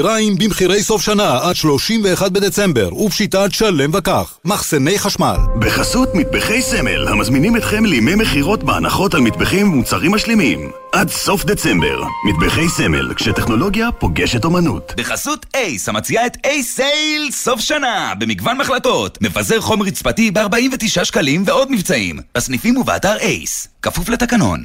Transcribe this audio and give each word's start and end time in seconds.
ריים 0.00 0.34
במחירי 0.36 0.82
סוף 0.82 1.02
שנה 1.02 1.38
עד 1.42 1.56
31 1.56 2.32
בדצמבר, 2.32 2.94
ופשיטת 2.94 3.48
שלם 3.50 3.90
וכך. 3.94 4.38
מחסני 4.44 4.98
חשמל. 4.98 5.36
בחסות 5.58 6.14
מטבחי 6.14 6.62
סמל, 6.62 7.08
המזמינים 7.08 7.56
אתכם 7.56 7.84
לימי 7.84 8.14
מכירות 8.14 8.64
בהנחות 8.64 9.14
על 9.14 9.20
מטבחים 9.20 9.72
ומוצרים 9.72 10.12
משלימים. 10.12 10.70
עד 10.92 11.10
סוף 11.10 11.44
דצמבר. 11.44 12.02
מטבחי 12.24 12.68
סמל, 12.68 13.14
כשטכנולוגיה 13.14 13.92
פוגשת 13.92 14.44
אומנות. 14.44 14.92
בחסות 14.96 15.46
אייס, 15.54 15.88
המציעה 15.88 16.26
את 16.26 16.36
אייס 16.44 16.76
סייל 16.76 17.30
סוף 17.30 17.60
שנה, 17.60 18.12
במגוון 18.18 18.58
מחלקות. 18.58 19.18
מפזר 19.22 19.60
חום 19.60 19.82
רצפתי 19.82 20.30
ב-49 20.30 21.04
שקלים 21.04 21.42
ועוד 21.46 21.72
מבצעים. 21.72 22.18
בסניפים 22.36 22.76
ובאתר 22.76 23.16
אייס. 23.16 23.68
כפוף 23.82 24.08
לתקנון. 24.08 24.64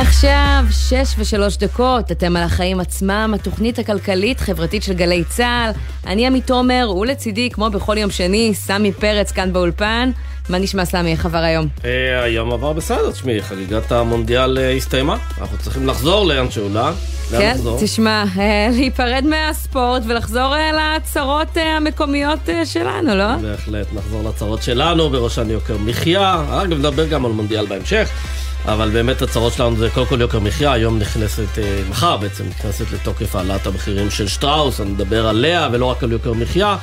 עכשיו, 0.00 0.64
שש 0.70 1.14
ושלוש 1.18 1.56
דקות, 1.56 2.12
אתם 2.12 2.36
על 2.36 2.42
החיים 2.42 2.80
עצמם, 2.80 3.32
התוכנית 3.34 3.78
הכלכלית-חברתית 3.78 4.82
של 4.82 4.92
גלי 4.92 5.24
צה"ל. 5.24 5.70
אני 6.06 6.26
עמית 6.26 6.46
תומר, 6.46 6.90
ולצידי, 7.00 7.50
כמו 7.50 7.70
בכל 7.70 7.98
יום 7.98 8.10
שני, 8.10 8.54
סמי 8.54 8.92
פרץ 8.92 9.32
כאן 9.32 9.52
באולפן. 9.52 10.10
מה 10.48 10.58
נשמע, 10.58 10.84
סמי? 10.84 11.12
איך 11.12 11.26
עבר 11.26 11.38
היום? 11.38 11.68
אה, 11.84 12.22
היום 12.22 12.52
עבר 12.52 12.72
בסדר, 12.72 13.10
תשמעי, 13.10 13.42
חגיגת 13.42 13.92
המונדיאל 13.92 14.58
אה, 14.58 14.72
הסתיימה. 14.72 15.16
אנחנו 15.40 15.58
צריכים 15.58 15.86
לחזור 15.86 16.26
לאן 16.26 16.50
שהוא 16.50 16.70
לא. 16.74 16.90
כן, 17.30 17.56
תשמע, 17.80 18.24
אה, 18.38 18.68
להיפרד 18.72 19.24
מהספורט 19.24 20.02
ולחזור 20.06 20.54
לצרות 20.74 21.56
המקומיות 21.56 22.48
שלנו, 22.64 23.14
לא? 23.14 23.36
בהחלט, 23.36 23.86
נחזור 23.92 24.28
לצרות 24.28 24.62
שלנו, 24.62 25.10
בראשן 25.10 25.50
יוקר 25.50 25.76
מחיה. 25.78 26.44
אגב, 26.62 26.78
נדבר 26.78 27.06
גם 27.06 27.26
על 27.26 27.32
מונדיאל 27.32 27.66
בהמשך. 27.66 28.10
אבל 28.64 28.90
באמת 28.90 29.22
הצרות 29.22 29.52
שלנו 29.52 29.76
זה 29.76 29.90
קודם 29.94 30.06
כל 30.06 30.20
יוקר 30.20 30.38
מחיה, 30.40 30.72
היום 30.72 30.98
נכנסת, 30.98 31.58
אה, 31.58 31.80
מחר 31.90 32.16
בעצם 32.16 32.44
נכנסת 32.48 32.92
לתוקף 32.92 33.36
העלאת 33.36 33.66
המחירים 33.66 34.10
של 34.10 34.28
שטראוס, 34.28 34.80
אני 34.80 34.90
מדבר 34.90 35.26
עליה 35.26 35.68
ולא 35.72 35.84
רק 35.86 36.02
על 36.02 36.12
יוקר 36.12 36.32
מחיה. 36.32 36.76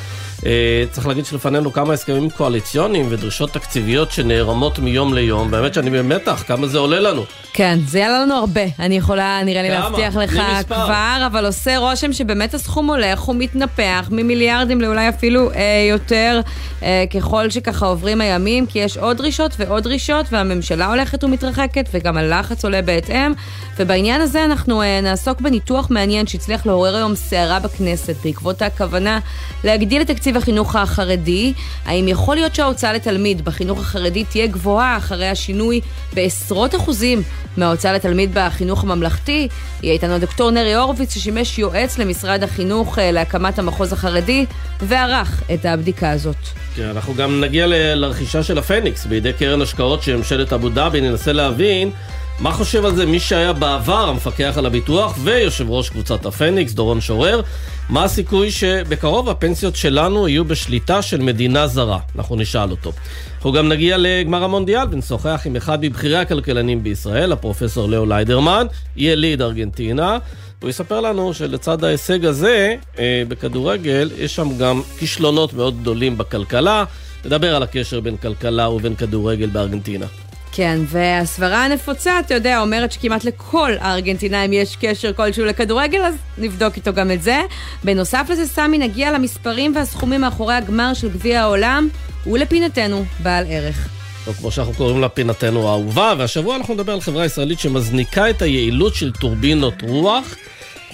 אה, 0.46 0.84
צריך 0.92 1.08
להגיד 1.08 1.26
שלפנינו 1.26 1.74
כמה 1.74 1.94
הסכמים 1.94 2.30
קואליציוניים 2.30 3.08
ודרישות 3.10 3.54
תקציביות 3.54 4.12
שנערמות 4.12 4.80
מיום 4.80 5.14
ליום, 5.14 5.52
באמת 5.52 5.74
שאני 5.74 5.90
במתח, 5.90 6.44
כמה 6.48 6.68
זה 6.68 6.78
עולה 6.78 7.00
לנו. 7.00 7.24
כן, 7.54 7.80
זה 7.88 8.00
יעלה 8.00 8.20
לנו 8.22 8.34
הרבה, 8.34 8.62
אני 8.80 8.98
יכולה, 8.98 9.42
נראה 9.46 9.62
לי, 9.62 9.70
להבטיח 9.70 10.16
לך 10.16 10.42
כבר, 10.68 11.24
אבל 11.28 11.46
עושה 11.46 11.78
רושם 11.78 12.14
שבאמת 12.14 12.54
הסכום 12.54 12.90
הולך 12.90 13.30
ומתנפח 13.30 14.10
ממיליארדים 14.12 14.82
לאולי 14.82 15.10
אפילו 15.10 15.52
אה, 15.52 15.88
יותר, 15.90 16.42
אה, 16.84 17.04
ככל 17.14 17.50
שככה 17.50 17.86
עוברים 17.86 18.22
הימים, 18.22 18.66
כי 18.66 18.80
יש 18.80 18.98
עוד 18.98 19.18
דרישות 19.18 19.52
ועוד 19.58 19.84
דרישות, 19.84 20.26
והממשלה 20.32 20.88
הולכת 20.88 21.24
ומתרחקת, 21.24 21.90
וגם 21.94 22.18
הלחץ 22.18 22.66
עולה 22.66 22.82
בהתאם, 22.82 23.34
ובעניין 23.78 24.22
הזה 24.22 24.46
אנחנו 24.46 24.82
אה, 24.82 25.02
נעסוק 25.02 25.42
בניתוח 25.42 25.88
מעניין 25.90 26.28
שהצליח 26.28 26.66
לעורר 26.66 26.96
היום 26.96 27.16
סערה 27.16 27.60
בכנסת, 27.60 28.16
בעקבות 28.24 28.62
הכוונה 28.62 29.20
להגדיל 29.64 30.02
את 30.02 30.08
תקציב 30.08 30.35
החינוך 30.38 30.76
החרדי. 30.76 31.54
האם 31.86 32.08
יכול 32.08 32.36
להיות 32.36 32.56
שההוצאה 32.56 32.94
לתלמיד 32.94 33.46
בחינוך 33.46 33.80
החרדי 33.80 34.24
תהיה 34.24 34.48
גבוהה 34.48 34.98
אחרי 34.98 35.28
השינוי 35.28 35.82
בעשרות 36.14 36.76
אחוזים 36.76 37.22
מההוצאה 37.58 37.94
לתלמיד 37.94 38.30
בחינוך 38.34 38.84
הממלכתי? 38.84 39.48
יהיה 39.84 39.94
איתנו 39.94 40.20
דוקטור 40.20 40.52
נרי 40.52 40.74
הורוביץ 40.74 41.14
ששימש 41.14 41.60
יועץ 41.60 41.98
למשרד 41.98 42.44
החינוך 42.44 43.00
אה, 43.00 43.12
להקמת 43.12 43.60
המחוז 43.60 43.94
החרדי 43.94 44.46
וערך 44.82 45.44
את 45.54 45.66
הבדיקה 45.66 46.12
הזאת. 46.12 46.36
כן, 46.76 46.84
אנחנו 46.84 47.14
גם 47.14 47.42
נגיע 47.42 47.66
לרכישה 47.96 48.44
של 48.44 48.58
הפניקס 48.58 49.06
בידי 49.06 49.34
קרן 49.34 49.62
השקעות 49.62 50.04
של 50.04 50.16
ממשלת 50.16 50.54
אבו 50.54 50.70
דאבי, 50.70 51.02
ננסה 51.02 51.34
להבין 51.34 51.92
מה 52.40 52.52
חושב 52.52 52.86
על 52.86 52.96
זה 52.96 53.06
מי 53.06 53.20
שהיה 53.20 53.54
בעבר 53.54 54.10
המפקח 54.10 54.54
על 54.58 54.66
הביטוח 54.66 55.18
ויושב 55.24 55.70
ראש 55.70 55.90
קבוצת 55.90 56.26
הפניקס, 56.26 56.74
דורון 56.74 57.02
שורר? 57.02 57.42
מה 57.90 58.04
הסיכוי 58.04 58.52
שבקרוב 58.52 59.30
הפנסיות 59.30 59.76
שלנו 59.76 60.28
יהיו 60.28 60.46
בשליטה 60.46 61.02
של 61.02 61.22
מדינה 61.22 61.68
זרה? 61.68 62.00
אנחנו 62.16 62.36
נשאל 62.36 62.72
אותו. 62.72 62.92
אנחנו 63.36 63.52
גם 63.52 63.70
נגיע 63.70 63.98
לגמר 64.00 64.44
המונדיאל 64.44 64.88
ונשוחח 64.92 65.42
עם 65.46 65.56
אחד 65.56 65.86
מבכירי 65.86 66.18
הכלכלנים 66.18 66.84
בישראל, 66.84 67.32
הפרופסור 67.32 67.90
לאו 67.90 68.06
ליידרמן, 68.06 68.68
יליד 68.96 69.42
ארגנטינה. 69.42 70.18
הוא 70.62 70.70
יספר 70.70 71.02
לנו 71.02 71.34
שלצד 71.34 71.84
ההישג 71.84 72.26
הזה 72.26 72.76
אה, 73.00 73.24
בכדורגל, 73.28 74.12
יש 74.18 74.36
שם 74.36 74.58
גם 74.58 74.82
כישלונות 75.00 75.54
מאוד 75.54 75.82
גדולים 75.82 76.18
בכלכלה. 76.18 76.84
נדבר 77.26 77.56
על 77.56 77.64
הקשר 77.64 78.00
בין 78.00 78.18
כלכלה 78.18 78.70
ובין 78.70 78.96
כדורגל 78.96 79.50
בארגנטינה. 79.50 80.06
כן, 80.56 80.80
והסברה 80.88 81.66
הנפוצה, 81.66 82.20
אתה 82.20 82.34
יודע, 82.34 82.62
אומרת 82.62 82.92
שכמעט 82.92 83.24
לכל 83.24 83.72
הארגנטינאים 83.80 84.54
יש 84.54 84.76
קשר 84.76 85.14
כלשהו 85.14 85.46
לכדורגל, 85.46 86.02
אז 86.02 86.16
נבדוק 86.38 86.76
איתו 86.76 86.94
גם 86.94 87.12
את 87.12 87.22
זה. 87.22 87.42
בנוסף 87.84 88.28
לזה, 88.30 88.48
סמי, 88.48 88.78
נגיע 88.78 89.12
למספרים 89.12 89.76
והסכומים 89.76 90.22
מאחורי 90.22 90.54
הגמר 90.54 90.94
של 90.94 91.10
גביע 91.10 91.42
העולם, 91.42 91.88
ולפינתנו 92.28 93.06
בעל 93.20 93.46
ערך. 93.50 93.88
טוב, 94.26 94.36
כמו 94.36 94.52
שאנחנו 94.52 94.74
קוראים 94.74 95.02
לה 95.02 95.10
פינתנו 95.10 95.68
האהובה, 95.68 96.14
והשבוע 96.18 96.56
אנחנו 96.56 96.74
נדבר 96.74 96.94
על 96.94 97.02
חברה 97.02 97.26
ישראלית 97.26 97.60
שמזניקה 97.60 98.30
את 98.30 98.42
היעילות 98.42 98.96
של 98.96 99.12
טורבינות 99.12 99.82
רוח. 99.82 100.36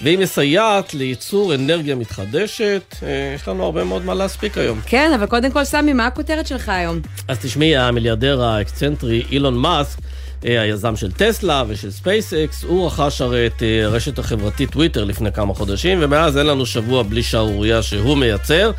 והיא 0.02 0.18
מסייעת 0.18 0.94
לייצור 0.94 1.54
אנרגיה 1.54 1.94
מתחדשת. 1.94 2.82
אה, 3.02 3.32
יש 3.34 3.48
לנו 3.48 3.64
הרבה 3.64 3.84
מאוד 3.84 4.04
מה 4.04 4.14
להספיק 4.14 4.58
היום. 4.58 4.80
כן, 4.86 5.12
אבל 5.14 5.26
קודם 5.26 5.50
כל, 5.50 5.64
סמי, 5.64 5.92
מה 5.92 6.06
הכותרת 6.06 6.46
שלך 6.46 6.68
היום? 6.68 7.00
אז 7.28 7.38
תשמעי, 7.38 7.76
המיליארדר 7.76 8.42
האקסצנטרי 8.42 9.22
אילון 9.30 9.58
מאסק, 9.58 9.98
אה, 10.46 10.60
היזם 10.60 10.96
של 10.96 11.12
טסלה 11.12 11.64
ושל 11.68 11.90
ספייסקס, 11.90 12.64
הוא 12.64 12.86
רכש 12.86 13.20
הרי 13.20 13.46
את 13.46 13.62
אה, 13.62 13.84
הרשת 13.84 14.18
החברתית 14.18 14.70
טוויטר 14.70 15.04
לפני 15.04 15.32
כמה 15.32 15.54
חודשים, 15.54 15.98
ומאז 16.00 16.38
אין 16.38 16.46
לנו 16.46 16.66
שבוע 16.66 17.02
בלי 17.02 17.22
שערורייה 17.22 17.82
שהוא 17.82 18.16
מייצר. 18.16 18.70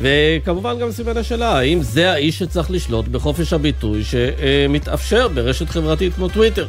וכמובן 0.00 0.78
גם 0.78 0.92
סימן 0.92 1.16
השאלה, 1.16 1.58
האם 1.58 1.82
זה 1.82 2.12
האיש 2.12 2.38
שצריך 2.38 2.70
לשלוט 2.70 3.08
בחופש 3.08 3.52
הביטוי 3.52 4.02
שמתאפשר 4.04 5.28
ברשת 5.28 5.68
חברתית 5.68 6.14
כמו 6.14 6.28
טוויטר? 6.28 6.66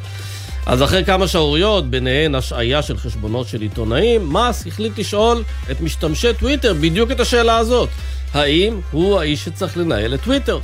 אז 0.66 0.84
אחרי 0.84 1.06
כמה 1.06 1.28
שערוריות, 1.28 1.90
ביניהן 1.90 2.36
השעיה 2.36 2.82
של 2.82 2.98
חשבונות 2.98 3.48
של 3.48 3.62
עיתונאים, 3.62 4.26
מאסק 4.30 4.68
החליט 4.68 5.00
לשאול 5.00 5.44
את 5.72 5.82
משתמשי 5.82 6.34
טוויטר 6.40 6.74
בדיוק 6.74 7.12
את 7.12 7.20
השאלה 7.20 7.58
הזאת. 7.58 7.90
האם 8.34 8.80
הוא 8.92 9.20
האיש 9.20 9.46
שצריך 9.46 9.78
לנהל 9.78 10.14
את 10.14 10.24
טוויטר? 10.24 10.60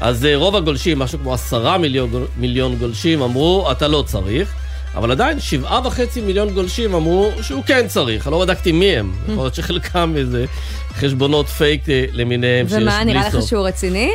אז 0.00 0.24
אה, 0.24 0.36
רוב 0.36 0.56
הגולשים, 0.56 0.98
משהו 0.98 1.18
כמו 1.18 1.34
עשרה 1.34 1.78
מיליון, 1.78 2.26
מיליון 2.36 2.76
גולשים, 2.76 3.22
אמרו, 3.22 3.68
אתה 3.70 3.88
לא 3.88 4.04
צריך. 4.06 4.52
אבל 4.94 5.10
עדיין, 5.10 5.40
שבעה 5.40 5.86
וחצי 5.86 6.20
מיליון 6.20 6.50
גולשים 6.50 6.94
אמרו 6.94 7.30
שהוא 7.42 7.62
כן 7.66 7.88
צריך. 7.88 8.26
אני 8.26 8.32
לא 8.32 8.40
בדקתי 8.40 8.72
מי 8.72 8.96
הם. 8.96 9.12
יכול 9.28 9.44
להיות 9.44 9.54
שחלקם 9.54 10.14
איזה 10.16 10.44
חשבונות 10.92 11.48
פייק 11.48 11.88
אה, 11.88 12.04
למיניהם 12.12 12.68
שיש 12.68 12.76
בלי 12.76 12.84
סוף. 12.84 12.94
ומה, 12.94 13.04
נראה 13.04 13.28
לך 13.28 13.36
שהוא 13.46 13.66
רציני? 13.66 14.10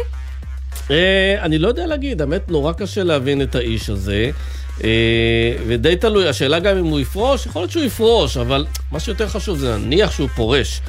אה, 0.92 1.36
אני 1.42 1.58
לא 1.58 1.68
יודע 1.68 1.88
להגיד, 1.88 2.22
האמת 2.22 2.52
נורא 2.52 2.74
קשה 2.74 3.04
להבין 3.04 3.42
את 3.42 3.56
האיש 3.56 3.90
הזה. 3.90 4.32
אה, 4.84 4.90
ודי 5.68 5.96
תלוי, 5.96 6.30
השאלה 6.30 6.60
גם 6.60 6.78
אם 6.78 6.86
הוא 6.86 7.00
יפרוש, 7.00 7.46
יכול 7.46 7.62
להיות 7.62 7.72
שהוא 7.72 7.84
יפרוש, 7.84 8.38
אבל 8.38 8.66
מה 8.92 9.00
שיותר 9.00 9.28
חשוב 9.28 9.58
זה 9.58 9.78
נניח 9.78 10.12
שהוא 10.12 10.30
פורש. 10.36 10.82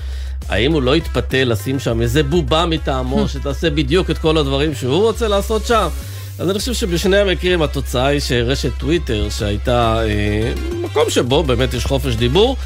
האם 0.48 0.72
הוא 0.72 0.82
לא 0.82 0.96
יתפתה 0.96 1.44
לשים 1.44 1.78
שם 1.78 2.02
איזה 2.02 2.22
בובה 2.22 2.66
מטעמו 2.66 3.28
שתעשה 3.32 3.70
בדיוק 3.70 4.10
את 4.10 4.18
כל 4.18 4.36
הדברים 4.36 4.74
שהוא 4.74 5.02
רוצה 5.02 5.28
לעשות 5.28 5.66
שם? 5.66 5.88
אז 6.38 6.50
אני 6.50 6.58
חושב 6.58 6.74
שבשני 6.74 7.16
המקרים 7.16 7.62
התוצאה 7.62 8.06
היא 8.06 8.20
שרשת 8.20 8.70
טוויטר, 8.78 9.28
שהייתה 9.30 10.02
אה, 10.02 10.52
מקום 10.82 11.10
שבו 11.10 11.42
באמת 11.42 11.74
יש 11.74 11.86
חופש 11.86 12.14
דיבור, 12.14 12.56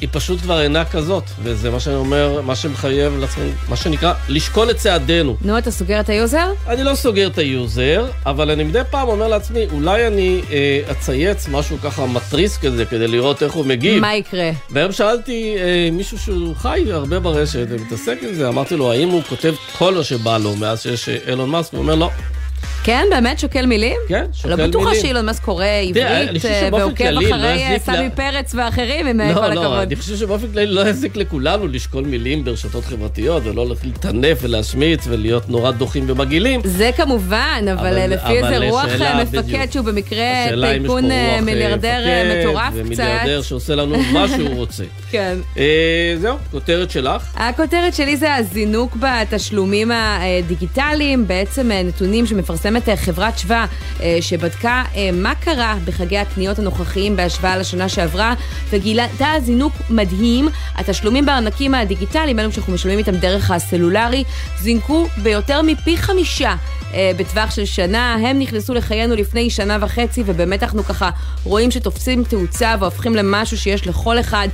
היא 0.00 0.08
פשוט 0.12 0.40
כבר 0.40 0.60
אינה 0.60 0.84
כזאת, 0.84 1.24
וזה 1.42 1.70
מה 1.70 1.80
שאני 1.80 1.96
אומר, 1.96 2.40
מה 2.42 2.56
שמחייב 2.56 3.18
לעצמנו, 3.18 3.50
מה 3.68 3.76
שנקרא, 3.76 4.12
לשקול 4.28 4.70
את 4.70 4.76
צעדינו. 4.76 5.36
נו, 5.42 5.58
אתה 5.58 5.70
סוגר 5.70 6.00
את 6.00 6.08
ה 6.08 6.15
user? 6.15 6.52
אני 6.68 6.84
לא 6.84 6.94
סוגר 6.94 7.26
את 7.26 7.38
ה 7.38 7.49
user, 7.49 8.06
אבל 8.26 8.50
אני 8.50 8.64
מדי 8.64 8.80
פעם 8.90 9.08
אומר 9.08 9.28
לעצמי, 9.28 9.66
אולי 9.72 10.06
אני 10.06 10.40
אה, 10.50 10.80
אצייץ 10.90 11.48
משהו 11.48 11.78
ככה 11.82 12.06
מתריס 12.06 12.58
כזה, 12.58 12.84
כדי 12.84 13.08
לראות 13.08 13.42
איך 13.42 13.52
הוא 13.52 13.66
מגיב. 13.66 14.00
מה 14.00 14.14
יקרה? 14.14 14.50
והיום 14.70 14.92
שאלתי 14.92 15.56
אה, 15.58 15.88
מישהו 15.92 16.18
שהוא 16.18 16.56
חי 16.56 16.84
הרבה 16.90 17.18
ברשת 17.18 17.66
ומתעסק 17.68 18.18
עם 18.22 18.34
זה, 18.34 18.48
אמרתי 18.48 18.76
לו, 18.76 18.92
האם 18.92 19.08
הוא 19.08 19.22
כותב 19.28 19.54
כל 19.78 19.94
מה 19.94 20.04
שבא 20.04 20.38
לו 20.38 20.56
מאז 20.56 20.82
שיש 20.82 21.08
אילון 21.08 21.50
מאסק? 21.50 21.72
הוא 21.72 21.80
אומר, 21.80 21.94
לא. 21.94 22.10
כן, 22.84 23.04
באמת 23.10 23.38
שוקל 23.38 23.66
מילים? 23.66 23.96
כן, 24.08 24.24
שוקל 24.32 24.48
מילים. 24.48 24.60
לא 24.60 24.66
בטוחה 24.68 24.94
שאילון 24.94 25.26
מאסק 25.26 25.42
קורא 25.44 25.64
עברית 25.64 26.44
אה, 26.44 26.68
ועוקב 26.72 27.04
אחרי 27.04 27.66
לא 27.72 27.78
סמי 27.78 28.10
פרץ 28.14 28.54
ואחרים, 28.54 29.06
עם 29.06 29.20
לא, 29.20 29.34
כל 29.34 29.40
הכבוד. 29.40 29.54
לא, 29.54 29.62
לא, 29.62 29.82
אני 29.82 29.96
חושב 29.96 30.16
שבאופן 30.16 30.46
כללי 30.52 30.66
לא 30.66 30.88
יזיק 30.88 31.16
לכולנו 31.16 31.68
לשקול 31.68 32.04
מילים 32.04 32.44
ברשתות 32.44 32.84
חברתיות, 32.84 33.42
ולא 33.46 33.66
לטנף 33.84 34.38
ולהשמיץ 34.42 35.04
ולהיות 35.08 35.48
נורא 35.48 35.70
דוחים 35.70 36.04
ומגעילים. 36.08 36.60
זה 36.64 36.90
כמובן, 36.96 37.64
אבל 37.72 38.12
לפי 38.12 38.32
איזה 38.32 38.68
רוח 38.68 38.86
מפקד 39.22 39.66
שהוא 39.70 39.84
במקרה 39.84 40.24
טייקון 40.60 41.04
מיליארדר 41.42 41.98
מטורף 42.40 42.72
קצת. 42.72 42.74
ומיליארדר 42.74 43.42
שעושה 43.42 43.74
לנו 43.74 43.98
מה 44.12 44.28
שהוא 44.28 44.54
רוצה. 44.54 44.84
כן. 45.12 45.38
זהו, 46.20 46.36
כותרת 46.50 46.90
שלך. 46.90 47.22
הכותרת 47.36 47.94
שלי 47.94 48.16
זה 48.16 48.34
הזינוק 48.34 48.96
בתשלומים 48.96 49.90
הדיגיטליים, 49.90 51.26
בעצם 51.28 51.70
נתונים 51.84 52.26
שמפרסמת 52.68 52.98
חברת 52.98 53.38
שווה, 53.38 53.66
שבדקה 54.20 54.84
מה 55.12 55.34
קרה 55.34 55.74
בחגי 55.84 56.18
הקניות 56.18 56.58
הנוכחיים 56.58 57.16
בהשוואה 57.16 57.56
לשנה 57.56 57.88
שעברה, 57.88 58.34
וגילתה 58.70 59.28
זינוק 59.42 59.72
מדהים. 59.90 60.48
התשלומים 60.74 61.26
בארנקים 61.26 61.74
הדיגיטליים, 61.74 62.38
אלו 62.38 62.52
שאנחנו 62.52 62.72
משלמים 62.72 62.98
איתם 62.98 63.16
דרך 63.16 63.50
הסלולרי, 63.50 64.24
זינקו 64.60 65.06
ביותר 65.22 65.62
מפי 65.62 65.96
חמישה. 65.96 66.54
בטווח 67.16 67.50
של 67.50 67.64
שנה, 67.64 68.14
הם 68.14 68.38
נכנסו 68.38 68.74
לחיינו 68.74 69.14
לפני 69.14 69.50
שנה 69.50 69.78
וחצי, 69.80 70.22
ובאמת 70.26 70.62
אנחנו 70.62 70.84
ככה 70.84 71.10
רואים 71.44 71.70
שתופסים 71.70 72.24
תאוצה 72.24 72.74
והופכים 72.80 73.16
למשהו 73.16 73.58
שיש 73.58 73.86
לכל 73.86 74.20
אחד 74.20 74.48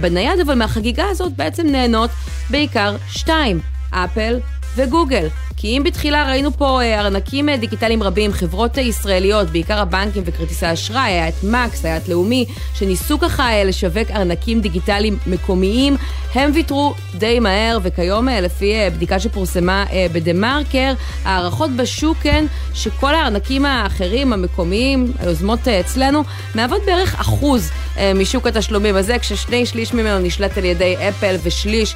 בנייד, 0.00 0.40
אבל 0.46 0.54
מהחגיגה 0.54 1.04
הזאת 1.10 1.32
בעצם 1.32 1.66
נהנות 1.66 2.10
בעיקר 2.50 2.96
שתיים, 3.08 3.60
אפל 3.90 4.38
וגוגל. 4.76 5.28
כי 5.60 5.78
אם 5.78 5.82
בתחילה 5.84 6.28
ראינו 6.28 6.52
פה 6.52 6.82
אה, 6.82 7.00
ארנקים 7.00 7.48
אה, 7.48 7.56
דיגיטליים 7.56 8.02
רבים, 8.02 8.32
חברות 8.32 8.78
אה, 8.78 8.82
ישראליות, 8.82 9.50
בעיקר 9.50 9.78
הבנקים 9.78 10.22
וכרטיסי 10.26 10.72
אשראי, 10.72 11.00
היה 11.00 11.28
את 11.28 11.44
מקס, 11.44 11.84
היה 11.84 11.96
את 11.96 12.08
לאומי, 12.08 12.44
שניסו 12.74 13.18
ככה 13.18 13.64
לשווק 13.64 14.10
ארנקים 14.10 14.60
דיגיטליים 14.60 15.18
מקומיים, 15.26 15.96
הם 16.34 16.50
ויתרו 16.54 16.94
די 17.14 17.40
מהר, 17.40 17.78
וכיום 17.82 18.28
לפי 18.28 18.74
בדיקה 18.94 19.20
שפורסמה 19.20 19.84
בדה 20.12 20.32
מרקר, 20.32 20.92
הערכות 21.24 21.70
בשוק 21.70 22.16
הן 22.24 22.46
שכל 22.74 23.14
הארנקים 23.14 23.66
האחרים, 23.66 24.32
המקומיים, 24.32 25.12
היוזמות 25.18 25.68
אצלנו, 25.68 26.22
מהוות 26.54 26.82
בערך 26.86 27.20
אחוז 27.20 27.70
משוק 28.14 28.46
התשלומים 28.46 28.96
הזה, 28.96 29.18
כששני 29.18 29.66
שליש 29.66 29.94
ממנו 29.94 30.18
נשלט 30.18 30.58
על 30.58 30.64
ידי 30.64 30.96
אפל 31.08 31.36
ושליש 31.42 31.94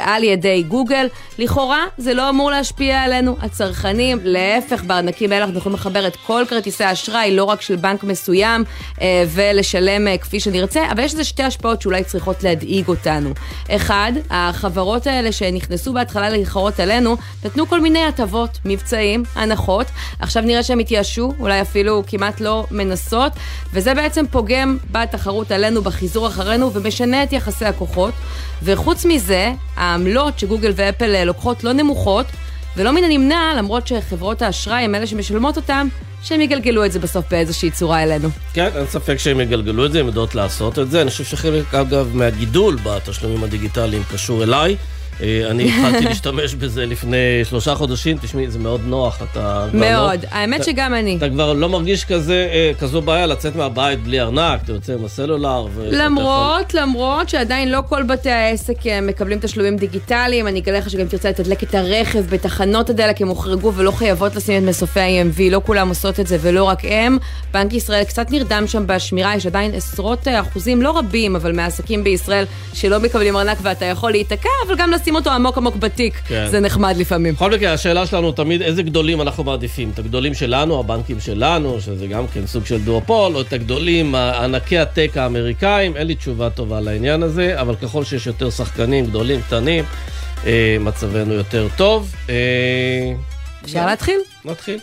על 0.00 0.24
ידי 0.24 0.62
גוגל. 0.68 1.06
לכאורה 1.38 1.84
זה 1.98 2.14
לא 2.16 2.30
אמור 2.30 2.50
להשפיע 2.50 3.02
עלינו, 3.02 3.36
הצרכנים. 3.40 4.18
להפך, 4.22 4.82
בארנקים 4.82 5.32
האלה 5.32 5.44
אנחנו 5.44 5.58
יכולים 5.58 5.76
לחבר 5.76 6.06
את 6.06 6.16
כל 6.16 6.44
כרטיסי 6.48 6.84
האשראי, 6.84 7.36
לא 7.36 7.44
רק 7.44 7.60
של 7.60 7.76
בנק 7.76 8.04
מסוים, 8.04 8.64
אה, 9.00 9.24
ולשלם 9.28 10.08
אה, 10.08 10.18
כפי 10.18 10.40
שנרצה, 10.40 10.90
אבל 10.92 11.02
יש 11.02 11.14
לזה 11.14 11.24
שתי 11.24 11.42
השפעות 11.42 11.82
שאולי 11.82 12.04
צריכות 12.04 12.42
להדאיג 12.42 12.88
אותנו. 12.88 13.30
אחד, 13.70 14.12
החברות 14.30 15.06
האלה 15.06 15.32
שנכנסו 15.32 15.92
בהתחלה 15.92 16.30
להתחרות 16.30 16.80
עלינו, 16.80 17.16
נתנו 17.44 17.66
כל 17.66 17.80
מיני 17.80 18.04
הטבות, 18.04 18.58
מבצעים, 18.64 19.22
הנחות. 19.34 19.86
עכשיו 20.20 20.42
נראה 20.42 20.62
שהם 20.62 20.78
התייאשו, 20.78 21.32
אולי 21.40 21.60
אפילו 21.60 22.02
כמעט 22.06 22.40
לא 22.40 22.66
מנסות, 22.70 23.32
וזה 23.72 23.94
בעצם 23.94 24.26
פוגם 24.30 24.78
בתחרות 24.92 25.50
עלינו, 25.50 25.82
בחיזור 25.82 26.26
אחרינו, 26.26 26.72
ומשנה 26.72 27.22
את 27.22 27.32
יחסי 27.32 27.64
הכוחות. 27.64 28.14
וחוץ 28.62 29.04
מזה, 29.04 29.52
העמלות 29.76 30.38
שגוגל 30.38 30.72
ואפל 30.76 31.14
אה, 31.14 31.24
לוקחות 31.24 31.64
לא 31.64 31.72
נמוכות, 31.72 32.05
ולא 32.76 32.92
מן 32.92 33.04
הנמנע, 33.04 33.54
למרות 33.58 33.86
שחברות 33.86 34.42
האשראי 34.42 34.82
הן 34.82 34.94
אלה 34.94 35.06
שמשלמות 35.06 35.56
אותם, 35.56 35.88
שהם 36.22 36.40
יגלגלו 36.40 36.84
את 36.84 36.92
זה 36.92 36.98
בסוף 36.98 37.24
באיזושהי 37.30 37.70
צורה 37.70 38.02
אלינו. 38.02 38.28
כן, 38.52 38.70
אין 38.76 38.86
ספק 38.86 39.16
שהם 39.16 39.40
יגלגלו 39.40 39.86
את 39.86 39.92
זה, 39.92 40.00
הם 40.00 40.06
יודעות 40.06 40.34
לעשות 40.34 40.78
את 40.78 40.90
זה. 40.90 41.02
אני 41.02 41.10
חושב 41.10 41.24
שחלק, 41.24 41.74
אגב, 41.74 42.10
מהגידול 42.14 42.76
בתשלומים 42.82 43.44
הדיגיטליים 43.44 44.02
קשור 44.12 44.42
אליי. 44.42 44.76
אה, 45.22 45.50
אני 45.50 45.68
התחלתי 45.68 46.04
להשתמש 46.08 46.54
בזה 46.54 46.86
לפני 46.86 47.44
שלושה 47.44 47.74
חודשים, 47.74 48.18
תשמעי, 48.22 48.50
זה 48.50 48.58
מאוד 48.58 48.80
נוח, 48.84 49.22
אתה... 49.22 49.66
מאוד, 49.72 50.22
לא, 50.22 50.28
האמת 50.30 50.60
אתה, 50.60 50.64
שגם 50.64 50.94
אני. 50.94 51.16
אתה 51.16 51.28
כבר 51.28 51.52
לא 51.52 51.68
מרגיש 51.68 52.04
כזה, 52.04 52.48
אה, 52.52 52.72
כזו 52.78 53.02
בעיה 53.02 53.26
לצאת 53.26 53.56
מהבית 53.56 54.02
בלי 54.02 54.20
ארנק, 54.20 54.60
אתה 54.64 54.72
יוצא 54.72 54.92
עם 54.92 55.04
הסלולר. 55.04 55.66
למרות, 55.78 56.68
יכול... 56.68 56.80
למרות 56.80 57.28
שעדיין 57.28 57.72
לא 57.72 57.82
כל 57.88 58.02
בתי 58.02 58.30
העסק 58.30 58.86
אה, 58.86 59.00
מקבלים 59.00 59.38
תשלומים 59.38 59.76
דיגיטליים, 59.76 60.48
אני 60.48 60.60
אגלה 60.60 60.78
לך 60.78 60.90
שגם 60.90 61.06
תרצה 61.06 61.28
לתדלק 61.28 61.62
את 61.62 61.74
הרכב 61.74 62.24
בתחנות 62.30 62.90
הדלק, 62.90 63.22
הם 63.22 63.28
הוחרגו 63.28 63.74
ולא 63.74 63.90
חייבות 63.90 64.36
לשים 64.36 64.62
את 64.62 64.68
מסופי 64.68 65.00
ה-EMV, 65.00 65.40
לא 65.50 65.60
כולם 65.66 65.88
עושות 65.88 66.20
את 66.20 66.26
זה 66.26 66.38
ולא 66.40 66.64
רק 66.64 66.78
הם. 66.84 67.18
בנק 67.52 67.72
ישראל 67.72 68.04
קצת 68.04 68.30
נרדם 68.30 68.64
שם 68.66 68.86
בשמירה, 68.86 69.36
יש 69.36 69.46
עדיין 69.46 69.74
עשרות 69.74 70.28
אחוזים, 70.28 70.82
לא 70.82 70.98
רבים, 70.98 71.36
אבל 71.36 71.52
מהעסקים 71.52 72.04
בישראל 72.04 72.44
שלא 72.74 73.00
מקבלים 73.00 73.36
ארנק 73.36 73.58
ואתה 73.62 73.84
יכול 73.84 74.10
להיתקע, 74.10 74.48
אבל 74.66 74.76
גם 74.76 74.90
לשים 75.06 75.16
אותו 75.16 75.30
עמוק 75.30 75.56
עמוק 75.56 75.76
בתיק, 75.76 76.14
כן. 76.28 76.46
זה 76.50 76.60
נחמד 76.60 76.96
לפעמים. 76.96 77.34
בכל 77.34 77.50
מקרה, 77.50 77.72
השאלה 77.72 78.06
שלנו 78.06 78.32
תמיד, 78.32 78.62
איזה 78.62 78.82
גדולים 78.82 79.20
אנחנו 79.20 79.44
מעדיפים? 79.44 79.90
את 79.94 79.98
הגדולים 79.98 80.34
שלנו, 80.34 80.80
הבנקים 80.80 81.20
שלנו, 81.20 81.80
שזה 81.80 82.06
גם 82.06 82.26
כן 82.26 82.46
סוג 82.46 82.66
של 82.66 82.80
דואופול, 82.80 83.36
או 83.36 83.40
את 83.40 83.52
הגדולים, 83.52 84.14
ענקי 84.14 84.78
הטק 84.78 85.10
האמריקאים, 85.14 85.96
אין 85.96 86.06
לי 86.06 86.14
תשובה 86.14 86.50
טובה 86.50 86.80
לעניין 86.80 87.22
הזה, 87.22 87.60
אבל 87.60 87.76
ככל 87.76 88.04
שיש 88.04 88.26
יותר 88.26 88.50
שחקנים, 88.50 89.06
גדולים, 89.06 89.40
קטנים, 89.42 89.84
אה, 90.46 90.76
מצבנו 90.80 91.34
יותר 91.34 91.68
טוב. 91.76 92.14
אה, 92.28 93.12
אפשר 93.64 93.86
להתחיל? 93.86 94.20
נתחיל. 94.44 94.78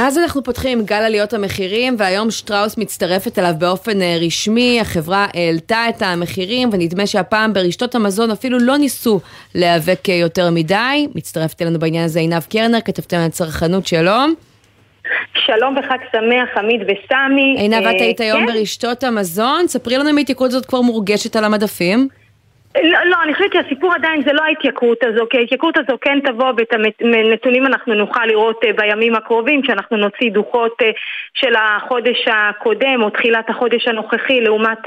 אז 0.00 0.18
אנחנו 0.18 0.42
פותחים 0.42 0.84
גל 0.84 0.96
עליות 0.96 1.32
המחירים, 1.32 1.94
והיום 1.98 2.30
שטראוס 2.30 2.78
מצטרפת 2.78 3.38
אליו 3.38 3.52
באופן 3.58 4.02
אה, 4.02 4.16
רשמי. 4.26 4.80
החברה 4.80 5.26
העלתה 5.34 5.84
את 5.88 6.02
המחירים, 6.02 6.68
ונדמה 6.72 7.06
שהפעם 7.06 7.52
ברשתות 7.52 7.94
המזון 7.94 8.30
אפילו 8.30 8.58
לא 8.58 8.76
ניסו 8.76 9.20
להיאבק 9.54 10.08
אה, 10.08 10.14
יותר 10.14 10.50
מדי. 10.50 11.06
מצטרפת 11.14 11.62
אלינו 11.62 11.78
בעניין 11.78 12.04
הזה 12.04 12.20
עינב 12.20 12.42
קרנר, 12.42 12.80
כתבתם 12.80 13.16
על 13.16 13.28
צרכנות, 13.28 13.86
שלום. 13.86 14.34
שלום 15.34 15.76
וחג 15.76 15.98
שמח, 16.12 16.56
עמית 16.58 16.80
וסמי. 16.82 17.54
עינב, 17.58 17.86
את 17.86 18.00
היית 18.00 18.20
היום 18.20 18.46
כן? 18.46 18.52
ברשתות 18.52 19.04
המזון, 19.04 19.68
ספרי 19.68 19.98
לנו 19.98 20.10
אם 20.10 20.18
ההתייקרות 20.18 20.50
הזאת 20.50 20.66
כבר 20.66 20.80
מורגשת 20.80 21.36
על 21.36 21.44
המדפים. 21.44 22.08
לא, 22.76 22.98
לא, 23.04 23.16
אני 23.22 23.34
חושבת 23.34 23.52
שהסיפור 23.52 23.94
עדיין 23.94 24.22
זה 24.22 24.32
לא 24.32 24.42
ההתייקרות 24.42 24.98
הזו, 25.02 25.26
כי 25.30 25.38
ההתייקרות 25.38 25.76
הזו 25.76 25.98
כן 26.00 26.18
תבוא 26.24 26.52
ואת 26.56 26.72
הנתונים 27.00 27.66
אנחנו 27.66 27.94
נוכל 27.94 28.26
לראות 28.26 28.64
אה, 28.64 28.72
בימים 28.72 29.14
הקרובים, 29.14 29.62
כשאנחנו 29.62 29.96
נוציא 29.96 30.30
דוחות 30.30 30.82
אה, 30.82 30.90
של 31.34 31.54
החודש 31.56 32.28
הקודם 32.28 33.02
או 33.02 33.10
תחילת 33.10 33.50
החודש 33.50 33.88
הנוכחי 33.88 34.40
לעומת 34.40 34.78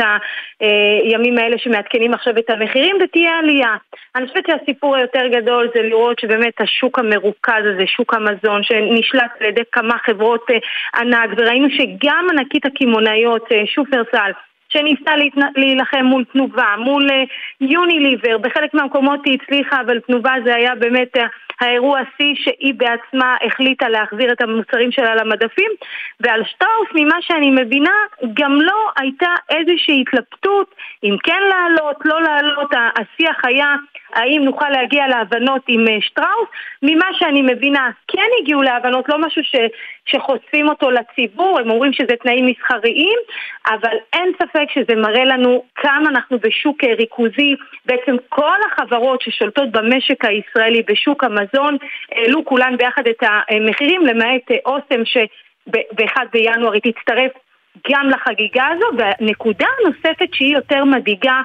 הימים 0.60 1.38
האלה 1.38 1.58
שמעדכנים 1.58 2.14
עכשיו 2.14 2.38
את 2.38 2.50
המחירים, 2.50 2.98
ותהיה 3.04 3.38
עלייה. 3.40 3.76
אני 4.16 4.28
חושבת 4.28 4.46
שהסיפור 4.48 4.96
היותר 4.96 5.28
גדול 5.28 5.70
זה 5.76 5.82
לראות 5.82 6.20
שבאמת 6.20 6.62
השוק 6.62 7.00
המרוכז 7.00 7.64
הזה, 7.66 7.88
שוק 7.88 8.14
המזון, 8.14 8.64
שנשלט 8.64 9.32
על 9.40 9.48
ידי 9.48 9.62
כמה 9.72 9.98
חברות 10.06 10.46
אה, 10.52 10.58
ענק, 11.02 11.30
וראינו 11.38 11.68
שגם 11.70 12.28
ענקית 12.32 12.66
הקמעונאיות, 12.66 13.50
שופרסל, 13.66 14.32
שניסתה 14.72 15.12
להילחם 15.56 16.06
מול 16.06 16.24
תנובה, 16.34 16.76
מול 16.78 17.12
אה, 17.12 17.24
יוניליבר, 17.62 18.38
בחלק 18.38 18.74
מהמקומות 18.74 19.20
היא 19.26 19.38
הצליחה, 19.42 19.82
אבל 19.82 20.00
תנובה 20.00 20.34
זה 20.46 20.56
היה 20.56 20.76
באמת 20.76 21.18
אה, 21.18 21.26
האירוע 21.62 22.00
השיא 22.00 22.34
שהיא 22.36 22.74
בעצמה 22.78 23.36
החליטה 23.46 23.90
להחזיר 23.90 24.32
את 24.32 24.42
המוצרים 24.42 24.92
שלה 24.92 25.16
למדפים, 25.16 25.72
ועל 26.20 26.44
שטראוס, 26.44 26.90
ממה 26.96 27.22
שאני 27.22 27.50
מבינה, 27.50 27.96
גם 28.34 28.62
לא 28.62 28.92
הייתה 29.00 29.34
איזושהי 29.50 30.02
התלבטות 30.02 30.76
אם 31.04 31.16
כן 31.24 31.42
לעלות, 31.50 31.96
לא 32.06 32.22
לעלות, 32.22 32.72
השיח 32.74 33.38
היה 33.44 33.76
האם 34.14 34.42
נוכל 34.44 34.70
להגיע 34.70 35.08
להבנות 35.08 35.62
עם 35.68 35.88
אה, 35.88 36.02
שטראוס, 36.02 36.50
ממה 36.84 37.06
שאני 37.20 37.42
מבינה 37.42 37.90
כן 38.08 38.28
הגיעו 38.42 38.62
להבנות, 38.62 39.10
לא 39.10 39.18
משהו 39.20 39.44
ש, 39.44 39.56
שחושפים 40.06 40.70
אותו 40.70 40.92
לציבור, 40.92 41.60
הם 41.60 41.70
אומרים 41.70 41.94
שזה 41.94 42.16
תנאים 42.24 42.46
מסחריים, 42.46 43.20
אבל 43.68 43.96
אין 44.14 44.32
ספק 44.42 44.66
שזה 44.74 44.96
מראה 44.96 45.26
לנו 45.26 45.64
כמה 45.76 46.10
אנחנו 46.10 46.40
בשוק 46.40 46.84
אה, 46.84 46.94
ריכוזי, 46.94 47.56
בעצם 47.86 48.16
כל 48.30 48.58
החברות 48.72 49.22
ששולטות 49.22 49.72
במשק 49.72 50.26
הישראלי, 50.26 50.84
בשוק 50.88 51.24
המזון, 51.24 51.51
העלו 52.12 52.46
כולן 52.46 52.78
ביחד 52.78 53.08
את 53.08 53.24
המחירים, 53.24 54.06
למעט 54.06 54.52
אה, 54.52 54.58
אוסם 54.66 55.06
שב-1 55.06 56.18
בינואר 56.32 56.74
היא 56.74 56.82
תצטרף 56.82 57.32
גם 57.92 58.10
לחגיגה 58.10 58.68
הזו, 58.68 58.86
והנקודה 58.98 59.66
הנוספת 59.80 60.34
שהיא 60.34 60.56
יותר 60.56 60.86
מדאיגה, 60.86 61.42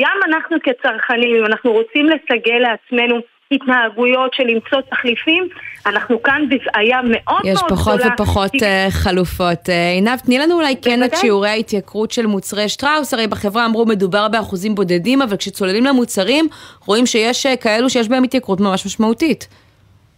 גם 0.00 0.16
אנחנו 0.24 0.56
כצרכנים, 0.62 1.36
אם 1.36 1.46
אנחנו 1.46 1.72
רוצים 1.72 2.06
לסגל 2.06 2.58
לעצמנו 2.58 3.20
התנהגויות 3.52 4.34
של 4.34 4.42
למצוא 4.42 4.80
תחליפים, 4.90 5.48
אנחנו 5.86 6.22
כאן 6.22 6.42
בבעיה 6.48 7.00
מאוד 7.02 7.12
מאוד 7.26 7.40
גדולה. 7.40 7.52
יש 7.52 7.60
פחות 7.68 8.00
ופחות 8.12 8.54
uh, 8.54 8.90
חלופות. 8.90 9.68
Uh, 9.68 9.72
עינב, 9.94 10.16
תני 10.16 10.38
לנו 10.38 10.54
אולי 10.54 10.74
כן 10.82 11.04
את 11.04 11.16
שיעורי 11.16 11.48
ההתייקרות 11.48 12.10
של 12.10 12.26
מוצרי 12.26 12.68
שטראוס, 12.68 13.14
הרי 13.14 13.26
בחברה 13.26 13.66
אמרו 13.66 13.86
מדובר 13.86 14.28
באחוזים 14.28 14.74
בודדים, 14.74 15.22
אבל 15.22 15.36
כשצוללים 15.36 15.84
למוצרים, 15.84 16.48
רואים 16.86 17.06
שיש 17.06 17.46
uh, 17.46 17.56
כאלו 17.56 17.90
שיש 17.90 18.08
בהם 18.08 18.24
התייקרות 18.24 18.60
ממש 18.60 18.86
משמעותית. 18.86 19.48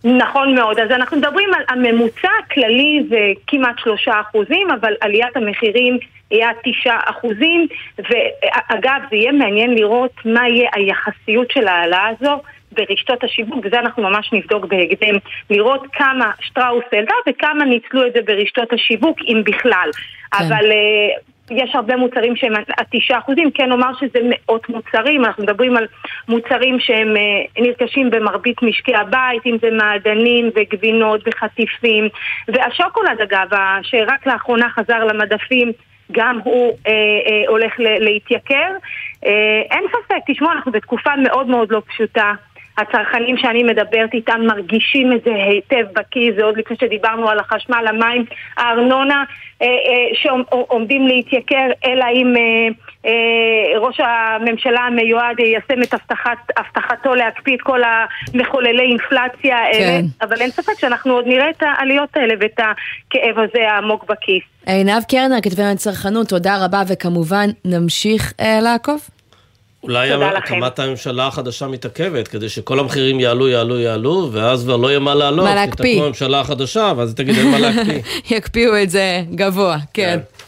נכון 0.04 0.54
מאוד, 0.54 0.78
אז 0.78 0.90
אנחנו 0.90 1.16
מדברים 1.16 1.48
על 1.54 1.62
הממוצע 1.68 2.28
הכללי 2.46 3.06
זה 3.08 3.18
כמעט 3.46 3.78
שלושה 3.78 4.12
אחוזים, 4.20 4.68
אבל 4.80 4.92
עליית 5.00 5.36
המחירים 5.36 5.98
היה 6.30 6.48
תשעה 6.64 7.00
אחוזים, 7.04 7.66
ואגב 7.98 9.00
זה 9.10 9.16
יהיה 9.16 9.32
מעניין 9.32 9.74
לראות 9.74 10.12
מה 10.24 10.48
יהיה 10.48 10.70
היחסיות 10.74 11.50
של 11.50 11.68
ההעלאה 11.68 12.08
הזו 12.08 12.40
ברשתות 12.72 13.24
השיווק, 13.24 13.58
וזה 13.64 13.78
אנחנו 13.78 14.02
ממש 14.02 14.30
נבדוק 14.32 14.64
בהקדם, 14.64 15.14
לראות 15.50 15.86
כמה 15.92 16.30
שטראוס 16.40 16.84
העלתה 16.92 17.14
וכמה 17.28 17.64
ניצלו 17.64 18.06
את 18.06 18.12
זה 18.12 18.20
ברשתות 18.26 18.72
השיווק, 18.72 19.18
אם 19.28 19.42
בכלל. 19.44 19.90
כן. 20.30 20.44
אבל 20.44 20.70
אה, 20.70 21.20
יש 21.50 21.74
הרבה 21.74 21.96
מוצרים 21.96 22.36
שהם 22.36 22.52
התשעה 22.78 23.18
אחוזים, 23.18 23.50
כן 23.50 23.68
נאמר 23.68 23.90
שזה 24.00 24.18
מאות 24.22 24.68
מוצרים, 24.68 25.24
אנחנו 25.24 25.42
מדברים 25.42 25.76
על 25.76 25.86
מוצרים 26.28 26.80
שהם 26.80 27.16
אה, 27.16 27.62
נרכשים 27.62 28.10
במרבית 28.10 28.62
משקי 28.62 28.94
הבית, 28.94 29.46
אם 29.46 29.56
זה 29.62 29.70
מעדנים 29.70 30.50
וגבינות 30.54 31.20
וחטיפים, 31.26 32.08
והשוקולד 32.48 33.20
אגב, 33.20 33.48
שרק 33.82 34.26
לאחרונה 34.26 34.68
חזר 34.70 35.04
למדפים, 35.04 35.72
גם 36.12 36.38
הוא 36.44 36.76
אה, 36.86 36.92
אה, 36.92 37.48
הולך 37.48 37.72
להתייקר. 37.78 38.70
אה, 39.26 39.62
אין 39.70 39.84
ספק, 39.88 40.16
תשמעו, 40.26 40.52
אנחנו 40.52 40.72
בתקופה 40.72 41.10
מאוד 41.16 41.46
מאוד 41.46 41.72
לא 41.72 41.82
פשוטה. 41.86 42.32
הצרכנים 42.80 43.36
שאני 43.36 43.62
מדברת 43.62 44.14
איתם 44.14 44.40
מרגישים 44.46 45.12
את 45.12 45.20
זה 45.24 45.34
היטב 45.34 45.86
בכיס, 45.92 46.34
זה 46.36 46.44
עוד 46.44 46.58
לפני 46.58 46.76
שדיברנו 46.80 47.28
על 47.28 47.38
החשמל, 47.38 47.84
המים, 47.88 48.24
הארנונה 48.56 49.24
אה, 49.62 49.66
אה, 49.66 50.14
שעומדים 50.14 51.06
להתייקר, 51.06 51.66
אלא 51.84 52.04
אם 52.14 52.34
אה, 53.06 53.78
ראש 53.78 54.00
הממשלה 54.00 54.80
המיועד 54.80 55.38
יישם 55.38 55.82
את 55.82 55.94
הבטחת, 55.94 56.38
הבטחתו 56.56 57.14
להקפיא 57.14 57.56
את 57.56 57.60
כל 57.62 57.80
המחוללי 57.82 58.82
אינפלציה 58.82 59.58
האלה, 59.58 60.00
כן. 60.00 60.04
אבל 60.22 60.40
אין 60.40 60.50
ספק 60.50 60.78
שאנחנו 60.78 61.12
עוד 61.12 61.26
נראה 61.26 61.50
את 61.50 61.62
העליות 61.62 62.16
האלה 62.16 62.34
ואת 62.40 62.60
הכאב 62.60 63.38
הזה 63.38 63.70
העמוק 63.70 64.04
בכיס. 64.04 64.42
עינב 64.66 65.02
קרנר, 65.08 65.40
כתבי 65.42 65.62
צרכנות, 65.76 66.28
תודה 66.28 66.64
רבה, 66.64 66.82
וכמובן 66.88 67.46
נמשיך 67.64 68.32
לעקוב. 68.62 69.19
אולי 69.82 70.10
הקמת 70.12 70.78
הממשלה 70.78 71.26
החדשה 71.26 71.66
מתעכבת, 71.66 72.28
כדי 72.28 72.48
שכל 72.48 72.78
המחירים 72.78 73.20
יעלו, 73.20 73.48
יעלו, 73.48 73.80
יעלו, 73.80 74.28
ואז 74.32 74.64
כבר 74.64 74.76
לא 74.76 74.88
יהיה 74.88 74.98
מה 74.98 75.14
לעלות. 75.14 75.46
מה 75.46 75.54
להקפיא. 75.54 75.84
כי 75.84 75.92
תקום 75.94 76.04
הממשלה 76.04 76.40
החדשה, 76.40 76.92
ואז 76.96 77.14
תגיד 77.14 77.34
אין 77.38 77.50
מה 77.50 77.58
להקפיא. 77.58 78.00
יקפיאו 78.36 78.82
את 78.82 78.90
זה 78.90 79.22
גבוה, 79.34 79.76
כן. 79.94 80.18
כן. 80.28 80.39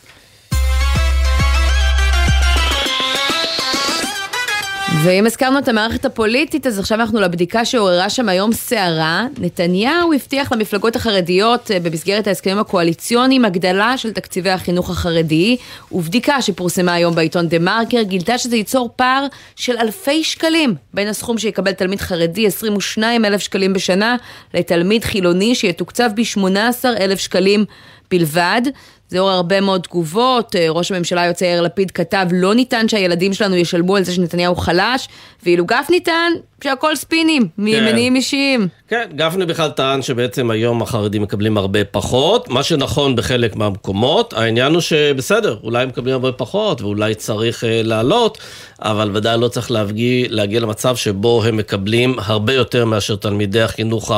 ואם 5.04 5.26
הזכרנו 5.26 5.58
את 5.58 5.68
המערכת 5.68 6.04
הפוליטית, 6.04 6.66
אז 6.66 6.78
עכשיו 6.78 7.00
אנחנו 7.00 7.20
לבדיקה 7.20 7.64
שעוררה 7.64 8.10
שם 8.10 8.28
היום 8.28 8.52
סערה. 8.52 9.26
נתניהו 9.38 10.12
הבטיח 10.12 10.52
למפלגות 10.52 10.96
החרדיות 10.96 11.70
אה, 11.70 11.80
במסגרת 11.80 12.26
ההסכמים 12.26 12.58
הקואליציוניים 12.58 13.44
הגדלה 13.44 13.98
של 13.98 14.12
תקציבי 14.12 14.50
החינוך 14.50 14.90
החרדי, 14.90 15.56
ובדיקה 15.92 16.42
שפורסמה 16.42 16.94
היום 16.94 17.14
בעיתון 17.14 17.48
דה 17.48 17.58
מרקר 17.58 18.02
גילתה 18.02 18.38
שזה 18.38 18.56
ייצור 18.56 18.90
פער 18.96 19.26
של 19.56 19.76
אלפי 19.76 20.24
שקלים 20.24 20.74
בין 20.94 21.08
הסכום 21.08 21.38
שיקבל 21.38 21.72
תלמיד 21.72 22.00
חרדי, 22.00 22.46
22 22.46 23.24
אלף 23.24 23.40
שקלים 23.40 23.72
בשנה, 23.72 24.16
לתלמיד 24.54 25.04
חילוני 25.04 25.54
שיתוקצב 25.54 26.10
ב-18 26.16 26.84
אלף 26.84 27.18
שקלים 27.18 27.64
בלבד. 28.10 28.62
זה 29.12 29.20
עורר 29.20 29.32
הרבה 29.32 29.60
מאוד 29.60 29.80
תגובות, 29.80 30.56
אה, 30.56 30.66
ראש 30.70 30.92
הממשלה 30.92 31.22
היוצא 31.22 31.44
יאיר 31.44 31.60
לפיד 31.60 31.90
כתב 31.90 32.26
לא 32.32 32.54
ניתן 32.54 32.88
שהילדים 32.88 33.34
שלנו 33.34 33.56
ישלמו 33.56 33.96
על 33.96 34.04
זה 34.04 34.14
שנתניהו 34.14 34.56
חלש, 34.56 35.08
ואילו 35.42 35.66
גפני 35.66 36.00
טען 36.00 36.32
שהכל 36.62 36.96
ספינים, 36.96 37.48
ממניעים 37.58 38.12
כן. 38.12 38.16
אישיים. 38.16 38.68
כן, 38.88 39.08
גפני 39.16 39.46
בכלל 39.46 39.70
טען 39.70 40.02
שבעצם 40.02 40.50
היום 40.50 40.82
החרדים 40.82 41.22
מקבלים 41.22 41.56
הרבה 41.56 41.84
פחות, 41.84 42.48
מה 42.48 42.62
שנכון 42.62 43.16
בחלק 43.16 43.56
מהמקומות, 43.56 44.32
העניין 44.32 44.72
הוא 44.72 44.80
שבסדר, 44.80 45.56
אולי 45.62 45.82
הם 45.82 45.88
מקבלים 45.88 46.14
הרבה 46.14 46.32
פחות 46.32 46.80
ואולי 46.80 47.14
צריך 47.14 47.64
uh, 47.64 47.66
לעלות, 47.86 48.38
אבל 48.80 49.10
ודאי 49.14 49.38
לא 49.40 49.48
צריך 49.48 49.70
להגיע, 49.70 50.26
להגיע 50.30 50.60
למצב 50.60 50.96
שבו 50.96 51.44
הם 51.44 51.56
מקבלים 51.56 52.16
הרבה 52.18 52.52
יותר 52.52 52.84
מאשר 52.84 53.16
תלמידי 53.16 53.62
החינוך 53.62 54.12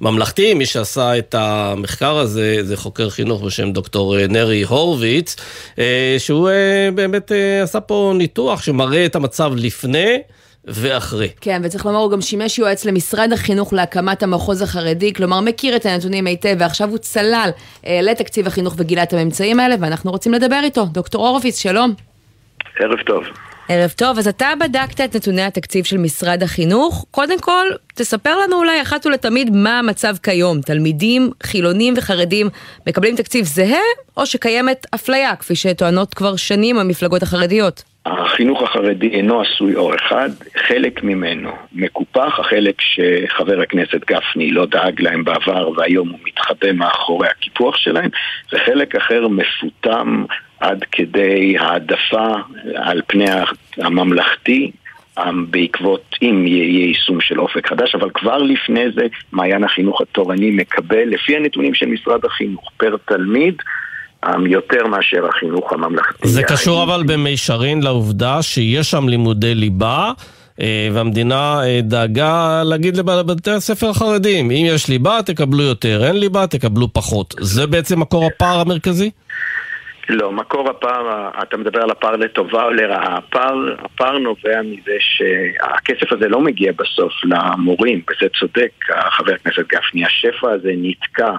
הממלכתי. 0.00 0.54
מי 0.54 0.66
שעשה 0.66 1.18
את 1.18 1.34
המחקר 1.38 2.16
הזה 2.16 2.58
זה 2.62 2.76
חוקר 2.76 3.10
חינוך 3.10 3.42
בשם 3.42 3.72
דוקטור 3.72 4.18
אה, 4.18 4.26
נרי 4.26 4.62
הורוביץ, 4.62 5.36
uh, 5.74 5.78
שהוא 6.18 6.48
uh, 6.48 6.94
באמת 6.94 7.30
uh, 7.30 7.34
עשה 7.62 7.80
פה 7.80 8.12
ניתוח 8.14 8.62
שמראה 8.62 9.06
את 9.06 9.16
המצב 9.16 9.52
לפני. 9.56 10.18
ואחרי. 10.66 11.28
כן, 11.40 11.60
וצריך 11.64 11.86
לומר, 11.86 11.98
הוא 11.98 12.10
גם 12.10 12.20
שימש 12.20 12.58
יועץ 12.58 12.84
למשרד 12.84 13.32
החינוך 13.32 13.72
להקמת 13.72 14.22
המחוז 14.22 14.62
החרדי, 14.62 15.12
כלומר 15.12 15.40
מכיר 15.40 15.76
את 15.76 15.86
הנתונים 15.86 16.26
היטב, 16.26 16.56
ועכשיו 16.58 16.90
הוא 16.90 16.98
צלל 16.98 17.50
אה, 17.86 18.00
לתקציב 18.02 18.46
החינוך 18.46 18.74
וגילה 18.78 19.02
את 19.02 19.12
הממצאים 19.12 19.60
האלה, 19.60 19.74
ואנחנו 19.80 20.10
רוצים 20.10 20.32
לדבר 20.32 20.60
איתו. 20.62 20.84
דוקטור 20.84 21.26
הורוביץ, 21.26 21.58
שלום. 21.58 21.94
ערב 22.80 22.98
טוב. 23.06 23.24
ערב 23.68 23.90
טוב, 23.96 24.18
אז 24.18 24.28
אתה 24.28 24.48
בדקת 24.60 25.00
את 25.00 25.16
נתוני 25.16 25.42
התקציב 25.42 25.84
של 25.84 25.98
משרד 25.98 26.42
החינוך. 26.42 27.06
קודם 27.10 27.40
כל, 27.40 27.66
תספר 27.94 28.38
לנו 28.38 28.56
אולי 28.56 28.82
אחת 28.82 29.06
ולתמיד 29.06 29.50
מה 29.50 29.78
המצב 29.78 30.16
כיום. 30.22 30.60
תלמידים 30.60 31.30
חילונים 31.42 31.94
וחרדים 31.96 32.48
מקבלים 32.86 33.16
תקציב 33.16 33.44
זהה, 33.44 33.82
או 34.16 34.26
שקיימת 34.26 34.86
אפליה, 34.94 35.36
כפי 35.36 35.56
שטוענות 35.56 36.14
כבר 36.14 36.36
שנים 36.36 36.78
המפלגות 36.78 37.22
החרדיות? 37.22 37.93
החינוך 38.06 38.62
החרדי 38.62 39.08
אינו 39.08 39.40
עשוי 39.40 39.74
אור 39.74 39.94
אחד, 39.94 40.28
חלק 40.56 41.02
ממנו 41.02 41.50
מקופח, 41.72 42.38
החלק 42.38 42.80
שחבר 42.80 43.60
הכנסת 43.60 44.10
גפני 44.10 44.50
לא 44.50 44.66
דאג 44.66 45.00
להם 45.00 45.24
בעבר 45.24 45.70
והיום 45.76 46.08
הוא 46.08 46.18
מתחבא 46.26 46.72
מאחורי 46.72 47.28
הקיפוח 47.28 47.76
שלהם, 47.76 48.10
וחלק 48.52 48.96
אחר 48.96 49.28
מפותם 49.28 50.24
עד 50.60 50.84
כדי 50.92 51.56
העדפה 51.58 52.34
על 52.74 53.02
פני 53.06 53.26
הממלכתי 53.76 54.70
בעקבות 55.50 56.16
אם 56.22 56.46
יהיה 56.46 56.86
יישום 56.86 57.20
של 57.20 57.40
אופק 57.40 57.66
חדש, 57.66 57.94
אבל 57.94 58.10
כבר 58.14 58.38
לפני 58.38 58.90
זה 58.90 59.06
מעיין 59.32 59.64
החינוך 59.64 60.00
התורני 60.00 60.50
מקבל, 60.50 61.04
לפי 61.08 61.36
הנתונים 61.36 61.74
של 61.74 61.86
משרד 61.86 62.24
החינוך, 62.24 62.70
פר 62.76 62.96
תלמיד 63.04 63.54
יותר 64.46 64.86
מאשר 64.86 65.26
החינוך 65.26 65.72
הממלכתי. 65.72 66.28
זה 66.28 66.42
קשור 66.42 66.82
אבל 66.82 67.02
במישרין 67.06 67.82
לעובדה 67.82 68.42
שיש 68.42 68.90
שם 68.90 69.08
לימודי 69.08 69.54
ליבה. 69.54 70.12
אה, 70.60 70.88
והמדינה 70.92 71.60
אה, 71.64 71.80
דאגה 71.82 72.62
להגיד 72.64 72.96
לבתי 72.96 73.50
הספר 73.50 73.88
החרדים, 73.88 74.50
אם 74.50 74.64
יש 74.66 74.88
ליבה 74.88 75.18
תקבלו 75.26 75.62
יותר, 75.62 76.04
אין 76.04 76.16
ליבה 76.16 76.46
תקבלו 76.46 76.92
פחות. 76.92 77.34
זה 77.40 77.66
בעצם 77.66 78.00
מקור 78.00 78.26
הפער 78.26 78.60
המרכזי? 78.60 79.10
לא, 80.08 80.32
מקור 80.32 80.70
הפער, 80.70 81.30
אתה 81.42 81.56
מדבר 81.56 81.82
על 81.82 81.90
הפער 81.90 82.16
לטובה 82.16 82.64
או 82.64 82.70
לרעה. 82.70 83.16
הפער, 83.16 83.54
הפער 83.84 84.18
נובע 84.18 84.62
מזה 84.62 84.96
שהכסף 84.98 86.12
הזה 86.12 86.28
לא 86.28 86.40
מגיע 86.40 86.72
בסוף 86.72 87.12
למורים, 87.24 88.02
וזה 88.10 88.28
צודק 88.40 88.70
חבר 89.10 89.32
הכנסת 89.32 89.68
גפני, 89.68 90.04
השפע 90.04 90.50
הזה 90.50 90.70
נתקע 90.76 91.30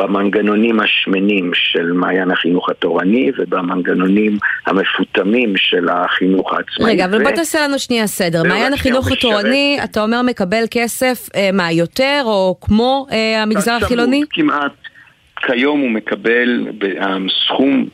במנגנונים 0.00 0.80
השמנים 0.80 1.50
של 1.54 1.92
מעיין 1.92 2.30
החינוך 2.30 2.70
התורני 2.70 3.30
ובמנגנונים 3.38 4.38
המפותמים 4.66 5.52
של 5.56 5.88
החינוך 5.88 6.52
העצמאי. 6.52 6.92
רגע, 6.92 7.04
אבל 7.04 7.22
בוא 7.22 7.30
תעשה 7.30 7.64
לנו 7.64 7.78
שנייה 7.78 8.06
סדר. 8.06 8.42
מעיין 8.42 8.72
החינוך 8.72 9.12
התורני, 9.12 9.78
אתה 9.84 10.02
אומר 10.02 10.22
מקבל 10.22 10.64
כסף, 10.70 11.28
אה, 11.36 11.50
מה, 11.52 11.72
יותר 11.72 12.22
או 12.24 12.56
כמו 12.60 13.06
אה, 13.12 13.42
המגזר 13.42 13.72
החילוני? 13.72 14.22
כמעט. 14.30 14.72
כיום 15.40 15.80
הוא 15.80 15.90
מקבל, 15.90 16.66
הסכום, 17.00 17.86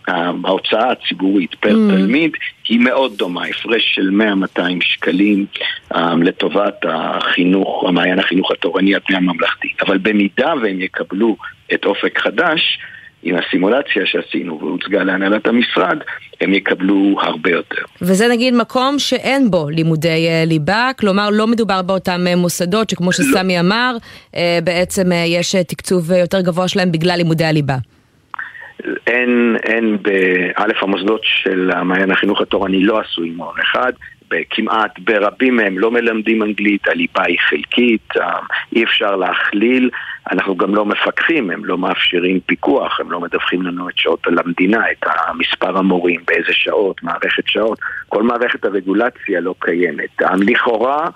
ההוצאה 0.44 0.90
הציבורית 0.90 1.54
פר 1.54 1.70
mm. 1.70 1.92
תלמיד 1.96 2.32
היא 2.68 2.80
מאוד 2.80 3.12
דומה, 3.16 3.44
הפרש 3.44 3.94
של 3.94 4.10
100-200 4.58 4.60
שקלים 4.80 5.46
um, 5.92 5.98
לטובת 6.22 6.84
החינוך, 6.88 7.84
המעיין 7.88 8.18
החינוך 8.18 8.50
התורני 8.50 8.94
על 8.94 9.00
פני 9.06 9.16
הממלכתי. 9.16 9.68
אבל 9.80 9.98
במידה 9.98 10.52
והם 10.62 10.80
יקבלו 10.80 11.36
את 11.74 11.84
אופק 11.84 12.18
חדש, 12.18 12.78
עם 13.26 13.36
הסימולציה 13.36 14.06
שעשינו 14.06 14.58
והוצגה 14.60 15.04
להנהלת 15.04 15.46
המשרד, 15.46 15.98
הם 16.40 16.54
יקבלו 16.54 17.16
הרבה 17.20 17.50
יותר. 17.50 17.82
וזה 18.02 18.28
נגיד 18.28 18.54
מקום 18.54 18.98
שאין 18.98 19.50
בו 19.50 19.68
לימודי 19.70 20.28
אה, 20.28 20.42
ליבה, 20.46 20.90
כלומר 21.00 21.28
לא 21.32 21.46
מדובר 21.46 21.82
באותם 21.82 22.20
אה, 22.26 22.36
מוסדות 22.36 22.90
שכמו 22.90 23.06
לא. 23.06 23.12
שסמי 23.12 23.54
לא. 23.54 23.60
אמר, 23.60 23.96
אה, 24.36 24.58
בעצם 24.64 25.02
יש 25.26 25.54
תקצוב 25.54 26.12
יותר 26.12 26.40
גבוה 26.40 26.68
שלהם 26.68 26.92
בגלל 26.92 27.16
לימודי 27.16 27.44
הליבה. 27.44 27.76
אין, 29.06 29.56
אין 29.62 29.98
באלף 30.02 30.82
המוסדות 30.82 31.20
של 31.24 31.70
המעיין 31.74 32.10
החינוך 32.10 32.40
התורני 32.40 32.84
לא 32.84 33.00
עשו 33.00 33.22
עם 33.22 33.36
הון 33.36 33.54
אחד, 33.62 33.92
כמעט 34.50 34.98
ברבים 34.98 35.56
מהם 35.56 35.78
לא 35.78 35.90
מלמדים 35.90 36.42
אנגלית, 36.42 36.88
הליבה 36.88 37.22
היא 37.26 37.38
חלקית, 37.48 38.08
אי 38.76 38.84
אפשר 38.84 39.16
להכליל, 39.16 39.90
אנחנו 40.30 40.56
גם 40.56 40.74
לא 40.74 40.86
מפקחים, 40.86 41.50
הם 41.50 41.64
לא 41.64 41.78
מאפשרים 41.78 42.40
פיקוח, 42.46 43.00
הם 43.00 43.10
לא 43.10 43.20
מדווחים 43.20 43.62
לנו 43.62 43.88
את 43.88 43.98
שעות 43.98 44.26
למדינה, 44.26 44.90
את 44.90 45.06
מספר 45.38 45.78
המורים, 45.78 46.20
באיזה 46.26 46.52
שעות, 46.52 47.02
מערכת 47.02 47.42
שעות, 47.46 47.78
כל 48.08 48.22
מערכת 48.22 48.64
הרגולציה 48.64 49.40
לא 49.40 49.54
קיימת. 49.58 50.22
לכאורה 50.40 51.08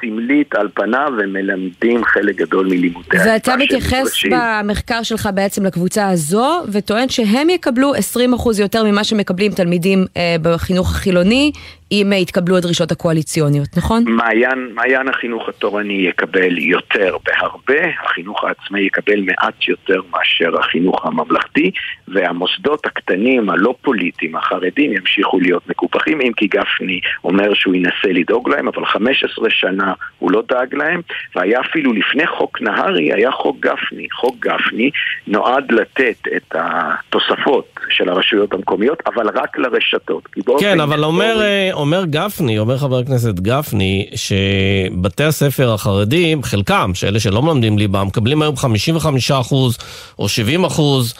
סמלית 0.00 0.54
על 0.54 0.68
פניו 0.74 1.12
ומלמדים 1.18 2.04
חלק 2.04 2.36
גדול 2.36 2.66
מלימודי 2.66 3.16
ואתה 3.26 3.56
מתייחס 3.56 4.24
במחקר 4.30 5.02
שלך 5.02 5.28
בעצם 5.34 5.66
לקבוצה 5.66 6.08
הזו 6.08 6.62
וטוען 6.72 7.08
שהם 7.08 7.50
יקבלו 7.50 7.92
20% 7.94 7.98
יותר 8.60 8.84
ממה 8.84 9.04
שמקבלים 9.04 9.52
תלמידים 9.52 10.04
אה, 10.16 10.36
בחינוך 10.42 10.90
החילוני 10.90 11.52
אם 11.92 12.12
יתקבלו 12.16 12.56
הדרישות 12.56 12.92
הקואליציוניות, 12.92 13.68
נכון? 13.76 14.04
מעיין, 14.06 14.70
מעיין 14.74 15.08
החינוך 15.08 15.48
התורני 15.48 15.92
יקבל 15.92 16.58
יותר 16.58 17.16
בהרבה, 17.24 17.88
החינוך 18.04 18.44
העצמאי 18.44 18.82
יקבל 18.82 19.20
מעט 19.20 19.68
יותר 19.68 20.00
מאשר 20.10 20.58
החינוך 20.58 21.06
הממלכתי, 21.06 21.70
והמוסדות 22.08 22.86
הקטנים, 22.86 23.50
הלא 23.50 23.74
פוליטיים, 23.82 24.36
החרדים, 24.36 24.92
ימשיכו 24.92 25.40
להיות 25.40 25.68
מקופחים, 25.68 26.20
אם 26.20 26.32
כי 26.32 26.46
גפני 26.46 27.00
אומר 27.24 27.54
שהוא 27.54 27.74
ינסה 27.74 28.08
לדאוג 28.08 28.48
להם, 28.48 28.68
אבל 28.68 28.86
15 28.86 29.50
שנה 29.50 29.92
הוא 30.18 30.30
לא 30.30 30.42
דאג 30.48 30.74
להם, 30.74 31.00
והיה 31.34 31.60
אפילו 31.60 31.92
לפני 31.92 32.26
חוק 32.26 32.60
נהרי, 32.60 33.12
היה 33.12 33.30
חוק 33.30 33.56
גפני. 33.60 34.06
חוק 34.12 34.36
גפני 34.38 34.90
נועד 35.26 35.72
לתת 35.72 36.28
את 36.36 36.54
התוספות 36.54 37.80
של 37.90 38.08
הרשויות 38.08 38.52
המקומיות, 38.52 39.02
אבל 39.06 39.28
רק 39.34 39.58
לרשתות. 39.58 40.28
כן, 40.60 40.80
אבל 40.80 41.04
אומר... 41.04 41.36
אומר 41.80 42.04
גפני, 42.04 42.58
אומר 42.58 42.78
חבר 42.78 42.98
הכנסת 42.98 43.34
גפני, 43.34 44.06
שבתי 44.14 45.24
הספר 45.24 45.72
החרדים, 45.74 46.42
חלקם, 46.42 46.90
שאלה 46.94 47.20
שלא 47.20 47.42
מלמדים 47.42 47.78
ליבה, 47.78 48.04
מקבלים 48.04 48.42
היום 48.42 48.56
55 48.56 49.30
או 50.18 50.28
70 50.28 50.64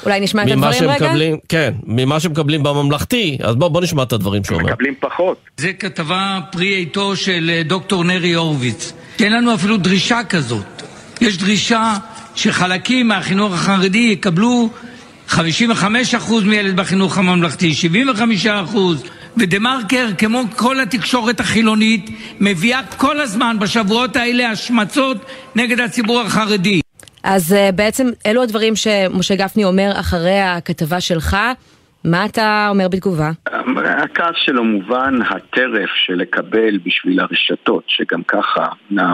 אולי 0.06 0.20
נשמע 0.20 0.42
את 0.42 0.48
הדברים 0.50 0.90
רגע? 0.90 1.06
מקבלים, 1.06 1.36
כן, 1.48 1.74
ממה 1.86 2.20
שמקבלים 2.20 2.62
בממלכתי. 2.62 3.38
אז 3.42 3.56
בואו 3.56 3.70
בוא 3.70 3.80
נשמע 3.80 4.02
את 4.02 4.12
הדברים 4.12 4.44
שהוא 4.44 4.58
אומר. 4.58 4.72
מקבלים 4.72 4.94
פחות. 5.00 5.36
זה 5.56 5.72
כתבה 5.72 6.38
פרי 6.52 6.82
עטו 6.82 7.16
של 7.16 7.50
אה, 7.52 7.62
דוקטור 7.62 8.04
נרי 8.04 8.32
הורוביץ. 8.32 8.92
אין 9.20 9.32
לנו 9.32 9.54
אפילו 9.54 9.76
דרישה 9.76 10.20
כזאת. 10.28 10.82
יש 11.20 11.38
דרישה 11.38 11.94
שחלקים 12.34 13.08
מהחינוך 13.08 13.54
החרדי 13.54 14.08
יקבלו 14.12 14.68
55% 15.30 15.34
מילד 16.44 16.76
בחינוך 16.76 17.18
הממלכתי, 17.18 17.72
75%. 18.44 18.48
ודה 19.40 19.58
מרקר, 19.58 20.06
כמו 20.18 20.42
כל 20.56 20.80
התקשורת 20.80 21.40
החילונית, 21.40 22.10
מביאה 22.40 22.80
כל 22.96 23.20
הזמן 23.20 23.56
בשבועות 23.60 24.16
האלה 24.16 24.50
השמצות 24.50 25.16
נגד 25.56 25.80
הציבור 25.80 26.20
החרדי. 26.20 26.80
אז 27.24 27.52
uh, 27.52 27.72
בעצם 27.72 28.06
אלו 28.26 28.42
הדברים 28.42 28.76
שמשה 28.76 29.34
גפני 29.36 29.64
אומר 29.64 29.90
אחרי 30.00 30.40
הכתבה 30.40 31.00
שלך. 31.00 31.36
מה 32.04 32.24
אתה 32.24 32.66
אומר 32.70 32.88
בתגובה? 32.88 33.30
הכעס 34.02 34.34
שלו 34.36 34.64
מובן, 34.64 35.18
הטרף 35.22 35.90
של 36.06 36.14
לקבל 36.14 36.78
בשביל 36.78 37.20
הרשתות, 37.20 37.84
שגם 37.86 38.22
ככה 38.22 38.66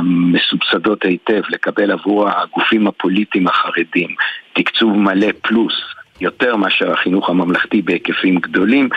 מסובסדות 0.05 1.05
היטב, 1.05 1.43
לקבל 1.49 1.91
עבור 1.91 2.29
הגופים 2.29 2.87
הפוליטיים 2.87 3.49
החרדים 3.49 4.15
תקצוב 4.55 4.97
מלא 4.97 5.27
פלוס 5.43 5.96
יותר 6.21 6.57
מאשר 6.57 6.93
החינוך 6.93 7.31
הממלכתי 7.31 7.83
בהיקפים 7.83 8.39
גדולים, 8.39 8.89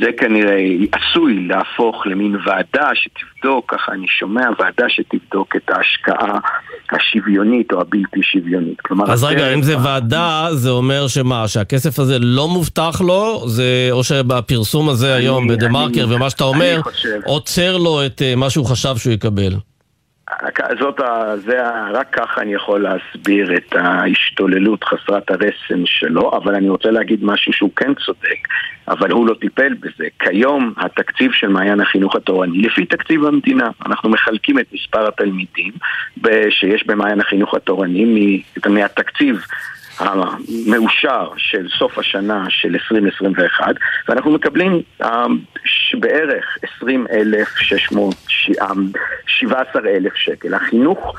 זה 0.00 0.06
כנראה 0.16 0.56
עשוי 0.92 1.46
להפוך 1.48 2.06
למין 2.06 2.36
ועדה 2.46 2.88
שתבדוק, 2.94 3.74
ככה 3.74 3.92
אני 3.92 4.06
שומע, 4.08 4.42
ועדה 4.58 4.84
שתבדוק 4.88 5.56
את 5.56 5.70
ההשקעה 5.70 6.38
השוויונית 6.92 7.72
או 7.72 7.80
הבלתי 7.80 8.22
שוויונית. 8.22 8.80
כלומר, 8.80 9.12
אז 9.12 9.24
רגע, 9.24 9.54
אם 9.54 9.62
זה 9.62 9.78
ועדה, 9.78 10.48
זה 10.52 10.70
אומר 10.70 11.08
שמה, 11.08 11.48
שהכסף 11.48 11.98
הזה 11.98 12.18
לא 12.18 12.48
מובטח 12.48 13.00
לו, 13.00 13.48
זה, 13.48 13.88
או 13.90 14.04
שבפרסום 14.04 14.88
הזה 14.88 15.16
אני, 15.16 15.24
היום 15.24 15.48
בדה 15.48 15.68
מרקר, 15.68 16.06
ומה 16.08 16.30
שאתה 16.30 16.44
אומר, 16.44 16.80
עוצר 17.24 17.76
לו 17.76 18.06
את 18.06 18.22
uh, 18.22 18.36
מה 18.36 18.50
שהוא 18.50 18.66
חשב 18.66 18.96
שהוא 18.96 19.12
יקבל. 19.12 19.54
זאת 20.78 21.00
ה... 21.00 21.36
זה 21.36 21.66
ה... 21.66 21.90
רק 21.92 22.08
ככה 22.12 22.40
אני 22.40 22.54
יכול 22.54 22.82
להסביר 22.82 23.56
את 23.56 23.76
ההשתוללות 23.76 24.84
חסרת 24.84 25.30
הרסן 25.30 25.86
שלו, 25.86 26.32
אבל 26.36 26.54
אני 26.54 26.68
רוצה 26.68 26.90
להגיד 26.90 27.24
משהו 27.24 27.52
שהוא 27.52 27.70
כן 27.76 27.94
צודק, 27.94 28.48
אבל 28.88 29.10
הוא 29.10 29.26
לא 29.26 29.34
טיפל 29.40 29.74
בזה. 29.74 30.04
כיום 30.18 30.72
התקציב 30.76 31.32
של 31.32 31.48
מעיין 31.48 31.80
החינוך 31.80 32.16
התורני, 32.16 32.58
לפי 32.58 32.86
תקציב 32.86 33.24
המדינה, 33.24 33.70
אנחנו 33.86 34.08
מחלקים 34.08 34.58
את 34.58 34.66
מספר 34.72 35.08
התלמידים 35.08 35.72
שיש 36.50 36.86
במעיין 36.86 37.20
החינוך 37.20 37.54
התורני 37.54 38.42
מהתקציב 38.66 39.40
המאושר 39.98 41.28
של 41.36 41.68
סוף 41.78 41.98
השנה 41.98 42.44
של 42.48 42.68
2021 42.68 43.74
ואנחנו 44.08 44.30
מקבלים 44.30 44.82
uh, 45.02 45.06
בערך 46.00 46.58
20,600, 46.80 48.14
17,000 49.26 50.12
שקל. 50.16 50.54
החינוך 50.54 51.14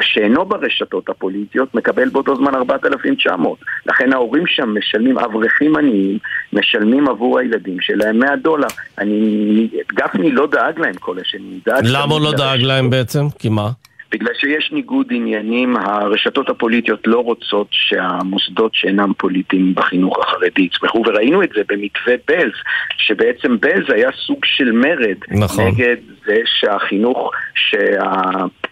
שאינו 0.00 0.44
ברשתות 0.44 1.08
הפוליטיות 1.08 1.74
מקבל 1.74 2.08
באותו 2.08 2.36
זמן 2.36 2.54
4,900. 2.54 3.58
לכן 3.86 4.12
ההורים 4.12 4.46
שם 4.46 4.74
משלמים, 4.78 5.18
אברכים 5.18 5.76
עניים, 5.76 6.18
משלמים 6.52 7.08
עבור 7.08 7.38
הילדים 7.38 7.76
שלהם 7.80 8.18
100 8.18 8.36
דולר. 8.36 8.68
אני, 8.98 9.68
גפני 9.92 10.30
לא 10.30 10.46
דאג 10.46 10.78
להם 10.78 10.94
כל 10.94 11.16
השני, 11.20 11.60
דאג... 11.66 11.84
למה 11.84 12.14
הוא 12.14 12.20
לא 12.20 12.32
דאג 12.32 12.60
להם 12.60 12.90
בעצם? 12.90 13.26
כי 13.38 13.48
מה? 13.48 13.70
בגלל 14.12 14.34
שיש 14.34 14.72
ניגוד 14.72 15.06
עניינים, 15.10 15.76
הרשתות 15.76 16.48
הפוליטיות 16.48 17.06
לא 17.06 17.18
רוצות 17.18 17.68
שהמוסדות 17.70 18.74
שאינם 18.74 19.12
פוליטיים 19.18 19.74
בחינוך 19.74 20.18
החרדי 20.18 20.62
יצמחו, 20.62 21.02
וראינו 21.06 21.42
את 21.42 21.50
זה 21.54 21.60
במתווה 21.68 22.14
בלז, 22.28 22.52
שבעצם 22.96 23.60
בלז 23.60 23.90
היה 23.90 24.10
סוג 24.26 24.44
של 24.44 24.72
מרד 24.72 25.16
נכון. 25.30 25.64
נגד 25.66 25.96
זה 26.24 26.36
שהחינוך, 26.44 27.32
שה... 27.54 27.76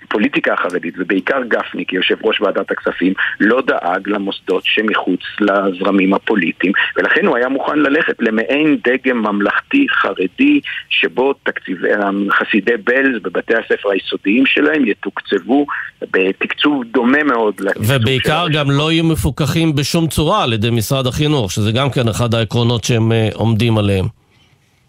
הפוליטיקה 0.08 0.52
החרדית, 0.52 0.94
ובעיקר 0.98 1.42
גפני 1.48 1.84
כיושב 1.86 2.16
ראש 2.24 2.40
ועדת 2.40 2.70
הכספים, 2.70 3.12
לא 3.40 3.62
דאג 3.66 4.08
למוסדות 4.08 4.62
שמחוץ 4.64 5.20
לזרמים 5.40 6.14
הפוליטיים, 6.14 6.72
ולכן 6.96 7.26
הוא 7.26 7.36
היה 7.36 7.48
מוכן 7.48 7.78
ללכת 7.78 8.14
למעין 8.20 8.78
דגם 8.84 9.22
ממלכתי 9.22 9.86
חרדי, 9.90 10.60
שבו 10.88 11.32
תקציבי 11.32 11.88
חסידי 12.30 12.76
בלז 12.84 13.22
בבתי 13.22 13.54
הספר 13.54 13.90
היסודיים 13.90 14.46
שלהם 14.46 14.86
יתוקצבו 14.86 15.66
בתקצוב 16.12 16.84
דומה 16.84 17.22
מאוד 17.22 17.54
ובעיקר 17.76 18.46
גם 18.52 18.70
לא 18.70 18.92
יהיו 18.92 19.04
מפוקחים 19.04 19.74
בשום 19.74 20.08
צורה 20.08 20.44
על 20.44 20.52
ידי 20.52 20.70
משרד 20.70 21.06
החינוך, 21.06 21.52
שזה 21.52 21.72
גם 21.72 21.90
כן 21.90 22.08
אחד 22.08 22.34
העקרונות 22.34 22.84
שהם 22.84 23.12
אה, 23.12 23.28
עומדים 23.34 23.78
עליהם. 23.78 24.17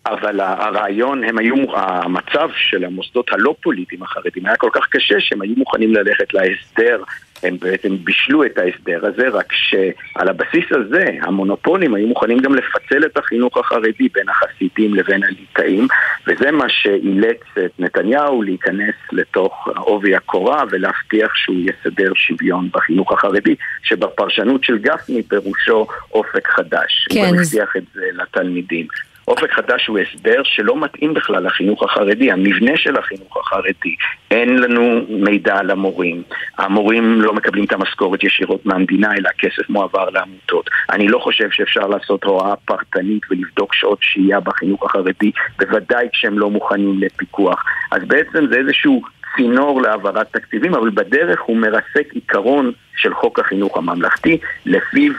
אבל 0.10 0.40
הרעיון, 0.40 1.24
הם 1.24 1.38
היו, 1.38 1.56
המצב 1.76 2.50
של 2.56 2.86
המוסדות 2.86 3.34
הלא 3.34 3.56
פוליטיים 3.62 4.04
החרדים 4.04 4.46
היה 4.46 4.56
כל 4.56 4.70
כך 4.74 4.88
קשה 4.90 5.20
שהם 5.20 5.42
היו 5.42 5.54
מוכנים 5.58 5.94
ללכת 5.94 6.34
להסדר, 6.34 7.04
הם 7.44 7.58
בעצם 7.62 7.96
בישלו 8.04 8.46
את 8.46 8.58
ההסדר 8.58 9.06
הזה, 9.06 9.30
רק 9.30 9.54
שעל 9.54 10.30
הבסיס 10.30 10.66
הזה 10.72 11.06
המונופולים 11.22 11.94
היו 11.96 12.08
מוכנים 12.08 12.40
גם 12.40 12.56
לפצל 12.56 13.06
את 13.06 13.18
החינוך 13.18 13.58
החרדי 13.58 14.08
בין 14.14 14.30
החסידים 14.30 14.96
לבין 14.96 15.24
הליטאים, 15.24 15.88
וזה 16.28 16.52
מה 16.52 16.66
שאילץ 16.70 17.42
את 17.66 17.80
נתניהו 17.80 18.42
להיכנס 18.42 18.96
לתוך 19.12 19.68
עובי 19.76 20.16
הקורה 20.16 20.64
ולהבטיח 20.70 21.36
שהוא 21.36 21.58
יסדר 21.60 22.12
שוויון 22.16 22.70
בחינוך 22.74 23.12
החרדי, 23.12 23.56
שבפרשנות 23.84 24.64
של 24.64 24.78
גפני 24.78 25.24
פירושו 25.24 25.88
אופק 26.12 26.48
חדש. 26.48 27.08
כן. 27.10 27.20
הוא 27.20 27.28
הבטיח 27.28 27.76
את 27.78 27.84
זה 27.94 28.06
לתלמידים. 28.14 28.88
אופק 29.30 29.52
חדש 29.52 29.88
הוא 29.88 30.00
הסבר 30.00 30.44
שלא 30.44 30.82
מתאים 30.82 31.14
בכלל 31.14 31.46
לחינוך 31.46 31.84
החרדי, 31.84 32.32
המבנה 32.32 32.78
של 32.78 32.98
החינוך 32.98 33.38
החרדי. 33.38 33.96
אין 34.32 34.58
לנו 34.58 35.06
מידע 35.10 35.58
על 35.58 35.72
המורים, 35.72 36.24
המורים 36.58 37.22
לא 37.22 37.34
מקבלים 37.34 37.66
את 37.66 37.74
המשכורת 37.74 38.24
ישירות 38.24 38.66
מהמדינה, 38.66 39.14
אלא 39.14 39.30
הכסף 39.30 39.70
מועבר 39.70 40.10
לעמותות. 40.10 40.70
אני 40.90 41.08
לא 41.08 41.20
חושב 41.20 41.50
שאפשר 41.52 41.88
לעשות 41.88 42.24
הוראה 42.24 42.56
פרטנית 42.56 43.22
ולבדוק 43.30 43.74
שעות 43.74 44.00
שהייה 44.02 44.40
בחינוך 44.40 44.86
החרדי, 44.86 45.32
בוודאי 45.60 46.08
כשהם 46.14 46.40
לא 46.40 46.50
מוכנים 46.50 47.00
לפיקוח. 47.00 47.64
אז 47.92 48.02
בעצם 48.08 48.46
זה 48.52 48.58
איזשהו 48.58 49.02
צינור 49.36 49.82
להעברת 49.82 50.28
תקציבים, 50.32 50.76
אבל 50.76 50.90
בדרך 50.90 51.42
הוא 51.42 51.58
מרסק 51.58 52.14
עיקרון 52.14 52.72
של 52.96 53.14
חוק 53.14 53.40
החינוך 53.40 53.78
הממלכתי, 53.78 54.38
לפיו 54.66 55.14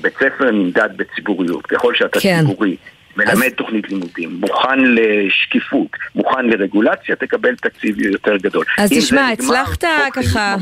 בית 0.00 0.14
ספר 0.14 0.50
נמדד 0.50 0.88
בציבוריות. 0.96 1.66
ככל 1.66 1.94
שאתה 1.94 2.20
כן. 2.20 2.40
ציבורי 2.40 2.76
מלמד 3.16 3.32
אז... 3.32 3.52
תוכנית 3.56 3.90
לימודים, 3.90 4.40
מוכן 4.40 4.78
לשקיפות, 4.80 5.88
מוכן 6.14 6.46
לרגולציה, 6.46 7.16
תקבל 7.16 7.56
תקציב 7.56 8.00
יותר 8.00 8.36
גדול. 8.36 8.64
אז 8.78 8.90
תשמע, 8.90 9.28
הצלחת 9.28 9.84
ככה, 10.12 10.56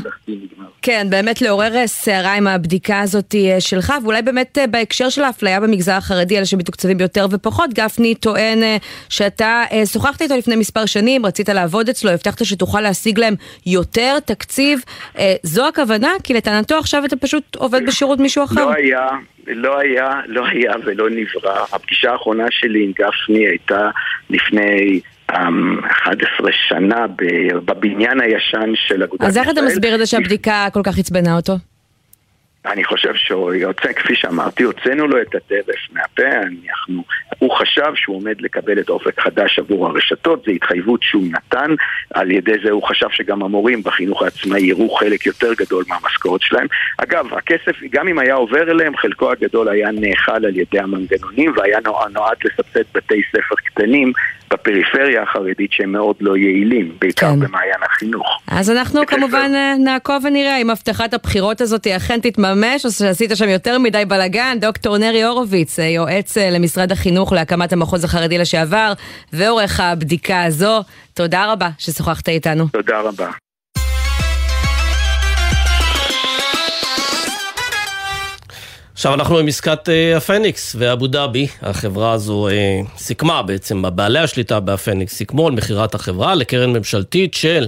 כן, 0.81 1.07
באמת 1.09 1.41
לעורר 1.41 1.87
סערה 1.87 2.33
עם 2.33 2.47
הבדיקה 2.47 2.99
הזאת 2.99 3.35
אה, 3.35 3.61
שלך, 3.61 3.93
ואולי 4.03 4.21
באמת 4.21 4.57
אה, 4.57 4.67
בהקשר 4.67 5.09
של 5.09 5.23
האפליה 5.23 5.59
במגזר 5.59 5.91
החרדי, 5.93 6.37
אלה 6.37 6.45
שמתוקצבים 6.45 6.99
יותר 6.99 7.27
ופחות, 7.31 7.73
גפני 7.73 8.15
טוען 8.15 8.63
אה, 8.63 8.77
שאתה 9.09 9.63
שוחחת 9.85 10.21
איתו 10.21 10.37
לפני 10.37 10.55
מספר 10.55 10.85
שנים, 10.85 11.25
רצית 11.25 11.49
לעבוד 11.49 11.89
אצלו, 11.89 12.11
הבטחת 12.11 12.45
שתוכל 12.45 12.81
להשיג 12.81 13.19
להם 13.19 13.35
יותר 13.65 14.19
תקציב. 14.19 14.83
זו 15.43 15.67
הכוונה? 15.67 16.09
כי 16.23 16.33
לטענתו 16.33 16.75
עכשיו 16.75 17.05
אתה 17.05 17.15
פשוט 17.15 17.55
עובד 17.55 17.85
בשירות 17.87 18.19
מישהו 18.19 18.43
אחר. 18.43 18.65
לא 18.65 18.73
היה, 18.73 19.07
לא 19.47 19.79
היה, 19.79 20.11
לא 20.27 20.45
היה 20.47 20.73
ולא 20.85 21.09
נברא. 21.09 21.65
הפגישה 21.73 22.11
האחרונה 22.11 22.45
שלי 22.49 22.83
עם 22.83 22.91
גפני 22.91 23.47
הייתה 23.47 23.89
לפני 24.29 24.99
11 25.27 26.51
שנה 26.51 27.05
בבניין 27.65 28.21
הישן 28.21 28.71
של 28.75 29.03
אגודת 29.03 29.13
ישראל. 29.13 29.29
אז 29.29 29.37
איך 29.37 29.49
אתה 29.49 29.61
מסביר 29.61 29.93
את 29.93 29.99
זה 29.99 30.05
שהבדיקה 30.05 30.67
כל 30.73 30.81
כך 30.83 30.97
עצבנה 30.97 31.35
אותו? 31.35 31.53
אני 32.67 32.83
חושב 32.83 33.15
שהוא 33.15 33.53
יוצא, 33.53 33.93
כפי 33.93 34.15
שאמרתי, 34.15 34.63
הוצאנו 34.63 35.07
לו 35.07 35.21
את 35.21 35.35
הטרף 35.35 35.75
מהפה, 35.91 36.37
אנחנו, 36.69 37.03
הוא 37.39 37.51
חשב 37.51 37.91
שהוא 37.95 38.15
עומד 38.15 38.41
לקבל 38.41 38.79
את 38.79 38.89
אופק 38.89 39.19
חדש 39.19 39.59
עבור 39.59 39.87
הרשתות, 39.87 40.45
זו 40.45 40.51
התחייבות 40.51 41.03
שהוא 41.03 41.23
נתן, 41.31 41.75
על 42.13 42.31
ידי 42.31 42.55
זה 42.63 42.71
הוא 42.71 42.83
חשב 42.83 43.07
שגם 43.11 43.43
המורים 43.43 43.83
בחינוך 43.83 44.21
העצמאי 44.21 44.61
יראו 44.61 44.89
חלק 44.89 45.25
יותר 45.25 45.53
גדול 45.53 45.83
מהמשכורת 45.87 46.41
שלהם. 46.41 46.67
אגב, 46.97 47.33
הכסף, 47.33 47.75
גם 47.91 48.07
אם 48.07 48.19
היה 48.19 48.35
עובר 48.35 48.71
אליהם, 48.71 48.97
חלקו 48.97 49.31
הגדול 49.31 49.69
היה 49.69 49.91
נאכל 49.91 50.45
על 50.45 50.57
ידי 50.57 50.79
המנגנונים 50.79 51.53
והיה 51.57 51.79
נועד 52.13 52.37
לסבסד 52.45 52.83
בתי 52.93 53.21
ספר 53.31 53.55
קטנים 53.55 54.13
בפריפריה 54.53 55.23
החרדית 55.23 55.71
שהם 55.71 55.91
מאוד 55.91 56.15
לא 56.21 56.37
יעילים, 56.37 56.91
בעיקר 57.01 57.31
כן. 57.31 57.39
במעיין 57.39 57.83
החינוך. 57.85 58.27
אז 58.47 58.71
אנחנו 58.71 59.05
כמובן 59.07 59.51
אה, 59.55 59.73
נעקוב 59.79 60.23
ונראה 60.25 60.57
אם 60.57 60.69
הבטחת 60.69 61.13
הבחירות 61.13 61.61
הזאת 61.61 61.87
אכן 61.87 62.19
תתממש, 62.19 62.85
או 62.85 62.91
שעשית 62.91 63.31
שם 63.35 63.49
יותר 63.49 63.79
מדי 63.79 64.03
בלאגן. 64.07 64.57
דוקטור 64.61 64.97
נרי 64.97 65.23
הורוביץ, 65.23 65.79
אה, 65.79 65.85
יועץ 65.85 66.37
אה, 66.37 66.49
למשרד 66.49 66.91
החינוך 66.91 67.33
להקמת 67.33 67.73
המחוז 67.73 68.03
החרדי 68.03 68.37
לשעבר, 68.37 68.93
ועורך 69.33 69.79
הבדיקה 69.79 70.43
הזו. 70.43 70.81
תודה 71.13 71.51
רבה 71.51 71.69
ששוחחת 71.77 72.29
איתנו. 72.29 72.67
תודה 72.67 72.99
רבה. 72.99 73.44
עכשיו 78.95 79.13
אנחנו 79.13 79.37
עם 79.37 79.47
עסקת 79.47 79.89
uh, 79.89 80.17
הפניקס 80.17 80.75
ואבו 80.79 81.07
דאבי, 81.07 81.47
החברה 81.61 82.11
הזו 82.11 82.47
uh, 82.49 82.87
סיכמה 82.97 83.41
בעצם, 83.41 83.83
בעלי 83.95 84.19
השליטה 84.19 84.59
בהפניקס 84.59 85.13
סיכמו 85.13 85.47
על 85.47 85.53
מכירת 85.53 85.95
החברה 85.95 86.35
לקרן 86.35 86.73
ממשלתית 86.73 87.33
של 87.33 87.67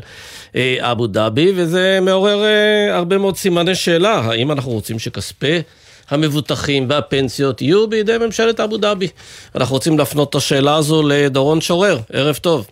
uh, 0.52 0.56
אבו 0.80 1.08
דאבי, 1.08 1.52
וזה 1.56 2.00
מעורר 2.02 2.44
uh, 2.44 2.94
הרבה 2.94 3.18
מאוד 3.18 3.38
סימני 3.38 3.76
שאלה, 3.76 4.20
האם 4.20 4.52
אנחנו 4.52 4.72
רוצים 4.72 5.00
שכספי 5.00 5.62
המבוטחים 6.10 6.86
והפנסיות 6.90 7.62
יהיו 7.62 7.88
בידי 7.88 8.18
ממשלת 8.18 8.60
אבו 8.60 8.78
דאבי? 8.78 9.08
אנחנו 9.56 9.76
רוצים 9.76 10.00
להפנות 10.00 10.30
את 10.30 10.36
השאלה 10.36 10.76
הזו 10.76 11.04
לדורון 11.04 11.62
שורר, 11.62 12.00
ערב 12.14 12.36
טוב. 12.36 12.68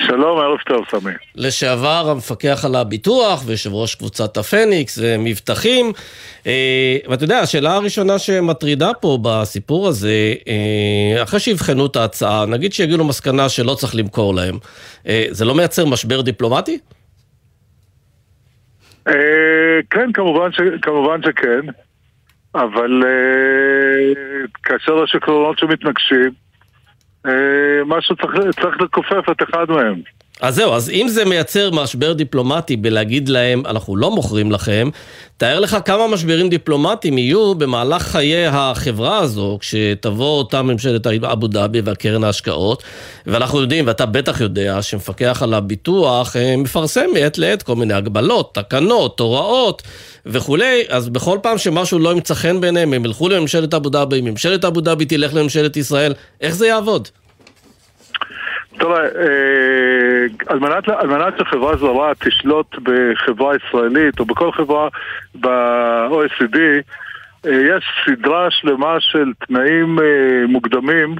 שלום, 0.00 0.38
ערב 0.38 0.58
טוב, 0.66 0.84
סמי. 0.90 1.12
לשעבר 1.34 2.10
המפקח 2.10 2.64
על 2.64 2.74
הביטוח 2.74 3.42
ויושב 3.46 3.74
ראש 3.74 3.94
קבוצת 3.94 4.36
הפניקס 4.36 4.98
ומבטחים. 5.02 5.92
אה, 6.46 6.96
ואתה 7.08 7.24
יודע, 7.24 7.38
השאלה 7.38 7.74
הראשונה 7.74 8.18
שמטרידה 8.18 8.94
פה 9.00 9.18
בסיפור 9.22 9.88
הזה, 9.88 10.34
אה, 10.48 11.22
אחרי 11.22 11.40
שיבחנו 11.40 11.86
את 11.86 11.96
ההצעה, 11.96 12.46
נגיד 12.46 12.72
שיגיעו 12.72 12.98
למסקנה 12.98 13.48
שלא 13.48 13.74
צריך 13.74 13.94
למכור 13.94 14.34
להם, 14.34 14.54
אה, 15.06 15.26
זה 15.30 15.44
לא 15.44 15.54
מייצר 15.54 15.86
משבר 15.86 16.20
דיפלומטי? 16.20 16.78
כן, 19.90 20.12
כמובן, 20.14 20.52
ש, 20.52 20.60
כמובן 20.82 21.20
שכן, 21.22 21.60
אבל 22.54 23.02
כאשר 24.62 25.04
יש 25.04 25.14
עקרונות 25.14 25.58
שמתנגשים, 25.58 26.30
משהו 27.86 28.16
צריך, 28.16 28.34
צריך 28.60 28.80
לכופף 28.80 29.30
את 29.30 29.42
אחד 29.42 29.66
מהם. 29.68 30.02
אז 30.40 30.54
זהו, 30.54 30.72
אז 30.72 30.90
אם 30.90 31.06
זה 31.08 31.24
מייצר 31.24 31.70
משבר 31.70 32.12
דיפלומטי 32.12 32.76
בלהגיד 32.76 33.28
להם, 33.28 33.62
אנחנו 33.66 33.96
לא 33.96 34.10
מוכרים 34.10 34.52
לכם, 34.52 34.88
תאר 35.36 35.60
לך 35.60 35.76
כמה 35.84 36.08
משברים 36.08 36.48
דיפלומטיים 36.48 37.18
יהיו 37.18 37.54
במהלך 37.54 38.02
חיי 38.02 38.46
החברה 38.46 39.18
הזו, 39.18 39.58
כשתבוא 39.60 40.38
אותה 40.38 40.62
ממשלת 40.62 41.06
אבו 41.06 41.46
דאבי 41.46 41.80
והקרן 41.84 42.24
ההשקעות, 42.24 42.82
ואנחנו 43.26 43.60
יודעים, 43.60 43.86
ואתה 43.86 44.06
בטח 44.06 44.40
יודע, 44.40 44.82
שמפקח 44.82 45.42
על 45.42 45.54
הביטוח 45.54 46.36
אה, 46.36 46.56
מפרסם 46.56 47.06
מעת 47.14 47.38
לעת 47.38 47.62
כל 47.62 47.74
מיני 47.76 47.94
הגבלות, 47.94 48.54
תקנות, 48.54 49.20
הוראות 49.20 49.82
וכולי, 50.26 50.84
אז 50.88 51.08
בכל 51.08 51.38
פעם 51.42 51.58
שמשהו 51.58 51.98
לא 51.98 52.12
ימצא 52.12 52.34
חן 52.34 52.60
בעיניהם, 52.60 52.92
הם 52.92 53.04
ילכו 53.04 53.28
לממשלת 53.28 53.74
אבו 53.74 53.88
דאבי, 53.88 54.20
ממשלת 54.20 54.64
אבו 54.64 54.80
דאבי 54.80 55.04
תלך 55.04 55.34
לממשלת 55.34 55.76
ישראל, 55.76 56.12
איך 56.40 56.54
זה 56.54 56.66
יעבוד? 56.66 57.08
תראה, 58.78 59.02
אה, 59.02 60.26
על 60.46 60.58
מנת, 60.58 60.88
על 60.88 61.06
מנת 61.06 61.34
שחברה 61.38 61.76
זרה 61.76 62.12
תשלוט 62.14 62.76
בחברה 62.82 63.54
ישראלית 63.56 64.20
או 64.20 64.24
בכל 64.24 64.52
חברה 64.52 64.88
ב-OECD, 65.34 66.58
אה, 67.46 67.52
יש 67.52 67.84
סדרה 68.06 68.50
שלמה 68.50 68.96
של 69.00 69.32
תנאים 69.46 69.98
אה, 69.98 70.46
מוקדמים, 70.48 71.14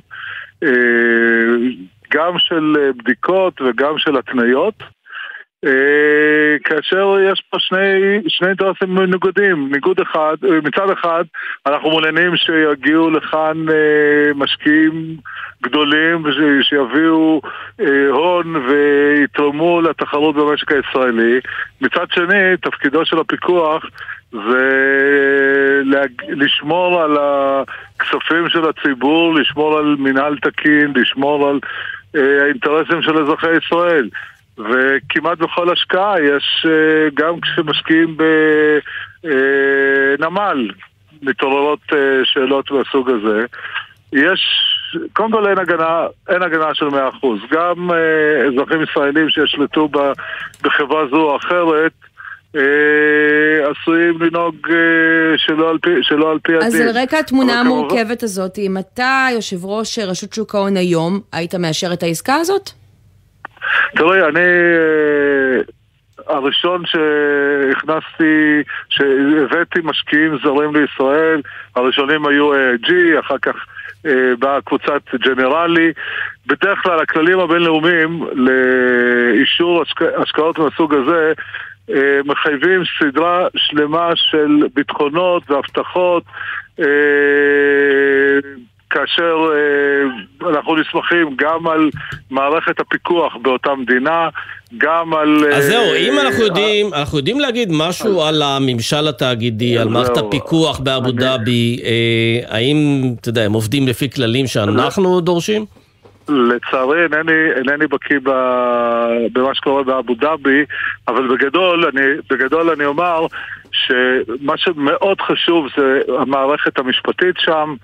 גם 2.12 2.38
של 2.38 2.90
בדיקות 2.96 3.60
וגם 3.60 3.98
של 3.98 4.16
התניות. 4.16 4.74
כאשר 6.64 7.16
יש 7.32 7.42
פה 7.50 7.56
שני, 7.60 8.20
שני 8.28 8.48
אינטרסים 8.48 8.94
מנוגדים, 8.94 9.68
ניגוד 9.72 10.00
אחד, 10.00 10.36
מצד 10.62 10.90
אחד 10.90 11.24
אנחנו 11.66 11.90
מעוניינים 11.90 12.36
שיגיעו 12.36 13.10
לכאן 13.10 13.64
משקיעים 14.34 15.16
גדולים 15.62 16.22
שיביאו 16.62 17.40
אה, 17.80 18.08
הון 18.08 18.56
ויתרמו 18.56 19.80
לתחרות 19.80 20.34
במשק 20.36 20.72
הישראלי. 20.72 21.40
מצד 21.80 22.06
שני, 22.14 22.56
תפקידו 22.62 23.04
של 23.04 23.18
הפיקוח 23.18 23.84
זה 24.32 25.82
לשמור 26.28 27.02
על 27.02 27.16
הכספים 27.20 28.48
של 28.48 28.68
הציבור, 28.68 29.34
לשמור 29.34 29.78
על 29.78 29.96
מינהל 29.98 30.36
תקין, 30.38 30.92
לשמור 30.96 31.48
על 31.48 31.60
אה, 32.16 32.42
האינטרסים 32.42 33.02
של 33.02 33.18
אזרחי 33.18 33.56
ישראל. 33.64 34.08
וכמעט 34.58 35.38
בכל 35.38 35.72
השקעה 35.72 36.14
יש, 36.20 36.66
אה, 36.68 37.08
גם 37.14 37.40
כשמשקיעים 37.40 38.16
בנמל, 40.18 40.70
מתעוררות 41.22 41.80
שאלות 42.24 42.70
מהסוג 42.70 43.10
הזה. 43.10 43.46
יש 44.12 44.40
קודם 45.12 45.32
כל 45.32 45.48
אין 45.48 45.58
הגנה, 45.58 46.06
אין 46.28 46.42
הגנה 46.42 46.74
של 46.74 46.86
100%. 46.86 46.94
גם 47.50 47.90
אה, 47.90 48.46
אזרחים 48.46 48.82
ישראלים 48.82 49.28
שישלטו 49.30 49.88
ב, 49.88 49.98
בחברה 50.62 51.06
זו 51.10 51.16
או 51.16 51.36
אחרת, 51.36 51.92
אה, 52.56 52.60
עשויים 53.70 54.22
לנהוג 54.22 54.56
אה, 54.70 54.76
שלא 55.36 55.70
על 55.70 55.78
פי, 55.78 55.90
שלא 56.02 56.30
על 56.30 56.38
פי 56.38 56.56
הדין. 56.56 56.66
אז 56.66 56.80
על 56.80 57.02
רקע 57.02 57.18
התמונה 57.18 57.60
המורכבת 57.60 58.22
הזאת, 58.22 58.58
אם 58.58 58.78
אתה 58.78 59.26
יושב 59.32 59.64
ראש 59.64 59.98
רשות 59.98 60.32
שוק 60.32 60.54
ההון 60.54 60.76
היום, 60.76 61.20
היית 61.32 61.54
מאשר 61.54 61.92
את 61.92 62.02
העסקה 62.02 62.34
הזאת? 62.34 62.70
תראי, 63.96 64.22
אני... 64.22 64.40
אה, 64.40 65.62
הראשון 66.26 66.82
שהכנסתי, 66.86 68.62
שהבאתי 68.88 69.80
משקיעים 69.84 70.38
זרים 70.44 70.76
לישראל, 70.76 71.40
הראשונים 71.76 72.26
היו 72.26 72.54
אה, 72.54 72.72
G, 72.86 72.90
אחר 73.20 73.38
כך 73.38 73.54
אה, 74.06 74.36
באה 74.38 74.60
קבוצת 74.60 75.14
ג'נרלי. 75.14 75.92
בדרך 76.46 76.78
כלל 76.82 77.00
הכללים 77.00 77.40
הבינלאומיים 77.40 78.22
לאישור 78.32 79.82
השקעות 80.16 80.58
מהסוג 80.58 80.94
הזה 80.94 81.32
אה, 81.90 82.20
מחייבים 82.24 82.82
סדרה 82.98 83.46
שלמה 83.56 84.10
של 84.14 84.62
ביטחונות 84.74 85.50
והבטחות 85.50 86.22
כאשר 88.90 89.36
אה, 89.52 90.48
אנחנו 90.50 90.76
נסמכים 90.76 91.36
גם 91.36 91.66
על 91.68 91.90
מערכת 92.30 92.80
הפיקוח 92.80 93.36
באותה 93.42 93.74
מדינה, 93.74 94.28
גם 94.78 95.14
על... 95.14 95.44
אז 95.54 95.64
זהו, 95.64 95.82
אה, 95.82 95.96
אם 95.96 96.18
אנחנו 96.18 96.44
יודעים, 96.44 96.94
אה, 96.94 97.00
אנחנו 97.00 97.18
יודעים 97.18 97.40
להגיד 97.40 97.68
משהו 97.72 98.22
על 98.22 98.42
הממשל 98.42 99.08
התאגידי, 99.08 99.78
על 99.78 99.88
מערכת 99.88 100.16
הפיקוח 100.16 100.78
באבו 100.78 101.12
דאבי, 101.12 101.80
האם, 102.48 102.76
אתה 103.20 103.28
יודע, 103.28 103.42
הם 103.42 103.52
עובדים 103.52 103.88
לפי 103.88 104.10
כללים 104.10 104.46
שאנחנו 104.46 105.20
דורשים? 105.20 105.64
לצערי 106.28 107.02
אינני, 107.02 107.50
אינני 107.56 107.86
בקיא 107.86 108.16
במה 109.32 109.54
שקורה 109.54 109.82
באבו 109.82 110.14
דאבי, 110.14 110.64
אבל 111.08 111.28
בגדול 111.28 111.84
אני, 111.84 112.02
בגדול 112.30 112.70
אני 112.70 112.84
אומר 112.84 113.26
שמה 113.72 114.56
שמאוד 114.56 115.20
חשוב 115.20 115.66
זה 115.76 116.00
המערכת 116.18 116.78
המשפטית 116.78 117.34
שם, 117.38 117.74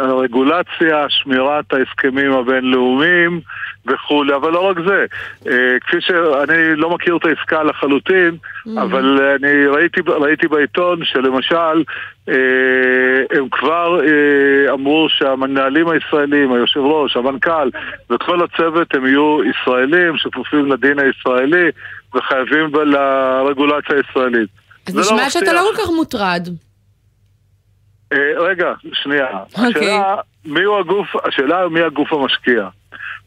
הרגולציה, 0.00 1.06
שמירת 1.08 1.72
ההסכמים 1.72 2.32
הבינלאומיים 2.32 3.40
וכולי, 3.86 4.34
אבל 4.34 4.52
לא 4.52 4.60
רק 4.60 4.76
זה. 4.86 5.06
כפי 5.80 5.96
שאני 6.00 6.76
לא 6.76 6.90
מכיר 6.90 7.16
את 7.16 7.24
העסקה 7.24 7.62
לחלוטין, 7.62 8.30
mm-hmm. 8.30 8.70
אבל 8.82 9.20
אני 9.34 9.66
ראיתי, 9.66 10.00
ראיתי 10.06 10.48
בעיתון 10.48 11.00
שלמשל 11.04 11.84
הם 13.30 13.48
כבר 13.50 14.00
אמרו 14.72 15.06
שהמנהלים 15.08 15.88
הישראלים, 15.88 16.52
היושב 16.52 16.80
ראש, 16.80 17.16
המנכ"ל 17.16 17.70
וכל 18.10 18.44
הצוות 18.44 18.94
הם 18.94 19.06
יהיו 19.06 19.38
ישראלים 19.44 20.16
שכפופים 20.16 20.72
לדין 20.72 20.98
הישראלי 20.98 21.68
וחייבים 22.14 22.70
לרגולציה 22.74 23.96
הישראלית. 23.96 24.48
אז 24.88 24.96
נשמע 24.96 25.16
לא 25.16 25.28
שאתה 25.28 25.52
לא 25.52 25.60
כל 25.70 25.82
כך 25.82 25.90
מוטרד. 25.96 26.48
רגע, 28.36 28.72
שנייה. 28.92 29.28
Okay. 29.28 29.66
אוקיי. 29.66 29.70
השאלה, 29.70 30.16
מי 30.44 30.62
הוא 30.62 30.78
הגוף, 30.78 31.06
השאלה 31.26 31.68
מי 31.68 31.80
הגוף 31.80 32.12
המשקיע. 32.12 32.68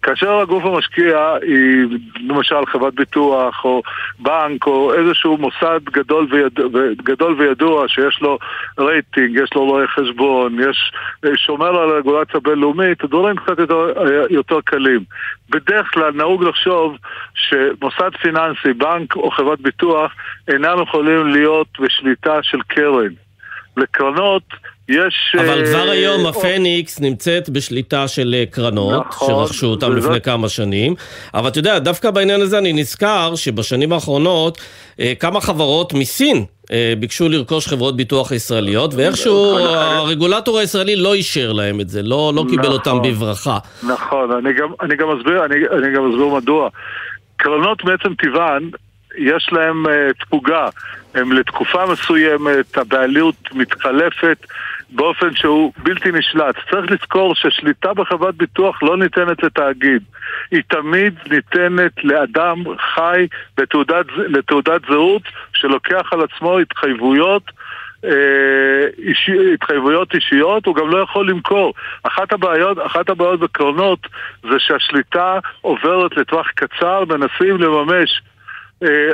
כאשר 0.02 0.39
הגוף 0.39 0.65
המשקיע 0.65 1.34
היא 1.41 1.86
למשל 2.28 2.65
חברת 2.65 2.93
ביטוח 2.93 3.65
או 3.65 3.82
בנק 4.19 4.67
או 4.67 4.93
איזשהו 4.93 5.38
מוסד 5.38 5.80
גדול, 5.84 6.28
ויד... 6.32 6.60
גדול 7.04 7.41
וידוע 7.41 7.88
שיש 7.88 8.19
לו 8.21 8.38
רייטינג, 8.80 9.36
יש 9.43 9.50
לו 9.56 9.65
רואי 9.65 9.88
חשבון, 9.88 10.58
יש 10.60 10.91
שומר 11.36 11.80
על 11.80 11.89
רגולציה 11.89 12.39
בינלאומית, 12.39 13.04
הדברים 13.04 13.36
קצת 13.36 13.60
יותר, 13.60 13.88
יותר 14.30 14.62
קלים. 14.65 15.04
בדרך 15.50 15.93
כלל 15.93 16.12
נהוג 16.12 16.43
לחשוב 16.43 16.97
שמוסד 17.34 18.12
פיננסי, 18.21 18.73
בנק 18.73 19.15
או 19.15 19.32
חברת 19.32 19.62
ביטוח 19.62 20.12
אינם 20.47 20.82
יכולים 20.82 21.28
להיות 21.28 21.67
בשליטה 21.80 22.43
של 22.43 22.62
קרן. 22.67 23.13
לקרנות 23.78 24.43
יש... 24.89 25.36
אבל 25.39 25.65
כבר 25.65 25.88
uh, 25.88 25.91
היום 25.91 26.26
או... 26.26 26.30
הפניקס 26.30 27.00
נמצאת 27.00 27.50
בשליטה 27.50 28.08
של 28.08 28.36
אה, 28.38 28.43
קרנות, 28.52 29.06
נכון, 29.08 29.28
שרכשו 29.28 29.67
אותם 29.67 29.95
לפני 29.95 30.13
זאת... 30.13 30.23
כמה 30.23 30.50
שנים, 30.50 30.95
אבל 31.34 31.47
אתה 31.50 31.60
יודע, 31.60 31.80
דווקא 31.80 32.12
בעניין 32.12 32.41
הזה 32.41 32.58
אני 32.58 32.73
נזכר 32.73 33.36
שבשנים 33.36 33.93
האחרונות 33.93 34.58
אה, 35.00 35.13
כמה 35.19 35.41
חברות 35.41 35.93
מסין 35.93 36.45
ביקשו 37.00 37.30
לרכוש 37.30 37.67
חברות 37.67 37.95
ביטוח 37.97 38.32
ישראליות, 38.32 38.93
ואיכשהו 38.93 39.58
הרגולטור 39.58 40.60
הישראלי 40.60 40.95
לא 40.95 41.13
אישר 41.13 41.54
להם 41.54 41.82
את 41.82 41.89
זה, 41.89 42.04
לא, 42.04 42.32
לא 42.36 42.45
קיבל 42.50 42.63
נכון, 42.63 42.73
אותם 42.73 43.02
בברכה. 43.02 43.58
נכון, 43.84 44.32
אני 44.32 44.54
גם, 44.54 44.67
אני 44.82 44.95
גם 44.95 45.08
אסביר, 45.10 45.45
אני, 45.45 45.56
אני 45.56 45.95
גם 45.95 46.12
אסביר 46.12 46.28
מדוע. 46.28 46.69
קרנות 47.38 47.84
מעצם 47.84 48.13
טבען, 48.15 48.69
יש 49.17 49.50
להם 49.52 49.86
uh, 49.86 49.89
תפוגה, 50.26 50.69
הם 51.13 51.32
לתקופה 51.32 51.86
מסוימת, 51.86 52.78
הבעלות 52.78 53.36
מתחלפת, 53.54 54.38
באופן 54.89 55.36
שהוא 55.36 55.73
בלתי 55.78 56.12
נשלט. 56.12 56.56
צריך 56.71 56.91
לזכור 56.91 57.36
ששליטה 57.36 57.93
בחברת 57.93 58.36
ביטוח 58.36 58.84
לא 58.84 58.97
ניתנת 58.97 59.43
לתאגיד. 59.43 60.02
היא 60.52 60.62
תמיד 60.67 61.13
ניתנת 61.32 62.04
לאדם 62.04 62.63
חי 62.78 63.28
לתעודת, 63.58 64.06
לתעודת 64.17 64.82
זהות 64.89 65.21
שלוקח 65.54 66.13
על 66.13 66.21
עצמו 66.21 66.60
התחייבויות 66.60 67.52
אה, 68.06 68.88
אישי, 68.97 69.54
התחייבויות 69.54 70.13
אישיות, 70.15 70.65
הוא 70.65 70.76
גם 70.76 70.89
לא 70.89 70.97
יכול 70.97 71.30
למכור. 71.30 71.73
אחת 72.04 72.34
הבעיות, 72.34 72.78
אחת 72.86 73.10
הבעיות 73.10 73.39
בקרנות 73.39 74.00
זה 74.43 74.60
שהשליטה 74.60 75.39
עוברת 75.62 76.17
לטווח 76.17 76.47
קצר, 76.56 77.04
מנסים 77.06 77.58
לממש 77.58 78.21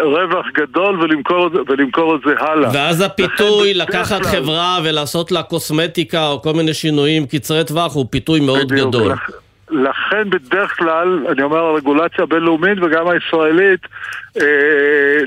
רווח 0.01 0.45
גדול 0.53 1.01
ולמכור, 1.01 1.49
ולמכור 1.67 2.15
את 2.15 2.21
זה 2.25 2.33
הלאה. 2.39 2.69
ואז 2.73 3.01
הפיתוי 3.01 3.73
לקחת 3.73 4.21
כלל... 4.21 4.31
חברה 4.31 4.79
ולעשות 4.83 5.31
לה 5.31 5.43
קוסמטיקה 5.43 6.27
או 6.27 6.41
כל 6.41 6.53
מיני 6.53 6.73
שינויים 6.73 7.25
קצרי 7.25 7.63
טווח 7.63 7.95
הוא 7.95 8.05
פיתוי 8.09 8.39
מאוד 8.39 8.71
בדיוק, 8.71 8.87
גדול. 8.87 9.11
לכ... 9.11 9.29
לכן 9.69 10.29
בדרך 10.29 10.77
כלל, 10.77 11.25
אני 11.29 11.43
אומר, 11.43 11.57
הרגולציה 11.57 12.23
הבינלאומית 12.23 12.77
וגם 12.81 13.07
הישראלית 13.07 13.79
אה, 14.41 14.45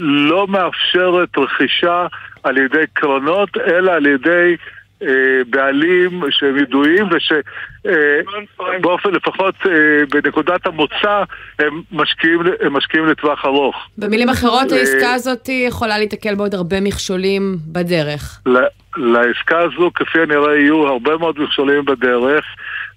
לא 0.01 0.46
מאפשרת 0.46 1.38
רכישה 1.38 2.07
על 2.42 2.59
ידי 2.59 2.85
קרנות, 2.92 3.57
אלא 3.66 3.92
על 3.92 4.07
ידי 4.07 4.57
אה, 4.61 4.76
בעלים 5.47 6.23
שהם 6.31 6.59
ידועים 6.59 7.07
ושבאופן 7.07 9.09
אה, 9.09 9.17
לפחות 9.17 9.55
אה, 9.67 9.71
בנקודת 10.11 10.67
המוצא 10.67 11.23
הם 11.59 11.83
משקיעים, 11.93 12.41
הם 12.61 12.73
משקיעים 12.73 13.07
לטווח 13.07 13.45
ארוך. 13.45 13.77
במילים 13.99 14.29
אחרות 14.29 14.73
העסקה 14.73 15.15
הזאת 15.15 15.49
יכולה 15.49 15.99
להתקל 15.99 16.35
בעוד 16.35 16.55
הרבה 16.55 16.81
מכשולים 16.81 17.57
בדרך. 17.67 18.41
לעסקה 18.97 19.59
הזו 19.59 19.91
כפי 19.95 20.23
הנראה 20.23 20.57
יהיו 20.57 20.87
הרבה 20.87 21.17
מאוד 21.17 21.39
מכשולים 21.39 21.85
בדרך 21.85 22.45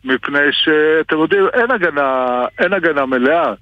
מפני 0.04 0.48
שאתם 0.52 1.20
יודעים 1.20 1.44
אין 1.54 1.72
הגנה, 1.72 2.46
אין 2.60 2.74
הגנה 2.74 3.06
מלאה 3.06 3.54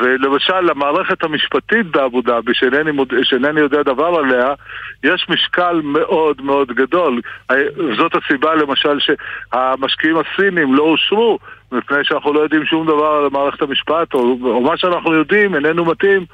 ולמשל, 0.00 0.60
למערכת 0.60 1.24
המשפטית 1.24 1.86
באבו 1.86 2.22
דאבי, 2.22 2.54
שאינני, 2.54 2.90
מוד... 2.92 3.12
שאינני 3.22 3.60
יודע 3.60 3.82
דבר 3.82 4.18
עליה, 4.18 4.54
יש 5.04 5.26
משקל 5.28 5.80
מאוד 5.84 6.42
מאוד 6.42 6.68
גדול. 6.68 7.20
זאת 7.98 8.12
הסיבה, 8.14 8.54
למשל, 8.54 8.98
שהמשקיעים 8.98 10.16
הסינים 10.16 10.74
לא 10.74 10.82
אושרו, 10.82 11.38
מפני 11.72 11.98
שאנחנו 12.02 12.32
לא 12.32 12.40
יודעים 12.40 12.64
שום 12.64 12.86
דבר 12.86 13.06
על 13.06 13.28
מערכת 13.32 13.62
המשפט, 13.62 14.14
או, 14.14 14.38
או 14.42 14.60
מה 14.60 14.76
שאנחנו 14.76 15.14
יודעים 15.14 15.54
איננו 15.54 15.84
מתאים 15.84 16.26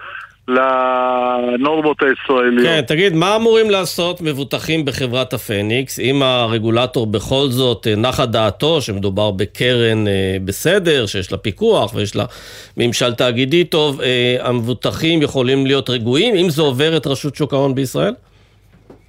לנורמות 0.48 2.02
הישראליות. 2.02 2.66
כן, 2.66 2.80
תגיד, 2.86 3.14
מה 3.14 3.36
אמורים 3.36 3.70
לעשות 3.70 4.20
מבוטחים 4.20 4.84
בחברת 4.84 5.32
הפניקס, 5.32 5.98
אם 5.98 6.22
הרגולטור 6.22 7.06
בכל 7.06 7.46
זאת 7.48 7.86
אה, 7.86 7.96
נחה 7.96 8.26
דעתו 8.26 8.80
שמדובר 8.80 9.30
בקרן 9.30 10.06
אה, 10.06 10.36
בסדר, 10.44 11.06
שיש 11.06 11.32
לה 11.32 11.38
פיקוח 11.38 11.94
ויש 11.94 12.16
לה 12.16 12.24
ממשל 12.76 13.14
תאגידי 13.14 13.64
טוב, 13.64 14.00
אה, 14.00 14.36
המבוטחים 14.40 15.22
יכולים 15.22 15.66
להיות 15.66 15.90
רגועים 15.90 16.34
אם 16.34 16.50
זה 16.50 16.62
עובר 16.62 16.96
את 16.96 17.06
רשות 17.06 17.36
שוק 17.36 17.52
ההון 17.52 17.74
בישראל? 17.74 18.14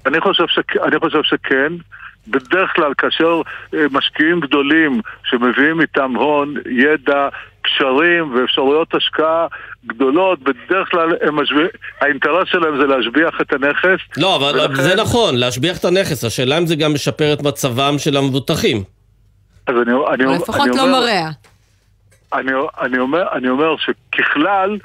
אני 0.06 0.22
חושב, 0.22 0.48
ש... 0.48 0.60
אני 0.84 1.00
חושב 1.00 1.24
שכן. 1.24 1.74
בדרך 2.28 2.70
כלל 2.76 2.94
כאשר 2.98 3.42
משקיעים 3.92 4.40
גדולים 4.40 5.02
שמביאים 5.24 5.82
איתם 5.82 6.16
הון, 6.16 6.54
ידע, 6.70 7.30
קשרים 7.64 8.36
ואפשרויות 8.36 8.96
השקעה 8.96 9.48
גדולות, 9.86 10.40
בדרך 10.40 10.92
כלל 10.92 11.10
משביע... 11.32 11.68
האינטרס 12.02 12.48
שלהם 12.48 12.78
זה 12.78 12.88
להשביח 12.88 13.42
את 13.42 13.54
הנכס. 13.54 14.00
לא, 14.18 14.36
אבל 14.36 14.60
ולכן... 14.60 14.76
זה 14.76 14.96
נכון, 14.96 15.36
להשביח 15.36 15.78
את 15.78 15.86
הנכס, 15.86 16.24
השאלה 16.24 16.58
אם 16.58 16.66
זה 16.66 16.76
גם 16.76 16.94
משפר 16.94 17.34
את 17.34 17.42
מצבם 17.42 17.98
של 17.98 18.18
המבוטחים. 18.18 18.84
אז 19.68 19.76
אני, 19.76 19.92
אני, 20.14 20.26
או 20.26 20.34
לפחות 20.34 20.68
אני 20.68 20.78
לא 20.78 20.82
אומר, 20.82 21.00
מרע. 21.00 21.30
אני, 22.34 22.52
אני, 22.82 22.98
אומר, 23.00 23.24
אני 23.34 23.50
אומר 23.50 23.76
שככלל, 23.78 24.78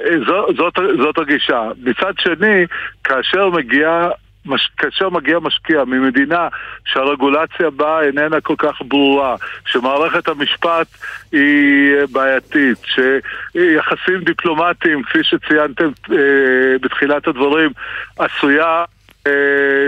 אה, 0.00 0.14
זו, 0.26 0.46
זאת, 0.56 0.74
זאת 1.02 1.18
הגישה. 1.18 1.62
מצד 1.82 2.12
שני, 2.18 2.66
כאשר 3.04 3.50
מגיעה 3.50 4.08
מש... 4.46 4.70
כאשר 4.76 5.10
מגיע 5.10 5.38
משקיע 5.38 5.84
ממדינה 5.84 6.48
שהרגולציה 6.84 7.70
בה 7.70 8.02
איננה 8.02 8.40
כל 8.40 8.54
כך 8.58 8.82
ברורה, 8.88 9.36
שמערכת 9.66 10.28
המשפט 10.28 10.86
היא 11.32 11.96
בעייתית, 12.12 12.78
שיחסים 12.84 14.24
דיפלומטיים, 14.24 15.02
כפי 15.02 15.18
שציינתם 15.22 15.90
אה, 16.12 16.78
בתחילת 16.80 17.28
הדברים, 17.28 17.70
עשויה 18.18 18.84
אה, 19.26 19.32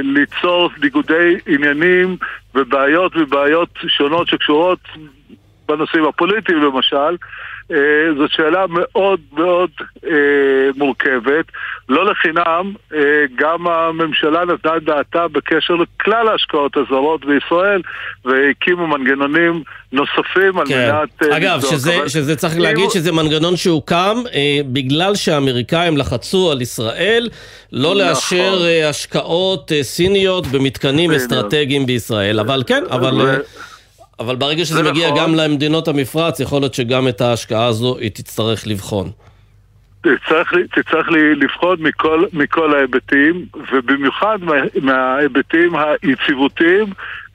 ליצור 0.03 0.71
ניגודי 0.83 1.37
עניינים 1.47 2.17
ובעיות 2.55 3.17
ובעיות 3.17 3.79
שונות 3.89 4.29
שקשורות 4.29 4.79
בנושאים 5.69 6.05
הפוליטיים 6.05 6.63
למשל, 6.63 6.97
אה, 6.97 7.17
זאת 8.19 8.31
שאלה 8.31 8.65
מאוד 8.69 9.21
מאוד 9.33 9.71
אה, 10.07 10.11
מורכבת. 10.77 11.45
לא 11.89 12.11
לחינם, 12.11 12.73
אה, 12.95 13.25
גם 13.37 13.67
הממשלה 13.67 14.45
נתנה 14.45 14.77
את 14.77 14.85
דעתה 14.85 15.29
בקשר 15.29 15.75
לכלל 15.75 16.29
ההשקעות 16.29 16.77
הזרות 16.77 17.25
בישראל, 17.25 17.83
והקימו 18.25 18.87
מנגנונים 18.87 19.63
נוספים 19.93 20.59
על 20.59 20.67
כן. 20.67 20.91
מנת... 20.93 21.23
אגב, 21.23 21.61
שזה, 21.61 21.97
אבל... 21.97 22.09
שזה 22.09 22.37
צריך 22.37 22.59
להגיד 22.59 22.91
שזה 22.91 23.13
מנגנון 23.13 23.57
שהוקם 23.57 24.17
אה, 24.35 24.61
בגלל 24.73 25.15
שהאמריקאים 25.15 25.97
לחצו 25.97 26.53
על 26.53 26.63
ישראל 26.63 27.29
לא 27.73 27.89
נכון. 27.89 27.97
לאשר 27.97 28.65
אה, 28.65 28.89
השקעות 28.89 29.73
אה, 29.73 29.83
סיניות 29.83 30.47
במתקנים 30.47 31.11
אסטרטגיים 31.11 31.87
בישראל. 31.87 32.41
אבל 32.41 32.63
כן, 32.67 32.83
אבל... 32.91 33.15
ו... 33.15 33.37
אבל 34.21 34.37
ברגע 34.37 34.65
שזה 34.65 34.83
מגיע 34.83 35.11
נכון. 35.11 35.21
גם 35.21 35.35
למדינות 35.35 35.89
המפרץ, 35.89 36.41
יכול 36.41 36.61
להיות 36.61 36.75
שגם 36.75 37.09
את 37.09 37.21
ההשקעה 37.21 37.67
הזו 37.67 37.99
היא 37.99 38.11
תצטרך 38.11 38.67
לבחון. 38.67 39.11
תצטרך, 40.01 40.53
תצטרך 40.75 41.09
לבחון 41.37 41.83
מכל, 41.83 42.25
מכל 42.33 42.75
ההיבטים, 42.75 43.47
ובמיוחד 43.73 44.39
מה, 44.43 44.55
מההיבטים 44.83 45.73
היציבותיים 45.77 46.87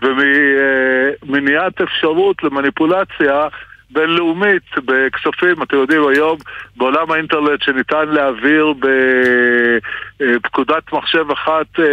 וממניעת 0.02 1.82
אפשרות 1.82 2.44
למניפולציה 2.44 3.48
בינלאומית 3.92 4.64
בכספים, 4.86 5.64
אתם 5.64 5.78
יודעים, 5.78 6.08
היום 6.08 6.38
בעולם 6.78 7.12
האינטרנט 7.12 7.62
שניתן 7.62 8.08
להעביר 8.08 8.74
בפקודת 10.20 10.94
מחשב 10.94 11.32
אחת 11.32 11.80
אה, 11.80 11.86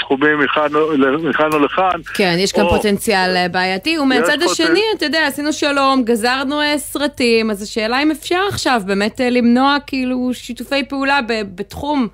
סכומים 0.00 0.38
מכאן 0.40 1.52
או 1.52 1.58
לכאן. 1.58 2.00
כן, 2.14 2.34
יש 2.38 2.52
כאן 2.52 2.62
או... 2.62 2.70
פוטנציאל 2.70 3.36
אה, 3.36 3.48
בעייתי, 3.48 3.98
ומצד 3.98 4.42
השני, 4.42 4.66
פוטנ... 4.66 4.96
אתה 4.96 5.04
יודע, 5.04 5.26
עשינו 5.26 5.52
שלום, 5.52 6.02
גזרנו 6.04 6.60
אה, 6.60 6.78
סרטים, 6.78 7.50
אז 7.50 7.62
השאלה 7.62 8.02
אם 8.02 8.10
אפשר 8.10 8.40
עכשיו 8.48 8.80
באמת 8.86 9.20
למנוע 9.30 9.76
כאילו 9.86 10.30
שיתופי 10.32 10.88
פעולה 10.88 11.20
בתחום 11.54 12.08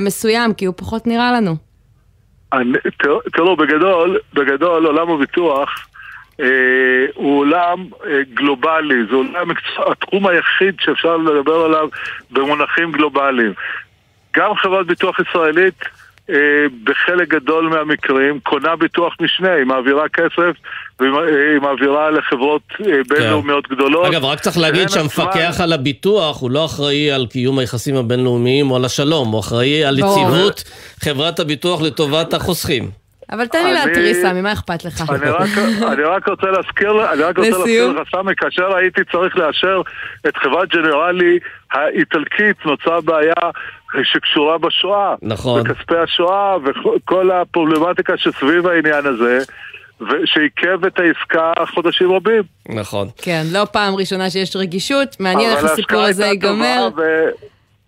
מסוים, 0.00 0.54
כי 0.54 0.64
הוא 0.64 0.74
פחות 0.76 1.06
נראה 1.06 1.32
לנו. 1.32 1.56
תראו, 3.32 3.56
בגדול, 3.56 4.18
בגדול 4.34 4.86
עולם 4.86 5.10
הביטוח 5.10 5.68
אה, 5.68 5.85
הוא 7.14 7.40
עולם 7.40 7.86
אה, 8.06 8.20
גלובלי, 8.34 8.94
זה 9.10 9.16
עולם 9.16 9.50
התחום 9.90 10.26
היחיד 10.26 10.74
שאפשר 10.80 11.16
לדבר 11.16 11.64
עליו 11.64 11.88
במונחים 12.30 12.92
גלובליים. 12.92 13.52
גם 14.36 14.54
חברת 14.54 14.86
ביטוח 14.86 15.20
ישראלית 15.20 15.74
אה, 16.30 16.36
בחלק 16.84 17.28
גדול 17.28 17.68
מהמקרים 17.68 18.40
קונה 18.40 18.76
ביטוח 18.76 19.14
משנה, 19.20 19.52
היא 19.52 19.64
מעבירה 19.64 20.08
כסף 20.08 20.56
והיא 21.00 21.60
מעבירה 21.60 22.10
לחברות 22.10 22.62
בינלאומיות 23.08 23.66
כן. 23.66 23.74
גדולות. 23.74 24.06
אגב, 24.06 24.24
רק 24.24 24.40
צריך 24.40 24.58
להגיד 24.58 24.88
שהמפקח 24.88 25.60
על 25.62 25.72
הביטוח 25.72 26.40
הוא 26.40 26.50
לא 26.50 26.64
אחראי 26.64 27.10
על 27.10 27.26
קיום 27.26 27.58
היחסים 27.58 27.96
הבינלאומיים 27.96 28.70
או 28.70 28.76
על 28.76 28.84
השלום, 28.84 29.28
הוא 29.28 29.40
אחראי 29.40 29.84
על 29.84 29.98
יציבות 29.98 30.64
חברת 31.00 31.40
הביטוח 31.40 31.82
לטובת 31.82 32.34
החוסכים. 32.34 33.05
אבל 33.32 33.46
תן 33.46 33.64
לי 33.64 33.72
להתריס, 33.72 34.22
סמי, 34.22 34.40
מה 34.40 34.52
אכפת 34.52 34.84
לך? 34.84 35.04
אני 35.92 36.02
רק 36.02 36.28
רוצה 36.28 36.46
להזכיר, 36.46 37.12
אני 37.12 37.22
רק 37.22 37.38
רוצה 37.38 37.50
להזכיר 37.50 37.92
לך, 37.92 38.08
סמי, 38.10 38.32
כאשר 38.36 38.76
הייתי 38.76 39.00
צריך 39.12 39.36
לאשר 39.36 39.82
את 40.28 40.36
חברת 40.36 40.68
ג'נרלי 40.68 41.38
האיטלקית, 41.72 42.56
נוצרה 42.64 43.00
בעיה 43.00 43.50
שקשורה 44.02 44.58
בשואה. 44.58 45.14
נכון. 45.22 45.62
בכספי 45.62 45.96
השואה 45.96 46.56
וכל 46.64 47.30
הפרובלמטיקה 47.30 48.16
שסביב 48.16 48.66
העניין 48.66 49.06
הזה. 49.06 49.38
שעיכב 50.24 50.84
את 50.84 50.98
העסקה 50.98 51.52
חודשים 51.74 52.12
רבים. 52.12 52.42
נכון. 52.68 53.08
כן, 53.16 53.42
לא 53.52 53.64
פעם 53.72 53.94
ראשונה 53.94 54.30
שיש 54.30 54.56
רגישות, 54.56 55.20
מעניין 55.20 55.50
איך 55.50 55.64
הסיפור 55.64 56.00
הזה 56.00 56.26
ייגמר. 56.26 56.88
ו... 56.96 57.02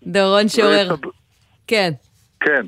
דורון 0.03 0.49
שורר. 0.49 0.95
כן. 1.67 1.91
כן. 2.39 2.65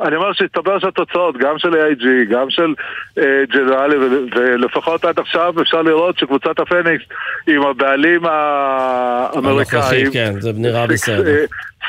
אני 0.00 0.16
אומר 0.16 0.32
שהסתבר 0.32 0.78
שהתוצאות, 0.78 1.36
גם 1.36 1.58
של 1.58 1.72
AIG, 1.74 2.04
גם 2.30 2.50
של 2.50 2.74
אה, 3.18 3.42
ג'נרלי, 3.52 3.96
ולפחות 4.36 5.04
עד 5.04 5.18
עכשיו 5.18 5.54
אפשר 5.62 5.82
לראות 5.82 6.18
שקבוצת 6.18 6.58
הפניקס 6.58 7.04
עם 7.46 7.62
הבעלים 7.62 8.20
האמריקאים, 8.24 10.12
כן, 10.12 10.40
זה 10.40 10.50
נראה 10.54 10.86
בסדר. 10.86 11.44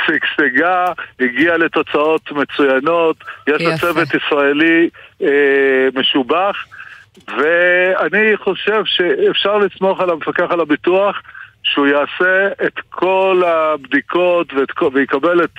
שגשגה, 0.06 0.86
הגיעה 1.20 1.58
לתוצאות 1.58 2.32
מצוינות, 2.32 3.18
יש 3.48 3.62
לה 3.62 3.78
צוות 3.78 4.08
ישראלי 4.14 4.90
אה, 5.24 5.88
משובח, 5.96 6.66
ואני 7.28 8.38
חושב 8.38 8.82
שאפשר 8.86 9.58
לסמוך 9.58 10.02
על 10.02 10.10
המפקח 10.10 10.46
על 10.50 10.60
הביטוח 10.60 11.22
שהוא 11.64 11.88
יעשה 11.88 12.48
את 12.66 12.80
כל 12.90 13.44
הבדיקות 13.46 14.54
ואת, 14.54 14.94
ויקבל 14.94 15.44
את 15.44 15.52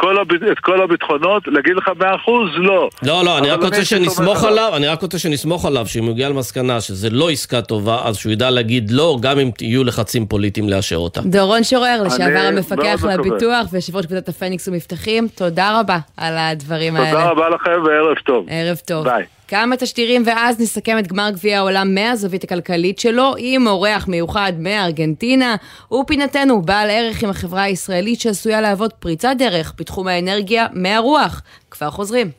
כל 0.00 0.18
הב... 0.18 0.32
את 0.52 0.58
כל 0.58 0.82
הביטחונות, 0.82 1.42
להגיד 1.46 1.72
לך 1.76 1.90
מאה 1.98 2.14
אחוז? 2.16 2.50
לא. 2.56 2.88
לא, 3.02 3.24
לא, 3.24 3.38
אני 3.38 3.50
רק 3.50 3.62
רוצה 3.62 3.84
שנסמוך 3.84 4.44
עליו, 4.44 4.72
אני 4.76 4.86
רק 4.86 5.02
רוצה 5.02 5.18
שנסמוך 5.18 5.64
עליו, 5.64 5.86
שאם 5.86 6.04
הוא 6.04 6.12
יגיע 6.12 6.28
למסקנה 6.28 6.80
שזה 6.80 7.10
לא 7.10 7.30
עסקה 7.30 7.62
טובה, 7.62 7.98
אז 8.04 8.16
שהוא 8.16 8.32
ידע 8.32 8.50
להגיד 8.50 8.90
לא, 8.90 9.18
גם 9.20 9.38
אם 9.38 9.50
יהיו 9.60 9.84
לחצים 9.84 10.26
פוליטיים 10.26 10.68
לאשר 10.68 10.96
אותה. 10.96 11.20
דורון 11.20 11.64
שורר, 11.64 12.02
לשעבר 12.06 12.44
המפקח 12.48 13.04
לביטוח 13.04 13.66
ויושב 13.72 13.96
ראש 13.96 14.06
קבוצת 14.06 14.28
הפניקס 14.28 14.68
ומבטחים, 14.68 15.28
תודה 15.34 15.80
רבה 15.80 15.98
על 16.16 16.34
הדברים 16.38 16.96
האלה. 16.96 17.10
תודה 17.10 17.30
רבה 17.30 17.48
לכם 17.48 17.82
וערב 17.86 18.16
טוב. 18.26 18.46
ערב 18.48 18.76
טוב. 18.76 19.04
ביי. 19.04 19.24
כמה 19.50 19.76
תשדירים 19.76 20.22
ואז 20.26 20.60
נסכם 20.60 20.98
את 20.98 21.06
גמר 21.06 21.30
גביע 21.30 21.58
העולם 21.58 21.94
מהזווית 21.94 22.44
הכלכלית 22.44 22.98
שלו 22.98 23.34
עם 23.38 23.66
אורח 23.66 24.08
מיוחד 24.08 24.52
מארגנטינה 24.58 25.56
ופינתנו 25.92 26.62
בעל 26.62 26.90
ערך 26.90 27.22
עם 27.22 27.30
החברה 27.30 27.62
הישראלית 27.62 28.20
שעשויה 28.20 28.60
להוות 28.60 28.92
פריצת 28.92 29.34
דרך 29.38 29.74
בתחום 29.78 30.08
האנרגיה 30.08 30.66
מהרוח. 30.72 31.42
כבר 31.70 31.90
חוזרים. 31.90 32.30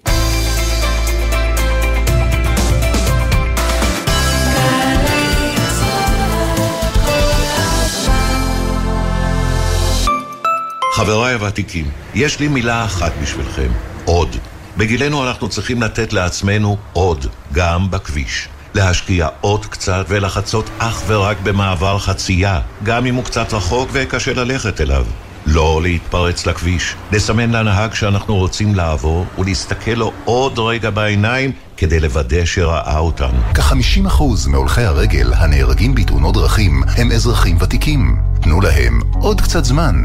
חבריי 10.94 11.34
הוותיקים, 11.34 11.86
יש 12.16 12.40
לי 12.40 12.48
מילה 12.48 12.86
אחת 12.86 13.12
בשבילכם, 13.22 13.70
עוד. 14.06 14.36
בגילנו 14.82 15.28
אנחנו 15.28 15.50
צריכים 15.50 15.82
לתת 15.82 16.14
לעצמנו 16.14 16.78
עוד, 16.94 17.26
גם 17.54 17.92
בכביש. 17.92 18.48
להשקיע 18.74 19.28
עוד 19.42 19.66
קצת 19.66 20.06
ולחצות 20.08 20.70
אך 20.80 21.04
ורק 21.08 21.38
במעבר 21.44 22.00
חצייה, 22.00 22.62
גם 22.84 23.06
אם 23.06 23.16
הוא 23.16 23.24
קצת 23.24 23.54
רחוק 23.54 23.90
וקשה 23.94 24.34
ללכת 24.34 24.82
אליו. 24.82 25.06
לא 25.46 25.80
להתפרץ 25.84 26.46
לכביש, 26.46 26.96
לסמן 27.12 27.52
לנהג 27.52 27.94
שאנחנו 27.94 28.36
רוצים 28.36 28.76
לעבור 28.76 29.26
ולהסתכל 29.38 29.92
לו 29.92 30.12
עוד 30.26 30.60
רגע 30.60 30.90
בעיניים 30.90 31.52
כדי 31.82 32.00
לוודא 32.00 32.46
שראה 32.46 32.98
אותנו. 33.00 33.40
כ-50% 33.54 34.24
מהולכי 34.48 34.82
הרגל 34.82 35.34
הנהרגים 35.34 35.96
בתאונות 35.96 36.34
דרכים 36.34 36.84
הם 36.98 37.12
אזרחים 37.12 37.58
ותיקים. 37.60 38.18
תנו 38.42 38.62
להם 38.62 39.00
עוד 39.14 39.42
קצת 39.42 39.66
זמן. 39.66 39.96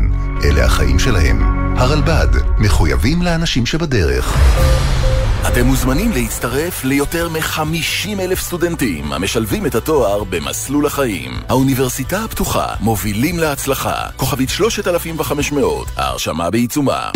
אלה 0.44 0.64
החיים 0.64 0.98
שלהם. 0.98 1.42
הרלב"ד, 1.78 2.28
מחויבים 2.58 3.22
לאנשים 3.22 3.66
שבדרך. 3.66 4.36
אתם 5.48 5.66
מוזמנים 5.66 6.12
להצטרף 6.12 6.84
ליותר 6.84 7.28
מ-50 7.28 8.20
אלף 8.20 8.40
סטודנטים 8.40 9.12
המשלבים 9.12 9.66
את 9.66 9.74
התואר 9.74 10.24
במסלול 10.24 10.86
החיים. 10.86 11.30
האוניברסיטה 11.48 12.24
הפתוחה, 12.24 12.66
מובילים 12.80 13.38
להצלחה. 13.38 13.94
כוכבית 14.16 14.48
3500, 14.48 15.88
ההרשמה 15.96 16.50
בעיצומה. 16.50 17.10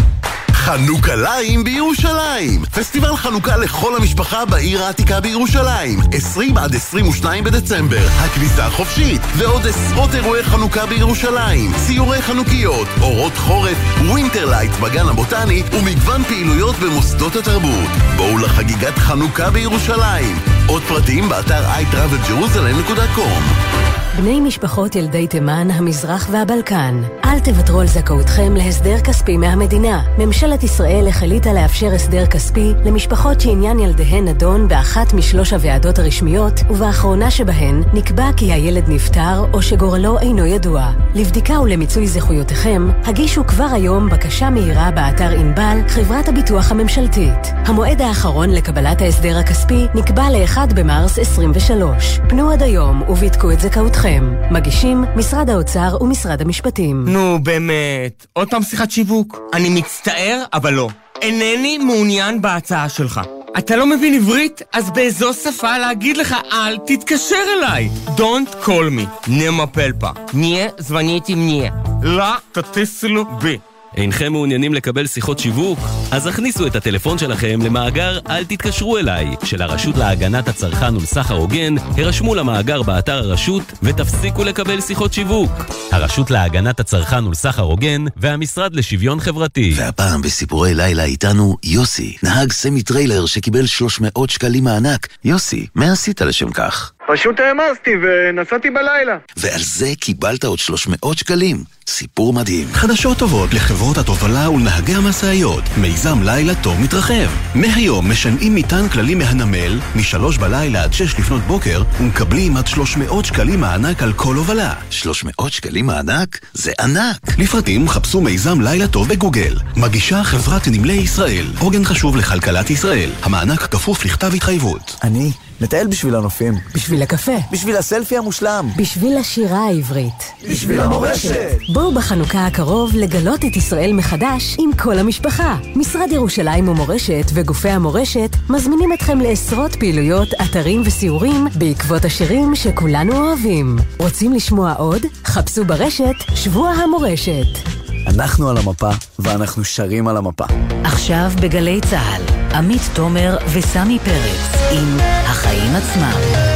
חנוכה 0.70 1.14
ליים 1.14 1.64
בירושלים! 1.64 2.64
פסטיבל 2.64 3.16
חנוכה 3.16 3.56
לכל 3.56 3.96
המשפחה 3.96 4.44
בעיר 4.44 4.82
העתיקה 4.82 5.20
בירושלים. 5.20 6.00
20 6.12 6.58
עד 6.58 6.74
22 6.74 7.44
בדצמבר 7.44 8.06
הכניסה 8.18 8.70
חופשית 8.70 9.20
ועוד 9.36 9.66
עשרות 9.66 10.14
אירועי 10.14 10.42
חנוכה 10.42 10.86
בירושלים. 10.86 11.72
ציורי 11.86 12.22
חנוכיות, 12.22 12.88
אורות 13.00 13.36
חורף, 13.36 13.76
ווינטרלייט 14.08 14.72
בגן 14.72 15.08
הבוטני 15.08 15.62
ומגוון 15.72 16.24
פעילויות 16.24 16.76
במוסדות 16.76 17.36
התרבות. 17.36 17.90
בואו 18.16 18.38
לחגיגת 18.38 18.98
חנוכה 18.98 19.50
בירושלים. 19.50 20.38
עוד 20.66 20.82
פרטים 20.82 21.28
באתר 21.28 21.64
iTravelJerusalem.com 21.64 23.69
בני 24.16 24.40
משפחות 24.40 24.96
ילדי 24.96 25.26
תימן, 25.26 25.70
המזרח 25.70 26.28
והבלקן, 26.30 27.02
אל 27.24 27.40
תוותרו 27.40 27.80
על 27.80 27.86
זכאותכם 27.86 28.54
להסדר 28.56 29.00
כספי 29.00 29.36
מהמדינה. 29.36 30.02
ממשלת 30.18 30.62
ישראל 30.62 31.08
החליטה 31.08 31.52
לאפשר 31.52 31.94
הסדר 31.94 32.26
כספי 32.26 32.72
למשפחות 32.84 33.40
שעניין 33.40 33.78
ילדיהן 33.78 34.28
נדון 34.28 34.68
באחת 34.68 35.12
משלוש 35.12 35.52
הוועדות 35.52 35.98
הרשמיות, 35.98 36.60
ובאחרונה 36.70 37.30
שבהן 37.30 37.82
נקבע 37.94 38.30
כי 38.36 38.52
הילד 38.52 38.84
נפטר 38.88 39.44
או 39.52 39.62
שגורלו 39.62 40.18
אינו 40.18 40.46
ידוע. 40.46 40.90
לבדיקה 41.14 41.60
ולמיצוי 41.60 42.06
זכויותיכם, 42.06 42.88
הגישו 43.04 43.46
כבר 43.46 43.68
היום 43.72 44.08
בקשה 44.08 44.50
מהירה 44.50 44.90
באתר 44.90 45.30
ענבל, 45.30 45.78
חברת 45.88 46.28
הביטוח 46.28 46.70
הממשלתית. 46.70 47.52
המועד 47.66 48.00
האחרון 48.00 48.50
לקבלת 48.50 49.00
ההסדר 49.00 49.38
הכספי 49.38 49.86
נקבע 49.94 50.30
ל-1 50.30 50.74
במרס 50.74 51.18
23. 51.18 52.20
פנו 52.28 52.50
עוד 52.50 52.62
היום 52.62 53.02
ובדקו 53.02 53.52
את 53.52 53.60
זכאותכם. 53.60 53.99
שלכם. 54.00 54.34
מגישים 54.50 55.04
משרד 55.16 55.50
האוצר 55.50 55.96
ומשרד 56.00 56.40
המשפטים. 56.42 57.04
נו, 57.08 57.38
באמת. 57.42 58.26
עוד 58.32 58.50
פעם 58.50 58.62
שיחת 58.62 58.90
שיווק? 58.90 59.40
אני 59.54 59.68
מצטער, 59.68 60.44
אבל 60.52 60.72
לא. 60.74 60.88
אינני 61.22 61.78
מעוניין 61.78 62.42
בהצעה 62.42 62.88
שלך. 62.88 63.20
אתה 63.58 63.76
לא 63.76 63.86
מבין 63.86 64.14
עברית? 64.14 64.62
אז 64.72 64.90
באיזו 64.90 65.32
שפה 65.32 65.78
להגיד 65.78 66.16
לך 66.16 66.36
אל 66.52 66.78
תתקשר 66.86 67.44
אליי. 67.58 67.90
Don't 68.06 68.64
call 68.66 68.98
me. 68.98 69.28
נמה 69.28 69.66
פלפה. 69.66 70.10
נהיה 70.34 70.68
זווניתי 70.78 71.34
מניה. 71.34 71.72
לא 72.02 72.24
תטיסלו 72.52 73.24
בי. 73.38 73.58
אינכם 73.96 74.32
מעוניינים 74.32 74.74
לקבל 74.74 75.06
שיחות 75.06 75.38
שיווק? 75.38 75.78
אז 76.10 76.26
הכניסו 76.26 76.66
את 76.66 76.76
הטלפון 76.76 77.18
שלכם 77.18 77.58
למאגר 77.64 78.18
"אל 78.30 78.44
תתקשרו 78.44 78.98
אליי" 78.98 79.26
של 79.44 79.62
הרשות 79.62 79.96
להגנת 79.96 80.48
הצרכן 80.48 80.96
ולסחר 80.96 81.34
הוגן, 81.34 81.74
הרשמו 81.78 82.34
למאגר 82.34 82.82
באתר 82.82 83.14
הרשות 83.16 83.62
ותפסיקו 83.82 84.44
לקבל 84.44 84.80
שיחות 84.80 85.12
שיווק. 85.12 85.50
הרשות 85.92 86.30
להגנת 86.30 86.80
הצרכן 86.80 87.26
ולסחר 87.26 87.62
הוגן 87.62 88.04
והמשרד 88.16 88.74
לשוויון 88.74 89.20
חברתי. 89.20 89.72
והפעם 89.76 90.22
בסיפורי 90.22 90.74
לילה 90.74 91.04
איתנו 91.04 91.56
יוסי, 91.64 92.16
נהג 92.22 92.52
סמי 92.52 92.82
טריילר 92.82 93.26
שקיבל 93.26 93.66
300 93.66 94.30
שקלים 94.30 94.64
מענק. 94.64 95.06
יוסי, 95.24 95.66
מה 95.74 95.92
עשית 95.92 96.22
לשם 96.22 96.50
כך? 96.50 96.92
פשוט 97.12 97.40
העמסתי 97.40 97.90
ונסעתי 98.02 98.70
בלילה. 98.70 99.18
ועל 99.36 99.60
זה 99.60 99.86
קיבלת 100.00 100.44
עוד 100.44 100.58
300 100.58 101.18
שקלים. 101.18 101.64
סיפור 101.90 102.32
מדהים. 102.32 102.68
חדשות 102.72 103.18
טובות 103.18 103.54
לחברות 103.54 103.98
התובלה 103.98 104.50
ולנהגי 104.50 104.94
המשאיות. 104.94 105.64
מיזם 105.76 106.22
לילה 106.22 106.54
טוב 106.54 106.80
מתרחב. 106.80 107.30
מהיום 107.54 108.10
משנעים 108.10 108.54
מטען 108.54 108.88
כללי 108.88 109.14
מהנמל, 109.14 109.80
משלוש 109.96 110.38
בלילה 110.38 110.82
עד 110.82 110.92
שש 110.92 111.18
לפנות 111.18 111.42
בוקר, 111.42 111.82
ומקבלים 112.00 112.56
עד 112.56 112.66
300 112.66 113.24
שקלים 113.24 113.60
מענק 113.60 114.02
על 114.02 114.12
כל 114.12 114.34
הובלה. 114.34 114.74
300 114.90 115.52
שקלים 115.52 115.86
מענק? 115.86 116.40
זה 116.52 116.72
ענק. 116.80 117.38
לפרטים 117.38 117.88
חפשו 117.88 118.20
מיזם 118.20 118.60
לילה 118.60 118.88
טוב 118.88 119.08
בגוגל. 119.08 119.56
מגישה 119.76 120.24
חברת 120.24 120.68
נמלי 120.68 120.92
ישראל. 120.92 121.46
עוגן 121.58 121.84
חשוב 121.84 122.16
לכלכלת 122.16 122.70
ישראל. 122.70 123.10
המענק 123.22 123.60
כפוף 123.60 124.04
לכתב 124.04 124.34
התחייבות. 124.34 124.96
אני 125.02 125.32
מטייל 125.60 125.86
בשביל 125.86 126.14
הנופים. 126.14 126.54
בשביל 126.74 127.02
הקפה. 127.02 127.36
בשביל 127.52 127.76
הסלפי 127.76 128.16
המושלם. 128.16 128.68
בשביל 128.76 129.16
השירה 129.18 129.58
העברית. 129.58 130.32
בשביל 130.50 130.80
המורשת. 130.80 131.58
בואו 131.80 131.94
בחנוכה 131.94 132.46
הקרוב 132.46 132.90
לגלות 132.94 133.44
את 133.44 133.56
ישראל 133.56 133.92
מחדש 133.92 134.56
עם 134.58 134.70
כל 134.76 134.98
המשפחה. 134.98 135.56
משרד 135.76 136.08
ירושלים 136.12 136.68
ומורשת 136.68 137.24
וגופי 137.34 137.68
המורשת 137.68 138.36
מזמינים 138.50 138.92
אתכם 138.92 139.20
לעשרות 139.20 139.76
פעילויות, 139.76 140.28
אתרים 140.42 140.82
וסיורים 140.84 141.46
בעקבות 141.58 142.04
השירים 142.04 142.54
שכולנו 142.54 143.16
אוהבים. 143.16 143.76
רוצים 143.98 144.32
לשמוע 144.32 144.72
עוד? 144.72 145.02
חפשו 145.24 145.64
ברשת 145.64 146.14
שבוע 146.34 146.70
המורשת. 146.70 147.68
אנחנו 148.06 148.50
על 148.50 148.56
המפה, 148.56 148.90
ואנחנו 149.18 149.64
שרים 149.64 150.08
על 150.08 150.16
המפה. 150.16 150.44
עכשיו 150.84 151.30
בגלי 151.42 151.80
צה"ל, 151.90 152.22
עמית 152.54 152.82
תומר 152.94 153.36
וסמי 153.52 153.98
פרץ 153.98 154.70
עם 154.72 154.96
החיים 155.00 155.74
עצמם. 155.74 156.49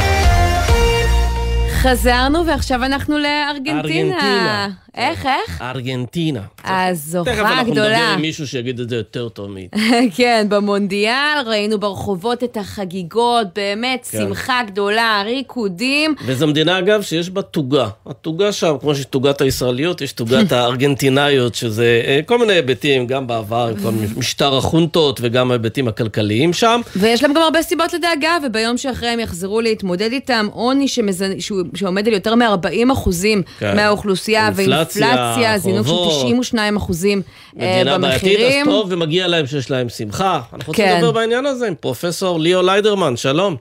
חזרנו 1.85 2.47
ועכשיו 2.47 2.85
אנחנו 2.85 3.19
לארגנטינה. 3.19 3.81
ארגנטינה. 3.81 4.69
איך, 4.97 5.27
איך? 5.27 5.63
ארגנטינה. 5.63 6.41
הזוכה 6.65 7.31
תכף 7.31 7.41
אנחנו 7.41 7.55
נדבר 7.55 7.81
הגדולה. 7.81 8.15
עם 8.15 8.21
מישהו 8.21 8.47
שיגיד 8.47 8.81
את 8.81 8.89
זה 8.89 8.97
יותר 8.97 9.29
טוב 9.29 9.51
מי. 9.51 9.69
כן, 10.17 10.47
במונדיאל 10.49 11.39
ראינו 11.47 11.81
ברחובות 11.81 12.45
את 12.45 12.57
החגיגות, 12.57 13.47
באמת 13.55 14.09
כן. 14.11 14.19
שמחה 14.19 14.61
גדולה, 14.67 15.23
ריקודים. 15.25 16.15
וזו 16.27 16.47
מדינה, 16.47 16.79
אגב, 16.79 17.03
שיש 17.03 17.31
בה 17.31 17.43
תוגה. 17.43 17.89
התוגה 18.07 18.53
שם, 18.53 18.77
כמו 18.81 18.95
שיש 18.95 19.05
תוגת 19.05 19.41
הישראליות, 19.41 20.01
יש 20.01 20.13
תוגת 20.13 20.53
הארגנטינאיות, 20.53 21.55
שזה 21.55 22.03
אה, 22.07 22.21
כל 22.27 22.39
מיני 22.39 22.53
היבטים, 22.53 23.07
גם 23.07 23.27
בעבר, 23.27 23.73
כל 23.83 23.91
משטר 24.17 24.57
החונטות 24.57 25.21
וגם 25.23 25.51
ההיבטים 25.51 25.89
הכלכליים 25.89 26.53
שם. 26.53 26.81
ויש 26.97 27.23
להם 27.23 27.33
גם 27.33 27.43
הרבה 27.43 27.63
סיבות 27.63 27.93
לדאגה, 27.93 28.37
וביום 28.47 28.79
שאחרי 28.79 29.09
הם 29.09 29.21
יחזרו 29.21 29.61
להתמודד 29.61 30.13
איתם, 30.13 30.47
עוני 30.53 30.89
שמזנ... 30.89 31.41
שהוא... 31.41 31.63
שעומד 31.77 32.09
על 32.09 32.15
יותר 32.15 32.35
מ-40 32.35 32.93
אחוזים 32.93 33.43
כן. 33.59 33.77
מהאוכלוסייה, 33.77 34.47
אינפלציה, 34.47 35.07
ואינפלציה, 35.07 35.59
זינוק 35.59 35.87
של 35.87 35.93
חובות. 35.93 36.25
92 36.25 36.77
אחוזים 36.77 37.23
אה, 37.61 37.75
מדינה 37.75 37.99
בעייתית, 37.99 38.29
אז 38.29 38.33
במחירים. 38.33 38.65
טוב, 38.65 38.87
ומגיע 38.93 39.27
להם 39.27 39.47
שיש 39.47 39.71
להם 39.71 39.89
שמחה. 39.89 40.41
אנחנו 40.55 40.71
רוצים 40.71 40.85
כן. 40.85 40.97
לדבר 40.97 41.13
בעניין 41.13 41.47
הזה 41.47 41.67
עם 41.67 41.75
פרופסור 41.75 42.41
ליאו 42.41 42.63
ליידרמן, 42.63 43.17
שלום. 43.17 43.57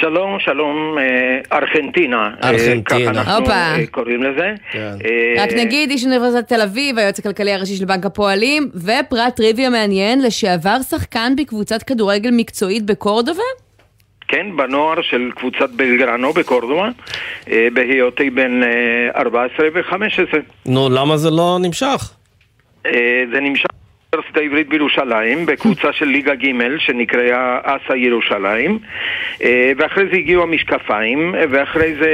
שלום, 0.00 0.38
שלום, 0.40 0.98
אה, 0.98 1.58
ארגנטינה. 1.58 2.30
אה, 2.44 2.50
ארגנטינה. 2.50 2.82
ככה 2.84 3.10
אנחנו 3.10 3.32
הופה. 3.32 3.52
אה, 3.52 3.86
קוראים 3.90 4.22
לזה. 4.22 4.54
כן. 4.72 4.94
אה, 5.04 5.44
רק 5.44 5.52
נגיד, 5.52 5.90
איש 5.90 6.04
אוניברסיטת 6.04 6.48
תל 6.48 6.60
אביב, 6.60 6.98
היועץ 6.98 7.18
הכלכלי 7.18 7.52
הראשי 7.52 7.76
של 7.76 7.84
בנק 7.84 8.06
הפועלים, 8.06 8.70
ופרט 8.74 9.36
טריוויה 9.36 9.70
מעניין, 9.70 10.22
לשעבר 10.22 10.76
שחקן 10.90 11.32
בקבוצת 11.36 11.82
כדורגל 11.82 12.30
מקצועית 12.30 12.82
בקורדובה? 12.82 13.42
כן, 14.28 14.56
בנוער 14.56 15.02
של 15.02 15.30
קבוצת 15.34 15.70
בלגרנו 15.70 16.32
בקורדובה, 16.32 16.88
אה, 17.50 17.68
בהיותי 17.72 18.30
בן 18.30 18.62
אה, 18.62 19.20
14 19.20 19.66
ו-15. 19.74 20.36
נו, 20.66 20.88
למה 20.88 21.16
זה 21.16 21.30
לא 21.30 21.58
נמשך? 21.60 22.12
אה, 22.86 23.24
זה 23.32 23.40
נמשך 23.40 23.66
באוניברסיטה 24.14 24.40
העברית 24.40 24.68
בירושלים, 24.68 25.46
בקבוצה 25.46 25.92
של 25.92 26.04
ליגה 26.04 26.34
ג' 26.34 26.78
שנקראה 26.78 27.58
אסא 27.62 27.92
ירושלים, 27.92 28.78
אה, 29.42 29.72
ואחרי 29.76 30.04
זה 30.10 30.16
הגיעו 30.16 30.42
המשקפיים, 30.42 31.34
ואחרי 31.50 31.94
זה 31.94 32.10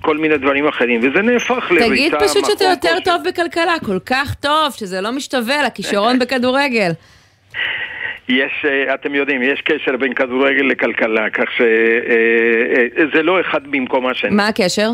כל 0.00 0.18
מיני 0.18 0.38
דברים 0.38 0.68
אחרים, 0.68 1.00
וזה 1.02 1.22
נהפך 1.22 1.70
לריצה... 1.70 1.88
תגיד 1.88 2.14
פשוט 2.14 2.44
שאתה 2.44 2.64
יותר 2.64 2.96
טוב 3.04 3.22
בכלכלה, 3.28 3.74
כל 3.86 3.98
כך 4.06 4.34
טוב, 4.34 4.72
שזה 4.72 5.00
לא 5.00 5.12
משתווה 5.12 5.62
לכישרון 5.62 6.18
בכדורגל. 6.18 6.90
יש, 8.30 8.64
אה, 8.64 8.94
אתם 8.94 9.14
יודעים, 9.14 9.42
יש 9.42 9.60
קשר 9.60 9.96
בין 9.96 10.14
כדורגל 10.14 10.62
לכלכלה, 10.62 11.30
כך 11.30 11.50
שזה 11.52 13.22
לא 13.22 13.40
אחד 13.40 13.66
במקום 13.66 14.06
השני. 14.06 14.36
מה 14.36 14.48
הקשר? 14.48 14.90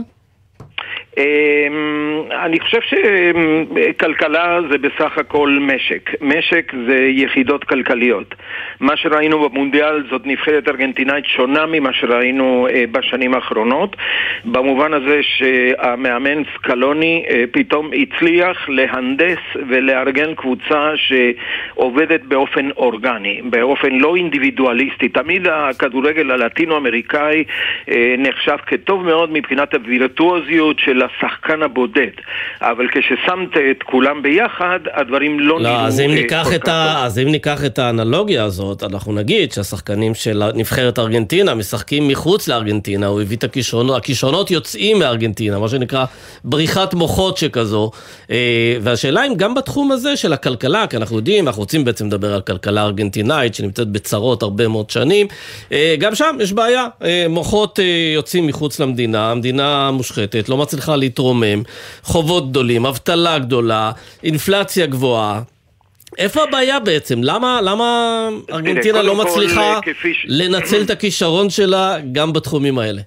אמ, 1.19 2.23
אני 2.45 2.61
חושב 2.61 2.79
שכלכלה 2.81 4.59
זה 4.71 4.79
בסך 4.79 5.19
הכל 5.19 5.59
משק. 5.61 6.11
משק 6.21 6.73
זה 6.87 6.97
יחידות 6.97 7.65
כלכליות. 7.65 8.35
מה 8.81 8.97
שראינו 8.97 9.49
במונדיאל 9.49 10.03
זאת 10.11 10.23
נבחרת 10.25 10.69
ארגנטינאית 10.69 11.25
שונה 11.27 11.67
ממה 11.67 11.93
שראינו 11.93 12.69
אה, 12.71 12.85
בשנים 12.93 13.35
האחרונות, 13.35 13.97
במובן 14.45 14.95
הזה 14.95 15.21
שהמאמן 15.23 16.43
סקלוני 16.55 17.25
אה, 17.31 17.45
פתאום 17.51 17.91
הצליח 18.03 18.69
להנדס 18.69 19.39
ולארגן 19.69 20.35
קבוצה 20.35 20.93
שעובדת 20.97 22.23
באופן 22.23 22.71
אורגני, 22.71 23.41
באופן 23.45 23.93
לא 23.93 24.17
אינדיבידואליסטי. 24.17 25.09
תמיד 25.09 25.47
הכדורגל 25.49 26.31
הלטינו-אמריקאי 26.31 27.45
אה, 27.91 28.15
נחשב 28.19 28.57
כטוב 28.67 29.05
מאוד 29.05 29.33
מבחינת 29.33 29.75
הווירטואוזיות 29.75 30.76
של 30.79 31.03
השחקן 31.03 31.63
הבודד, 31.63 32.11
אבל 32.61 32.87
כששמת 32.93 33.57
את 33.71 33.83
כולם 33.83 34.23
ביחד, 34.23 34.81
הדברים 34.93 35.41
לא, 35.41 35.61
לא, 35.61 35.71
נראו 35.71 35.81
אז 35.81 36.01
אם, 36.01 36.11
אה, 36.11 36.15
ניקח 36.15 36.55
את 36.55 36.69
ה... 36.69 37.05
אז 37.05 37.19
אם 37.19 37.29
ניקח 37.29 37.65
את 37.65 37.79
האנלוגיה 37.79 38.45
הזאת, 38.45 38.83
אנחנו 38.83 39.13
נגיד 39.13 39.53
שהשחקנים 39.53 40.15
של 40.15 40.43
נבחרת 40.55 40.99
ארגנטינה 40.99 41.55
משחקים 41.55 42.09
מחוץ 42.09 42.49
לארגנטינה, 42.49 43.07
הוא 43.07 43.21
הביא 43.21 43.37
את 43.37 43.45
הכישרונות, 43.45 43.97
הכישרונות 43.97 44.51
יוצאים 44.51 44.99
מארגנטינה, 44.99 45.59
מה 45.59 45.69
שנקרא 45.69 46.05
בריחת 46.45 46.95
מוחות 46.95 47.37
שכזו. 47.37 47.91
אה, 48.31 48.77
והשאלה 48.81 49.27
אם 49.27 49.35
גם 49.35 49.55
בתחום 49.55 49.93
הזה 49.93 50.17
של 50.17 50.33
הכלכלה, 50.33 50.87
כי 50.87 50.97
אנחנו 50.97 51.17
יודעים, 51.17 51.47
אנחנו 51.47 51.63
רוצים 51.63 51.85
בעצם 51.85 52.07
לדבר 52.07 52.35
על 52.35 52.41
כלכלה 52.41 52.83
ארגנטינאית 52.83 53.55
שנמצאת 53.55 53.89
בצרות 53.89 54.43
הרבה 54.43 54.69
מאוד 54.69 54.91
שנים, 54.91 55.27
אה, 55.73 55.95
גם 55.99 56.15
שם 56.15 56.37
יש 56.41 56.53
בעיה, 56.53 56.87
מוחות 57.29 57.79
יוצאים 58.15 58.47
מחוץ 58.47 58.81
למדינה, 58.81 59.31
המדינה 59.31 59.91
מושחתת, 59.91 60.49
לא 60.49 60.57
מצליחה 60.67 60.97
להתרומם, 60.97 61.63
חובות 62.03 62.51
גדולים, 62.51 62.87
אבטלה 62.87 63.39
גדולה, 63.39 63.91
אינפלציה 64.25 64.87
גבוהה. 64.87 65.41
איפה 66.19 66.43
הבעיה 66.43 66.81
בעצם? 66.81 67.19
למה, 67.23 67.61
למה 67.63 67.85
ארגנטינה 68.53 68.95
קודם 68.99 69.07
לא 69.07 69.15
מצליחה 69.25 69.79
כפי 69.83 70.15
ש- 70.15 70.27
לנצל 70.29 70.83
את 70.83 70.91
הכישרון 70.91 71.51
שלה 71.51 71.97
גם 72.13 72.33
בתחומים 72.33 72.79
האלה? 72.79 73.03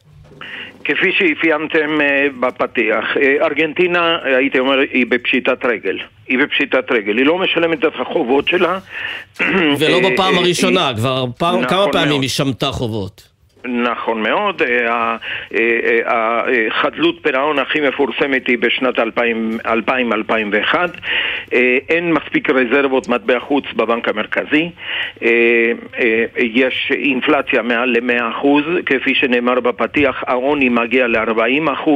כפי 0.86 1.12
שאפיינתם 1.18 2.02
אה, 2.02 2.08
בפתיח, 2.40 3.06
אה, 3.22 3.46
ארגנטינה, 3.46 4.00
אה, 4.26 4.38
הייתי 4.38 4.60
אומר, 4.60 4.78
היא 4.94 5.06
בפשיטת 5.10 5.66
רגל. 5.66 5.98
היא 6.28 6.38
בפשיטת 6.40 6.92
רגל, 6.92 7.18
היא 7.18 7.26
לא 7.26 7.38
משלמת 7.38 7.80
את 7.86 7.94
החובות 8.02 8.48
שלה. 8.48 8.80
ולא 9.80 10.00
אה, 10.04 10.12
בפעם 10.14 10.34
אה, 10.36 10.40
הראשונה, 10.40 10.88
היא- 10.88 10.96
כבר 10.98 11.26
פעם, 11.38 11.56
נכון 11.56 11.70
כמה 11.70 11.92
פעמים 11.92 12.10
מאוד. 12.10 12.22
היא 12.22 12.30
שמטה 12.30 12.72
חובות. 12.72 13.29
נכון 13.66 14.22
מאוד, 14.24 14.62
אה, 14.62 14.94
ה- 14.94 15.18
אה, 15.54 15.60
אה, 16.08 16.68
החדלות 16.68 17.16
פירעון 17.22 17.60
הכי 17.60 17.80
מפורסמת 17.82 18.48
היא 18.48 18.58
בשנת 18.58 19.00
2000-2001, 19.00 20.76
אה, 21.54 21.78
אין 21.90 22.14
מספיק 22.14 22.50
רזרבות 22.50 23.08
מטבע 23.08 23.40
חוץ 23.40 23.64
בבנק 23.76 24.08
המרכזי, 24.08 24.70
אה, 25.24 25.30
אה, 26.00 26.26
יש 26.38 26.92
אינפלציה 26.96 27.62
מעל 27.62 27.90
ל-100%, 27.90 28.48
כפי 28.86 29.16
שנאמר 29.16 29.60
בפתיח, 29.60 30.24
העוני 30.28 30.70
מגיע 30.70 31.08
ל-40%, 31.08 31.90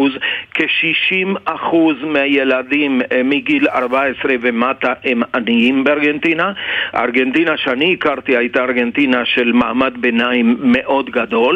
כ-60% 0.53 1.76
מהילדים 2.05 3.01
אה, 3.11 3.22
מגיל 3.24 3.68
14 3.68 4.34
ומטה 4.41 4.93
הם 5.03 5.22
עניים 5.36 5.84
בארגנטינה. 5.84 6.51
ארגנטינה 6.95 7.57
שאני 7.57 7.93
הכרתי 7.93 8.38
הייתה 8.38 8.64
ארגנטינה 8.64 9.26
של 9.26 9.51
מעמד 9.51 9.93
ביניים 10.01 10.57
מאוד 10.61 11.09
גדול. 11.09 11.53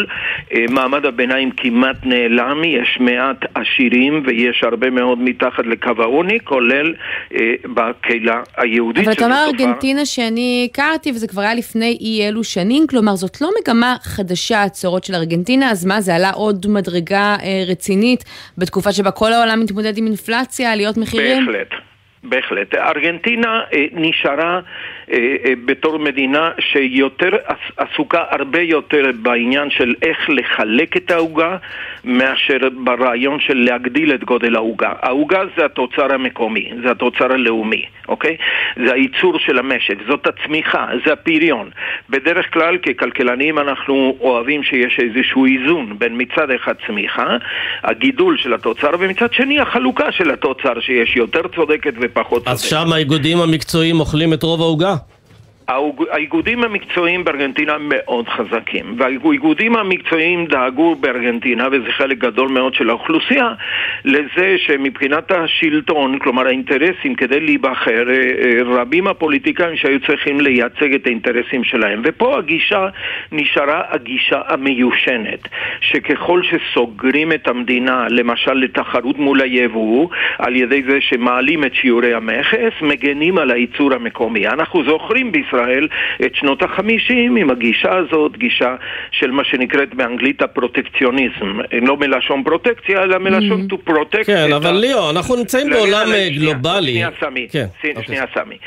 אה, 0.53 0.65
מעמד 0.69 1.05
הביניים 1.05 1.51
כמעט 1.51 1.95
נעלם, 2.03 2.63
יש 2.63 2.97
מעט 2.99 3.37
עשירים 3.55 4.23
ויש 4.25 4.63
הרבה 4.63 4.89
מאוד 4.89 5.19
מתחת 5.21 5.65
לקו 5.65 5.91
העוני, 5.99 6.39
כולל 6.43 6.93
אה, 7.35 7.53
בקהילה 7.73 8.41
היהודית. 8.57 9.03
אבל 9.03 9.13
אתה 9.13 9.25
אומר 9.25 9.45
ארגנטינה 9.47 10.05
שאני 10.05 10.69
הכרתי, 10.71 11.11
וזה 11.11 11.27
כבר 11.27 11.41
היה 11.41 11.55
לפני 11.55 11.97
אי 12.01 12.27
אלו 12.27 12.43
שנים, 12.43 12.87
כלומר 12.87 13.15
זאת 13.15 13.41
לא 13.41 13.49
מגמה 13.61 13.95
חדשה, 14.01 14.63
הצורות 14.63 15.03
של 15.03 15.15
ארגנטינה, 15.15 15.71
אז 15.71 15.85
מה, 15.85 16.01
זה 16.01 16.15
עלה 16.15 16.29
עוד 16.29 16.65
מדרגה 16.69 17.35
אה, 17.43 17.63
רצינית 17.67 18.23
בתקופה 18.57 18.91
שבה 18.91 19.11
כל 19.11 19.33
העולם 19.33 19.59
מתמודד 19.59 19.97
עם 19.97 20.05
אינפלציה, 20.05 20.73
עליות 20.73 20.97
מחירים? 20.97 21.45
בהחלט. 21.45 21.67
בהחלט. 22.23 22.75
ארגנטינה 22.75 23.61
אה, 23.73 23.85
נשארה 23.93 24.59
בתור 25.65 25.99
מדינה 25.99 26.51
שיותר 26.59 27.29
עסוקה 27.77 28.23
הרבה 28.29 28.61
יותר 28.61 29.11
בעניין 29.21 29.69
של 29.69 29.95
איך 30.01 30.17
לחלק 30.29 30.97
את 30.97 31.11
העוגה 31.11 31.57
מאשר 32.03 32.57
ברעיון 32.83 33.39
של 33.39 33.53
להגדיל 33.53 34.13
את 34.13 34.23
גודל 34.23 34.55
העוגה. 34.55 34.93
העוגה 35.01 35.41
זה 35.57 35.65
התוצר 35.65 36.13
המקומי, 36.13 36.71
זה 36.83 36.91
התוצר 36.91 37.31
הלאומי, 37.33 37.85
אוקיי? 38.07 38.37
זה 38.85 38.93
הייצור 38.93 39.39
של 39.39 39.59
המשק, 39.59 39.97
זאת 40.09 40.27
הצמיחה, 40.27 40.87
זה 41.05 41.13
הפריון. 41.13 41.69
בדרך 42.09 42.53
כלל 42.53 42.77
ככלכלנים 42.77 43.59
אנחנו 43.59 44.17
אוהבים 44.19 44.63
שיש 44.63 44.99
איזשהו 44.99 45.45
איזון 45.45 45.99
בין 45.99 46.21
מצד 46.21 46.51
אחד 46.51 46.73
צמיחה, 46.87 47.37
הגידול 47.83 48.37
של 48.37 48.53
התוצר, 48.53 48.89
ומצד 48.99 49.33
שני 49.33 49.59
החלוקה 49.59 50.11
של 50.11 50.31
התוצר 50.31 50.79
שיש 50.79 51.15
יותר 51.15 51.41
צודקת 51.55 51.93
ופחות 52.01 52.43
צודקת. 52.43 52.51
אז 52.51 52.61
שם 52.61 52.93
האיגודים 52.93 53.37
המקצועיים 53.37 53.99
אוכלים 53.99 54.33
את 54.33 54.43
רוב 54.43 54.61
העוגה? 54.61 54.95
האיגודים 55.67 56.63
המקצועיים 56.63 57.23
בארגנטינה 57.23 57.77
מאוד 57.79 58.29
חזקים 58.29 58.95
והאיגודים 58.97 59.75
המקצועיים 59.75 60.45
דאגו 60.45 60.95
בארגנטינה 60.95 61.67
וזה 61.71 61.91
חלק 61.91 62.17
גדול 62.17 62.49
מאוד 62.49 62.73
של 62.73 62.89
האוכלוסייה 62.89 63.53
לזה 64.05 64.55
שמבחינת 64.57 65.31
השלטון, 65.31 66.19
כלומר 66.19 66.47
האינטרסים 66.47 67.15
כדי 67.15 67.39
להיבחר 67.39 68.09
אה, 68.09 68.13
אה, 68.13 68.61
רבים 68.63 69.07
הפוליטיקאים 69.07 69.75
שהיו 69.75 69.99
צריכים 69.99 70.41
לייצג 70.41 70.93
את 70.93 71.05
האינטרסים 71.07 71.63
שלהם. 71.63 72.01
ופה 72.03 72.37
הגישה 72.37 72.87
נשארה 73.31 73.81
הגישה 73.89 74.41
המיושנת 74.47 75.47
שככל 75.81 76.41
שסוגרים 76.43 77.31
את 77.31 77.47
המדינה 77.47 78.07
למשל 78.09 78.53
לתחרות 78.53 79.17
מול 79.17 79.41
היבוא 79.41 80.09
על 80.37 80.55
ידי 80.55 80.83
זה 80.89 81.01
שמעלים 81.01 81.63
את 81.63 81.73
שיעורי 81.73 82.13
המכס 82.13 82.73
מגנים 82.81 83.37
על 83.37 83.51
הייצור 83.51 83.93
המקומי. 83.93 84.47
אנחנו 84.47 84.83
זוכרים 84.83 85.31
בישראל 85.31 85.56
ישראל 85.57 85.87
את 86.25 86.35
שנות 86.35 86.63
החמישים 86.63 87.35
עם 87.35 87.49
הגישה 87.49 87.95
הזאת, 87.95 88.37
גישה 88.37 88.75
של 89.11 89.31
מה 89.31 89.43
שנקראת 89.43 89.93
באנגלית 89.93 90.41
הפרוטקציוניזם. 90.41 91.59
לא 91.81 91.97
מלשון 91.97 92.43
פרוטקציה, 92.43 93.03
אלא 93.03 93.17
מלשון 93.17 93.67
mm-hmm. 93.67 93.73
to 93.73 93.89
protect. 93.89 94.25
כן, 94.25 94.53
אבל 94.53 94.71
ליאו, 94.71 95.09
אנחנו 95.09 95.35
נמצאים 95.35 95.69
בעולם 95.69 96.07
אה, 96.13 96.29
גלובלי. 96.29 96.91
שנייה, 96.91 97.09
סמי. 97.19 97.47
כן, 97.51 97.65
שנייה, 98.05 98.23
סמי. 98.33 98.57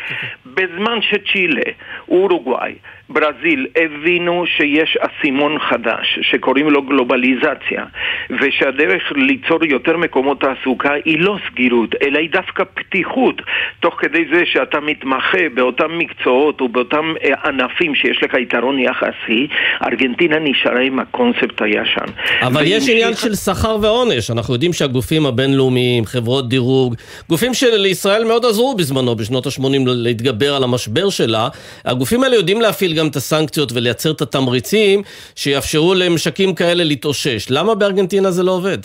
בזמן 0.47 0.99
שצ'ילה, 1.03 1.63
אורוגוואי, 2.09 2.75
ברזיל 3.11 3.67
הבינו 3.77 4.45
שיש 4.47 4.99
אסימון 5.01 5.59
חדש 5.59 6.19
שקוראים 6.23 6.71
לו 6.71 6.83
גלובליזציה 6.83 7.85
ושהדרך 8.41 9.03
ליצור 9.17 9.65
יותר 9.65 9.97
מקומות 9.97 10.41
תעסוקה 10.41 10.93
היא 11.05 11.19
לא 11.21 11.37
סגירות 11.51 11.95
אלא 12.03 12.19
היא 12.19 12.31
דווקא 12.31 12.65
פתיחות 12.75 13.43
תוך 13.81 13.95
כדי 13.99 14.25
זה 14.33 14.43
שאתה 14.45 14.81
מתמחה 14.81 15.49
באותם 15.55 15.99
מקצועות 15.99 16.63
ובאותם 16.63 17.13
אה, 17.25 17.49
ענפים 17.49 17.95
שיש 17.95 18.23
לך 18.23 18.35
יתרון 18.35 18.79
יחסי 18.79 19.47
ארגנטינה 19.85 20.37
נשארה 20.39 20.81
עם 20.81 20.99
הקונספט 20.99 21.63
הישן. 21.63 22.11
אבל 22.43 22.63
יש 22.67 22.89
עניין 22.89 23.15
של 23.15 23.35
שכר 23.35 23.77
ועונש 23.83 24.31
אנחנו 24.31 24.55
יודעים 24.55 24.73
שהגופים 24.73 25.27
הבינלאומיים, 25.27 26.05
חברות 26.05 26.49
דירוג 26.49 26.95
גופים 27.29 27.55
שלישראל 27.55 28.25
מאוד 28.25 28.45
עזרו 28.45 28.75
בזמנו 28.75 29.17
בשנות 29.17 29.47
ה-80 29.47 29.63
להתגבר 29.87 30.55
על 30.55 30.65
המשבר 30.65 31.11
שלה 31.11 31.49
הגופים 31.85 32.25
האלה 32.25 32.37
יודעים 32.37 32.61
להפעיל 32.61 33.00
גם 33.01 33.09
את 33.09 33.17
הסנקציות 33.17 33.73
ולייצר 33.73 34.11
את 34.11 34.21
התמריצים 34.23 35.03
שיאפשרו 35.35 35.95
למשקים 35.95 36.55
כאלה 36.55 36.85
להתאושש. 36.85 37.47
למה 37.51 37.75
בארגנטינה 37.75 38.31
זה 38.31 38.43
לא 38.43 38.53
עובד? 38.53 38.79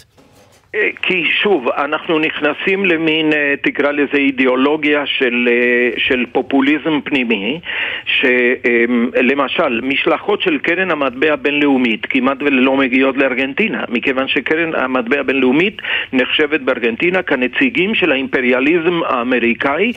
אה, 0.75 0.89
כי 1.01 1.25
שוב, 1.25 1.69
אנחנו 1.69 2.19
נכנסים 2.19 2.85
למין, 2.85 3.33
אה, 3.33 3.53
תקרא 3.61 3.91
לזה 3.91 4.17
אידיאולוגיה 4.17 5.05
של, 5.05 5.49
אה, 5.51 5.89
של 5.97 6.25
פופוליזם 6.31 7.01
פנימי, 7.03 7.59
שלמשל, 8.05 9.81
משלחות 9.83 10.41
של 10.41 10.57
קרן 10.57 10.91
המטבע 10.91 11.33
הבינלאומית 11.33 12.05
כמעט 12.05 12.37
ולא 12.39 12.77
מגיעות 12.77 13.17
לארגנטינה, 13.17 13.83
מכיוון 13.89 14.27
שקרן 14.27 14.75
המטבע 14.75 15.19
הבינלאומית 15.19 15.81
נחשבת 16.13 16.61
בארגנטינה 16.61 17.21
כנציגים 17.21 17.95
של 17.95 18.11
האימפריאליזם 18.11 19.03
האמריקאי, 19.03 19.91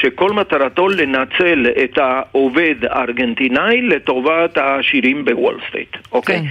שכל 0.00 0.30
מטרתו 0.30 0.88
לנצל 0.88 1.66
את 1.84 1.98
העובד 1.98 2.74
הארגנטינאי 2.90 3.82
לטובת 3.82 4.58
העשירים 4.58 5.24
בוול 5.24 5.58
סטייט, 5.68 5.96
אוקיי? 6.12 6.38
כן. 6.38 6.44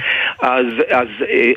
אז, 0.47 0.65
אז, 0.89 1.07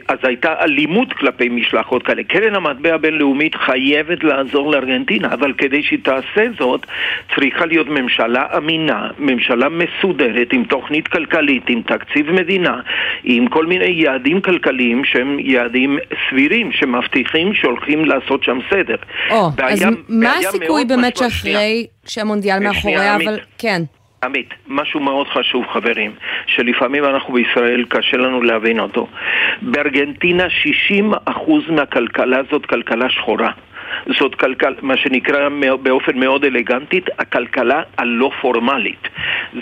אז 0.08 0.18
הייתה 0.22 0.54
אלימות 0.60 1.12
כלפי 1.12 1.48
משלחות 1.48 2.02
כאלה. 2.02 2.13
קרן 2.22 2.54
המטבע 2.54 2.94
הבינלאומית 2.94 3.54
חייבת 3.54 4.24
לעזור 4.24 4.70
לארגנטינה, 4.70 5.28
אבל 5.34 5.52
כדי 5.52 5.82
שהיא 5.82 5.98
תעשה 6.02 6.44
זאת, 6.58 6.86
צריכה 7.34 7.66
להיות 7.66 7.88
ממשלה 7.88 8.46
אמינה, 8.56 9.08
ממשלה 9.18 9.68
מסודרת, 9.68 10.52
עם 10.52 10.64
תוכנית 10.64 11.08
כלכלית, 11.08 11.62
עם 11.68 11.82
תקציב 11.82 12.32
מדינה, 12.32 12.80
עם 13.24 13.48
כל 13.48 13.66
מיני 13.66 13.84
יעדים 13.84 14.40
כלכליים 14.40 15.04
שהם 15.04 15.38
יעדים 15.40 15.98
סבירים, 16.28 16.72
שמבטיחים 16.72 17.54
שהולכים 17.54 18.04
לעשות 18.04 18.42
שם 18.42 18.58
סדר. 18.70 18.96
או, 19.30 19.48
אז 19.62 19.84
מה 20.08 20.32
הסיכוי 20.32 20.84
באמת 20.84 21.16
שאחרי 21.16 21.86
שהמונדיאל 22.06 22.58
מאחוריה, 22.58 23.16
אבל... 23.16 23.38
כן. 23.58 23.82
עמית, 24.24 24.54
משהו 24.68 25.00
מאוד 25.00 25.28
חשוב 25.28 25.64
חברים, 25.72 26.12
שלפעמים 26.46 27.04
אנחנו 27.04 27.34
בישראל 27.34 27.84
קשה 27.88 28.16
לנו 28.16 28.42
להבין 28.42 28.80
אותו. 28.80 29.06
בארגנטינה 29.62 30.46
60% 30.46 31.70
מהכלכלה 31.70 32.38
זאת 32.50 32.66
כלכלה 32.66 33.10
שחורה. 33.10 33.50
זאת 34.18 34.34
כלכלה, 34.34 34.70
מה 34.82 34.96
שנקרא 34.96 35.48
באופן 35.82 36.18
מאוד 36.18 36.44
אלגנטית, 36.44 37.06
הכלכלה 37.18 37.82
הלא 37.98 38.30
פורמלית. 38.40 39.08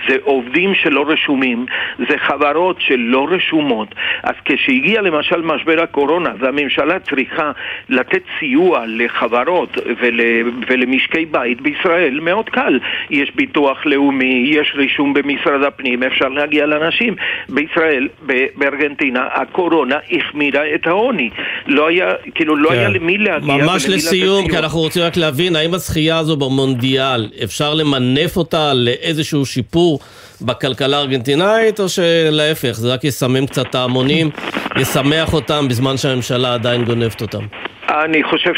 זה 0.09 0.16
עובדים 0.22 0.74
שלא 0.74 1.05
רשומים, 1.09 1.66
זה 1.99 2.18
חברות 2.18 2.76
שלא 2.80 3.26
רשומות. 3.30 3.95
אז 4.22 4.35
כשהגיע 4.45 5.03
למשל 5.03 5.43
משבר 5.43 5.83
הקורונה 5.83 6.30
והממשלה 6.39 6.99
צריכה 6.99 7.53
לתת 7.89 8.22
סיוע 8.39 8.85
לחברות 8.87 9.78
ול, 10.01 10.20
ולמשקי 10.68 11.26
בית 11.26 11.61
בישראל, 11.61 12.20
מאוד 12.20 12.49
קל. 12.49 12.78
יש 13.11 13.30
ביטוח 13.35 13.87
לאומי, 13.87 14.51
יש 14.55 14.72
רישום 14.74 15.14
במשרד 15.14 15.62
הפנים, 15.62 16.03
אפשר 16.03 16.28
להגיע 16.28 16.66
לאנשים. 16.66 17.14
בישראל, 17.49 18.09
בארגנטינה, 18.57 19.26
הקורונה 19.33 19.97
החמירה 20.12 20.74
את 20.74 20.87
העוני. 20.87 21.30
לא 21.66 21.89
היה, 21.89 22.14
כאילו, 22.35 22.57
לא 22.57 22.68
כן. 22.68 22.74
היה 22.74 22.89
למי 22.89 23.18
להגיע. 23.18 23.57
ממש 23.57 23.89
לסיום. 23.89 24.22
לסיום, 24.23 24.49
כי 24.49 24.59
אנחנו 24.59 24.79
רוצים 24.79 25.03
רק 25.03 25.16
להבין, 25.16 25.57
האם 25.57 25.75
הזכייה 25.75 26.18
הזו 26.18 26.37
במונדיאל, 26.37 27.29
אפשר 27.45 27.75
למנף 27.75 28.37
אותה 28.37 28.75
לאיזשהו 28.75 29.47
שיפור 29.47 30.01
בכלכלה 30.41 30.97
הארגנטינאית, 30.97 31.81
או 31.81 31.89
שלהפך, 31.89 32.73
זה 32.73 32.95
רק 32.95 33.05
יסמם 33.05 33.47
קצת 33.47 33.66
את 33.70 33.75
ההמונים, 33.75 34.31
ישמח 34.81 35.35
אותם 35.35 35.68
בזמן 35.68 35.97
שהממשלה 35.97 36.55
עדיין 36.55 36.85
גונבת 36.85 37.20
אותם? 37.20 37.45
אני 37.89 38.23
חושב 38.23 38.53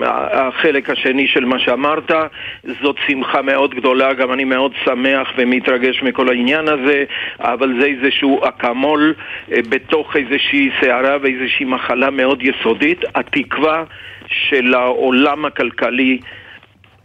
שהחלק 0.00 0.90
השני 0.90 1.26
של 1.26 1.44
מה 1.44 1.58
שאמרת 1.58 2.10
זאת 2.82 2.96
שמחה 3.06 3.42
מאוד 3.42 3.74
גדולה, 3.74 4.14
גם 4.14 4.32
אני 4.32 4.44
מאוד 4.44 4.72
שמח 4.84 5.28
ומתרגש 5.36 6.02
מכל 6.02 6.28
העניין 6.28 6.68
הזה, 6.68 7.04
אבל 7.40 7.72
זה 7.80 7.86
איזשהו 7.86 8.44
אקמול 8.44 9.14
אה, 9.52 9.58
בתוך 9.68 10.16
איזושהי 10.16 10.70
סערה 10.80 11.16
ואיזושהי 11.22 11.66
מחלה 11.66 12.10
מאוד 12.10 12.42
יסודית. 12.42 13.04
התקווה 13.14 13.84
של 14.30 14.74
העולם 14.74 15.44
הכלכלי 15.44 16.18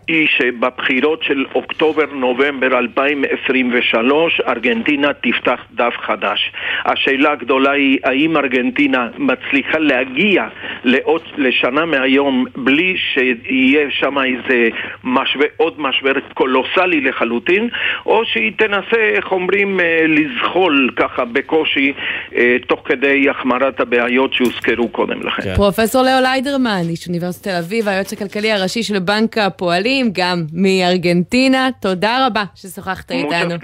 היא 0.07 0.27
שבבחירות 0.37 1.23
של 1.23 1.45
אוקטובר-נובמבר 1.55 2.79
2023 2.79 4.41
ארגנטינה 4.47 5.13
תפתח 5.13 5.59
דף 5.71 5.93
חדש. 5.97 6.51
השאלה 6.85 7.31
הגדולה 7.31 7.71
היא 7.71 7.99
האם 8.03 8.37
ארגנטינה 8.37 9.07
מצליחה 9.17 9.77
להגיע 9.79 10.47
לעוד, 10.83 11.21
לשנה 11.37 11.85
מהיום 11.85 12.45
בלי 12.55 12.95
שיהיה 12.97 13.87
שם 13.91 14.17
איזה 14.17 14.69
משבר, 15.03 15.45
עוד 15.57 15.73
משבר 15.77 16.11
קולוסלי 16.33 17.01
לחלוטין, 17.01 17.69
או 18.05 18.25
שהיא 18.25 18.51
תנסה, 18.57 19.01
איך 19.15 19.31
אומרים, 19.31 19.79
אה, 19.79 20.05
לזחול 20.07 20.89
ככה 20.95 21.25
בקושי 21.25 21.93
אה, 22.35 22.55
תוך 22.67 22.81
כדי 22.85 23.29
החמרת 23.29 23.79
הבעיות 23.79 24.33
שהוזכרו 24.33 24.87
קודם 24.87 25.21
לכן. 25.27 25.43
כן. 25.43 25.55
פרופסור 25.55 26.01
לאו 26.01 26.21
ליידרמן, 26.21 26.81
איש 26.89 27.07
אוניברסיטת 27.07 27.43
תל 27.43 27.55
אביב, 27.59 27.87
היועץ 27.87 28.13
הכלכלי 28.13 28.51
הראשי 28.51 28.83
של 28.83 28.99
בנק 28.99 29.37
הפועלים. 29.37 29.92
עולים, 29.93 30.09
גם 30.13 30.45
מארגנטינה. 30.53 31.69
תודה 31.79 32.27
רבה 32.27 32.43
ששוחחת 32.55 33.11
איתנו. 33.11 33.55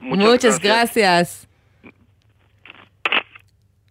מוצ'ס 0.00 0.58
גרסיאס. 0.58 1.46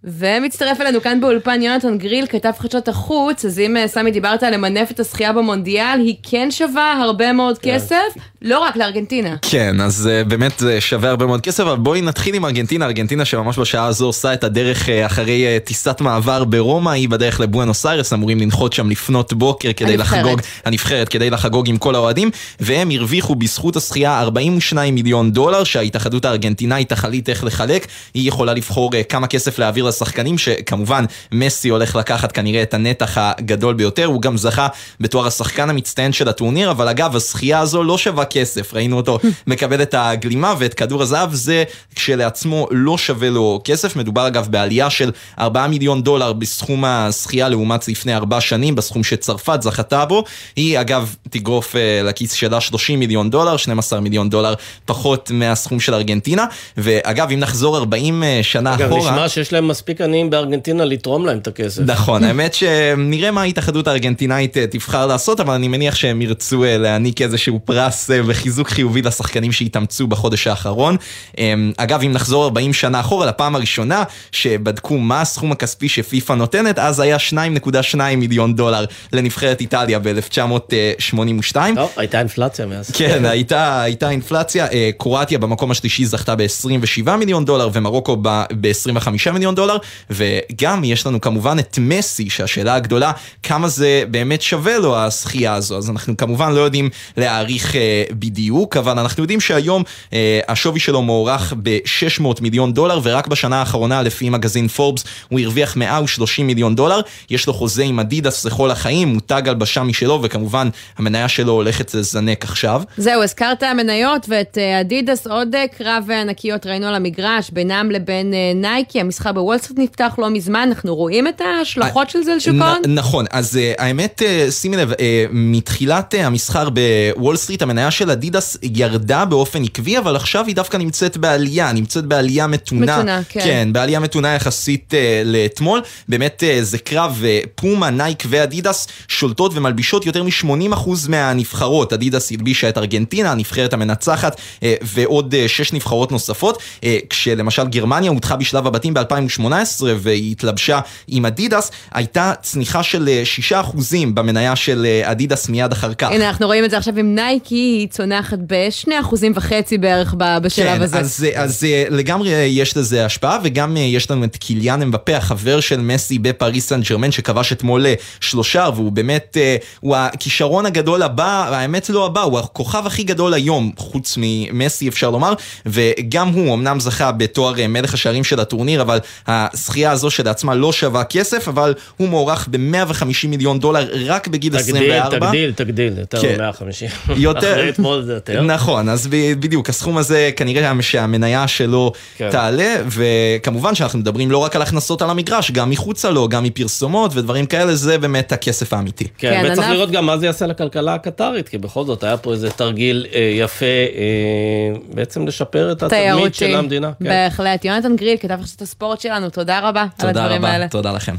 ומצטרף 0.04 0.82
אלינו 0.82 1.02
כאן 1.02 1.22
באולפן 1.22 1.62
יונתן 1.62 1.98
גריל, 1.98 2.28
כתב 2.28 2.52
חדשות 2.58 2.88
החוץ, 2.88 3.46
אז 3.46 3.60
אם 3.60 3.78
אה, 3.78 3.88
סמי 3.88 4.12
דיברת 4.12 4.44
על 4.44 4.54
למנף 4.54 4.92
את 4.92 5.00
השחייה 5.00 5.34
במונדיאל, 5.34 6.00
היא 6.00 6.16
כן 6.24 6.52
שווה 6.52 6.94
הרבה 6.94 7.34
מאוד 7.34 7.58
כן. 7.58 7.74
כסף, 7.74 8.14
לא 8.42 8.60
רק 8.60 8.76
לארגנטינה. 8.76 9.36
כן, 9.42 9.82
אז 9.82 10.10
uh, 10.10 10.28
באמת 10.28 10.60
זה 10.60 10.82
שווה 10.82 11.10
הרבה 11.10 11.26
מאוד 11.26 11.42
כסף, 11.42 11.64
אבל 11.64 11.76
בואי 11.76 12.02
נתחיל 12.02 12.36
עם 12.36 12.46
ארגנטינה. 12.46 12.86
ארגנטינה 12.86 13.26
שממש 13.26 13.60
בשעה 13.60 13.86
הזו 13.86 14.06
עושה 14.06 14.34
את 14.34 14.44
הדרך 14.44 14.86
uh, 14.86 14.90
אחרי 15.06 15.58
uh, 15.58 15.66
טיסת 15.68 16.02
מעבר 16.02 16.44
ברומא, 16.44 16.90
היא 16.90 17.10
בדרך 17.10 17.40
לבואנוס 17.40 17.86
איירס, 17.86 18.14
אמורים 18.14 18.40
לנחות 18.40 18.74
שם 18.74 18.90
לפנות 18.90 19.34
בוקר 19.34 19.70
כדי 19.76 19.94
הנבחרת. 19.94 20.20
לחגוג, 20.20 20.42
הנבחרת, 20.66 21.10
כדי 21.10 21.30
לחגוג 21.30 21.70
עם 21.70 21.78
כל 21.78 21.96
האוהדים, 21.96 22.32
והם 22.60 22.90
הרוויחו 22.90 23.36
בזכות 23.36 23.76
השחייה 23.76 24.20
42 24.20 24.96
מיליון 24.96 25.32
דולר, 25.32 25.64
שההתאחדות 25.64 26.26
הארגנטינאית 26.26 26.90
תחליט 26.90 27.30
איך 27.30 27.44
לחלק. 27.44 27.88
היא 28.14 28.28
יכולה 28.28 28.54
לבחור 28.54 28.92
uh, 28.92 29.04
כמה 29.10 29.28
כסף 29.28 29.60
להעביר 29.60 29.86
לשחקנים, 29.86 30.38
שכמובן 30.38 31.06
מסי 31.32 31.70
הולך 31.70 31.96
לקחת 31.96 32.32
כנראה 32.32 32.62
את 32.62 32.74
הנתח 32.74 33.18
הגדול 33.18 33.74
ביותר, 33.74 34.06
הוא 34.06 34.22
גם 34.22 34.38
זכה 34.38 34.68
בתואר 35.00 35.28
השחקן 35.28 35.70
המצטיין 35.70 36.14
של 36.14 36.30
הטורניר, 36.30 36.72
אבל 36.72 36.88
אגב, 36.88 37.16
השחייה 37.16 37.60
הזו 37.60 37.84
לא 37.84 37.98
שווה 37.98 38.27
כסף, 38.30 38.74
ראינו 38.74 38.98
אותו 38.98 39.20
מקבל 39.48 39.82
את 39.82 39.96
הגלימה 39.98 40.54
ואת 40.60 40.74
כדור 40.74 41.02
הזהב, 41.02 41.34
זה 41.34 41.64
כשלעצמו 41.96 42.68
לא 42.72 42.98
שווה 42.98 43.30
לו 43.30 43.62
כסף, 43.64 43.96
מדובר 43.96 44.28
אגב 44.28 44.48
בעלייה 44.50 44.90
של 44.90 45.12
4 45.40 45.68
מיליון 45.68 46.04
דולר 46.04 46.34
בסכום 46.34 46.86
השחייה 46.86 47.50
לעומת 47.50 47.88
לפני 47.88 48.16
4 48.16 48.42
שנים, 48.42 48.76
בסכום 48.76 49.04
שצרפת 49.04 49.62
זכתה 49.62 50.06
בו, 50.06 50.24
היא 50.56 50.82
אגב 50.82 51.16
תגרוף 51.30 51.76
uh, 51.76 51.78
לכיס 52.04 52.34
שלה 52.34 52.62
30 52.62 53.00
מיליון 53.00 53.30
דולר, 53.30 53.58
12 53.58 54.00
מיליון 54.00 54.30
דולר 54.30 54.54
פחות 54.86 55.32
מהסכום 55.34 55.80
של 55.80 55.94
ארגנטינה, 55.94 56.46
ואגב 56.78 57.32
אם 57.32 57.40
נחזור 57.40 57.78
40 57.78 58.24
אה, 58.24 58.40
שנה 58.42 58.76
אגב, 58.76 58.82
אחורה... 58.82 59.02
אגב, 59.02 59.14
נשמע 59.14 59.30
שיש 59.30 59.54
להם 59.54 59.68
מספיק 59.68 60.02
עניים 60.02 60.30
בארגנטינה 60.30 60.86
לתרום 60.86 61.26
להם 61.26 61.38
את 61.38 61.48
הכסף. 61.48 61.82
נכון, 61.86 62.24
האמת 62.28 62.54
שנראה 62.54 63.32
מה 63.32 63.42
ההתאחדות 63.42 63.88
הארגנטינאית 63.88 64.58
אה, 64.58 64.68
תבחר 64.68 65.06
לעשות, 65.06 65.40
אבל 65.40 65.54
אני 65.54 65.68
מניח 65.68 65.96
שהם 65.96 66.22
ירצו 66.22 66.64
להעניק 66.68 67.22
איזשהו 67.22 67.60
פרס 67.66 68.10
וחיזוק 68.26 68.70
חיובי 68.70 69.02
לשחקנים 69.02 69.52
שהתאמצו 69.52 70.08
בחודש 70.08 70.48
האחרון. 70.48 70.98
אמ, 71.38 71.72
אגב, 71.78 72.02
אם 72.02 72.12
נחזור 72.12 72.44
40 72.44 72.74
שנה 72.74 73.00
אחורה, 73.00 73.26
לפעם 73.26 73.56
הראשונה 73.56 74.04
שבדקו 74.32 74.98
מה 74.98 75.22
הסכום 75.22 75.52
הכספי 75.52 75.90
שפיפ"א 75.90 76.34
נותנת, 76.34 76.80
אז 76.80 77.00
היה 77.00 77.18
2.2 77.18 77.98
מיליון 78.18 78.56
דולר 78.56 78.86
לנבחרת 79.14 79.62
איטליה 79.62 80.00
ב-1982. 80.00 81.56
טוב, 81.76 81.92
הייתה 81.98 82.20
אינפלציה 82.20 82.66
מאז. 82.66 82.92
כן, 82.92 83.26
הייתה, 83.26 83.82
הייתה 83.82 84.10
אינפלציה. 84.10 84.68
אה, 84.72 84.90
קרואטיה 84.98 85.40
במקום 85.40 85.72
השלישי 85.72 86.06
זכתה 86.06 86.36
ב-27 86.36 87.16
מיליון 87.16 87.46
דולר, 87.46 87.70
ומרוקו 87.74 88.18
ב-25 88.22 89.32
מיליון 89.34 89.56
דולר, 89.56 89.78
וגם 90.10 90.84
יש 90.84 91.08
לנו 91.08 91.22
כמובן 91.22 91.60
את 91.60 91.78
מסי, 91.82 92.30
שהשאלה 92.30 92.76
הגדולה, 92.76 93.12
כמה 93.44 93.68
זה 93.68 94.04
באמת 94.12 94.42
שווה 94.42 94.78
לו 94.78 94.98
הזכייה 94.98 95.54
הזו. 95.54 95.78
אז 95.78 95.90
אנחנו 95.90 96.18
כמובן 96.18 96.52
לא 96.52 96.60
יודעים 96.60 96.90
להעריך 97.18 97.76
אה, 97.76 98.04
בדיוק, 98.12 98.78
אבל 98.78 99.00
אנחנו 99.00 99.24
יודעים 99.24 99.40
שהיום 99.40 99.84
אה, 100.14 100.40
השווי 100.48 100.80
שלו 100.80 101.02
מוערך 101.02 101.54
ב-600 101.64 102.42
מיליון 102.42 102.74
דולר, 102.74 103.00
ורק 103.04 103.28
בשנה 103.28 103.60
האחרונה, 103.60 104.02
לפי 104.02 104.30
מגזין 104.30 104.68
פורבס, 104.68 105.04
הוא 105.30 105.40
הרוויח 105.40 105.78
130 105.78 106.48
מיליון 106.48 106.76
דולר. 106.76 107.02
יש 107.30 107.48
לו 107.48 107.54
חוזה 107.54 107.84
עם 107.84 108.00
אדידס 108.00 108.46
לכל 108.46 108.72
החיים, 108.72 109.08
מותג 109.08 109.42
הלבשה 109.46 109.84
משלו, 109.84 110.20
וכמובן 110.24 110.70
המניה 110.98 111.28
שלו 111.28 111.54
הולכת 111.54 111.94
לזנק 111.94 112.44
עכשיו. 112.44 112.82
זהו, 112.98 113.24
הזכרת 113.24 113.64
המניות 113.64 114.26
ואת 114.30 114.58
אה, 114.58 114.82
אדידס, 114.82 115.28
עוד 115.28 115.56
אה, 115.56 115.66
קרב 115.78 116.10
ענקיות 116.12 116.66
ראינו 116.66 116.88
על 116.88 116.96
המגרש, 116.96 117.50
בינם 117.50 117.92
לבין 117.92 118.34
אה, 118.34 118.52
נייקי, 118.56 119.00
המסחר 119.00 119.32
בוול 119.32 119.58
סטריט 119.58 119.80
נפתח 119.80 120.16
לא 120.18 120.30
מזמן, 120.30 120.70
אנחנו 120.72 120.96
רואים 120.96 121.28
את 121.28 121.42
ההשלכות 121.42 122.10
של 122.10 122.24
זה 122.24 122.36
לשוק 122.36 122.56
ההון? 122.62 122.82
נכון, 122.88 123.26
אז 123.32 123.60
האמת, 123.78 124.22
שימי 124.50 124.78
לב, 124.78 124.92
מתחילת 125.32 126.14
המסחר 126.18 126.68
בוול 126.70 127.36
סטריט, 127.36 127.62
המניה 127.62 127.92
של 127.98 128.12
אדידס 128.12 128.58
ירדה 128.64 129.26
באופן 129.26 129.64
עקבי, 129.64 129.98
אבל 129.98 130.16
עכשיו 130.16 130.46
היא 130.46 130.56
דווקא 130.56 130.78
נמצאת 130.78 131.18
בעלייה, 131.18 131.72
נמצאת 131.72 132.06
בעלייה 132.06 132.48
מתונה. 132.48 132.98
מתונה, 132.98 133.22
כן. 133.30 133.40
כן, 133.40 133.70
בעלייה 133.74 134.00
מתונה 134.00 134.36
יחסית 134.36 134.94
אה, 134.94 134.96
לאתמול. 135.26 135.82
באמת 136.10 136.44
אה, 136.44 136.64
זה 136.64 136.78
קרב, 136.78 137.24
אה, 137.24 137.48
פומה, 137.56 137.90
נייק 137.90 138.24
ואדידס 138.28 138.88
שולטות 139.08 139.52
ומלבישות 139.56 140.06
יותר 140.06 140.24
מ-80% 140.24 140.90
מהנבחרות. 141.10 141.94
אדידס 141.94 142.32
הלבישה 142.32 142.70
את 142.70 142.78
ארגנטינה, 142.78 143.32
הנבחרת 143.32 143.74
המנצחת, 143.74 144.36
אה, 144.36 144.64
ועוד 144.82 145.34
אה, 145.34 145.48
שש 145.48 145.74
נבחרות 145.74 146.12
נוספות. 146.12 146.58
אה, 146.58 146.86
כשלמשל 147.10 147.68
גרמניה 147.68 148.12
הודחה 148.12 148.36
בשלב 148.36 148.68
הבתים 148.68 148.94
ב-2018 148.94 149.84
והיא 149.98 150.32
התלבשה 150.32 150.80
עם 151.08 151.26
אדידס, 151.26 151.72
הייתה 151.94 152.34
צניחה 152.42 152.84
של 152.84 153.10
אה, 153.52 153.54
6% 153.54 153.78
במניה 154.14 154.56
של 154.56 154.88
אה, 155.06 155.12
אדידס 155.12 155.50
מיד 155.50 155.72
אחר 155.72 155.94
כך. 155.94 156.12
הנה, 156.12 156.28
אנחנו 156.28 156.46
רואים 156.46 156.66
את 156.66 156.70
זה 156.70 156.78
עכשיו 156.78 156.98
עם 156.98 157.16
נייקי, 157.16 157.87
היא 157.88 157.94
צונחת 157.94 158.40
ב-2.5% 158.48 159.78
בערך 159.80 160.16
בשלב 160.18 160.78
כן, 160.78 160.82
הזה. 160.82 161.00
אז, 161.00 161.26
אז 161.36 161.68
לגמרי 161.90 162.30
יש 162.30 162.78
לזה 162.78 163.06
השפעה, 163.06 163.40
וגם 163.44 163.78
יש 163.78 164.12
לנו 164.12 164.24
את 164.24 164.36
קיליאן 164.36 164.82
אמבפה, 164.82 165.18
החבר 165.18 165.60
של 165.60 165.80
מסי 165.80 166.20
בפריס 166.20 166.68
סן 166.68 166.82
ג'רמן, 166.82 167.12
שכבש 167.12 167.52
אתמול 167.52 167.86
שלושה, 168.20 168.70
והוא 168.76 168.92
באמת, 168.92 169.38
הוא 169.80 169.96
הכישרון 169.96 170.66
הגדול 170.66 171.04
הבא, 171.04 171.56
האמת 171.56 171.90
לא 171.90 172.06
הבא, 172.06 172.22
הוא 172.22 172.40
הכוכב 172.40 172.84
הכי 172.86 173.04
גדול 173.04 173.34
היום, 173.34 173.72
חוץ 173.78 174.18
ממסי 174.18 174.88
אפשר 174.88 175.10
לומר, 175.10 175.34
וגם 175.66 176.28
הוא 176.28 176.54
אמנם 176.54 176.80
זכה 176.80 177.12
בתואר 177.12 177.54
מלך 177.70 177.94
השערים 177.94 178.24
של 178.24 178.40
הטורניר, 178.40 178.82
אבל 178.82 179.00
הזכייה 179.28 179.92
הזו 179.92 180.10
שלעצמה 180.10 180.56
לא 180.56 180.74
שווה 180.74 181.04
כסף, 181.04 181.48
אבל 181.48 181.74
הוא 181.98 182.08
מוערך 182.08 182.48
ב-150 182.52 183.28
מיליון 183.28 183.60
דולר 183.60 183.88
רק 184.06 184.28
בגיל 184.28 184.58
תגדיל, 184.58 184.94
24. 184.94 185.28
תגדיל, 185.28 185.52
תגדיל, 185.52 185.98
יותר 185.98 186.22
כן. 186.22 186.42
מ-150. 186.42 187.14
יותר. 187.16 187.70
אתמול 187.80 188.02
זה 188.02 188.14
יותר. 188.14 188.42
נכון, 188.42 188.90
אז 188.90 189.08
בדיוק, 189.40 189.70
הסכום 189.70 189.98
הזה 189.98 190.30
כנראה 190.36 190.72
שהמניה 190.82 191.48
שלו 191.48 191.92
כן. 192.18 192.30
תעלה, 192.32 192.76
וכמובן 192.88 193.76
שאנחנו 193.76 194.00
מדברים 194.00 194.32
לא 194.32 194.38
רק 194.38 194.56
על 194.56 194.62
הכנסות 194.62 195.02
על 195.02 195.10
המגרש, 195.10 195.52
גם 195.52 195.70
מחוצה 195.70 196.10
לו, 196.10 196.28
גם 196.30 196.44
מפרסומות 196.44 197.12
ודברים 197.16 197.46
כאלה, 197.46 197.76
זה 197.76 197.98
באמת 197.98 198.32
הכסף 198.32 198.74
האמיתי. 198.74 199.08
כן, 199.18 199.32
כן, 199.44 199.52
וצריך 199.52 199.68
ענף- 199.68 199.74
לראות 199.76 199.92
גם 199.92 200.06
מה 200.06 200.18
זה 200.18 200.26
יעשה 200.26 200.46
לכלכלה 200.48 200.94
הקטרית, 200.94 201.50
כי 201.50 201.58
בכל 201.58 201.86
זאת 201.86 202.04
היה 202.04 202.18
פה 202.18 202.32
איזה 202.34 202.50
תרגיל 202.52 203.06
אה, 203.14 203.32
יפה, 203.40 203.66
אה, 203.66 204.80
בעצם 204.94 205.28
לשפר 205.28 205.72
את 205.72 205.84
התדמית. 205.84 206.36
של 206.36 206.56
המדינה. 206.56 206.92
כן. 207.00 207.06
בהחלט. 207.10 207.66
יונתן 207.66 207.96
גריל, 207.96 208.18
כתב 208.18 208.38
חסות 208.44 208.62
הספורט 208.62 209.02
שלנו, 209.02 209.30
תודה 209.30 209.60
רבה 209.70 209.82
על 209.82 209.88
תודה 209.98 210.10
הדברים 210.24 210.46
האלה. 210.46 210.58
רבה, 210.58 210.68
תודה 210.68 210.92
לכם. 210.92 211.16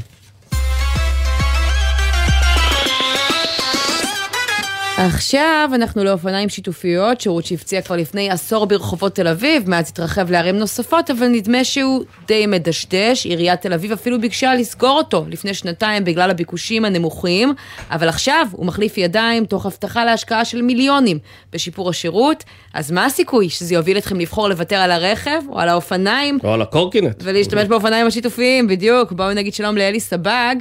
עכשיו 5.05 5.69
אנחנו 5.73 6.03
לאופניים 6.03 6.49
שיתופיות, 6.49 7.21
שירות 7.21 7.45
שהפציע 7.45 7.81
כבר 7.81 7.95
לפני 7.95 8.29
עשור 8.29 8.65
ברחובות 8.65 9.15
תל 9.15 9.27
אביב, 9.27 9.69
מאז 9.69 9.89
התרחב 9.89 10.31
לערים 10.31 10.55
נוספות, 10.55 11.11
אבל 11.11 11.27
נדמה 11.27 11.63
שהוא 11.63 12.03
די 12.27 12.45
מדשדש. 12.47 13.25
עיריית 13.25 13.61
תל 13.61 13.73
אביב 13.73 13.91
אפילו 13.91 14.21
ביקשה 14.21 14.55
לסגור 14.55 14.97
אותו 14.97 15.25
לפני 15.29 15.53
שנתיים 15.53 16.03
בגלל 16.03 16.29
הביקושים 16.29 16.85
הנמוכים, 16.85 17.53
אבל 17.91 18.09
עכשיו 18.09 18.47
הוא 18.51 18.65
מחליף 18.65 18.97
ידיים 18.97 19.45
תוך 19.45 19.65
הבטחה 19.65 20.05
להשקעה 20.05 20.45
של 20.45 20.61
מיליונים 20.61 21.19
בשיפור 21.53 21.89
השירות. 21.89 22.43
אז 22.73 22.91
מה 22.91 23.05
הסיכוי 23.05 23.49
שזה 23.49 23.73
יוביל 23.73 23.97
אתכם 23.97 24.19
לבחור 24.19 24.49
לוותר 24.49 24.75
על 24.75 24.91
הרכב 24.91 25.41
או 25.49 25.59
על 25.59 25.69
האופניים? 25.69 26.39
או 26.43 26.53
על 26.53 26.61
הקורקינט. 26.61 27.21
ולהשתמש 27.23 27.67
באופניים 27.67 28.07
השיתופיים, 28.07 28.67
בדיוק. 28.67 29.11
בואו 29.11 29.33
נגיד 29.33 29.53
שלום 29.53 29.77
לאלי 29.77 29.99
סבג, 29.99 30.55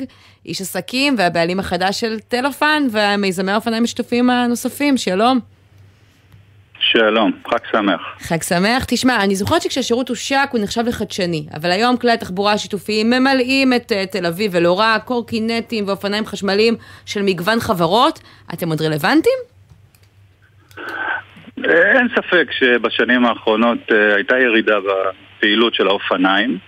איש 0.48 0.60
עסקים 0.60 1.14
והבעלים 1.18 1.60
החדש 1.60 2.00
של 2.00 2.20
טלפן 2.20 2.82
ומיזמי 2.92 3.52
האופניים 3.52 3.84
השיתופיים 3.84 4.30
הנוספים, 4.30 4.96
שלום. 4.96 5.40
שלום, 6.80 7.32
חג 7.50 7.58
שמח. 7.72 8.00
חג 8.20 8.42
שמח. 8.42 8.84
תשמע, 8.84 9.24
אני 9.24 9.34
זוכרת 9.34 9.62
שכשהשירות 9.62 10.08
הושק 10.08 10.48
הוא 10.52 10.60
נחשב 10.62 10.82
לחדשני, 10.86 11.46
אבל 11.54 11.70
היום 11.70 11.96
כלי 11.96 12.12
התחבורה 12.12 12.52
השיתופיים 12.52 13.10
ממלאים 13.10 13.72
את 13.72 13.92
uh, 13.92 14.12
תל 14.12 14.26
אביב 14.26 14.50
ולא 14.54 14.72
רק, 14.72 15.04
קורקינטים 15.04 15.88
ואופניים 15.88 16.26
חשמליים 16.26 16.74
של 17.06 17.22
מגוון 17.22 17.60
חברות. 17.60 18.20
אתם 18.54 18.68
עוד 18.68 18.82
רלוונטיים? 18.82 19.38
אין 21.64 22.08
ספק 22.16 22.48
שבשנים 22.50 23.24
האחרונות 23.24 23.78
אה, 23.92 24.14
הייתה 24.14 24.38
ירידה 24.38 24.78
בפעילות 24.80 25.74
של 25.74 25.86
האופניים, 25.88 26.50
אה, 26.50 26.67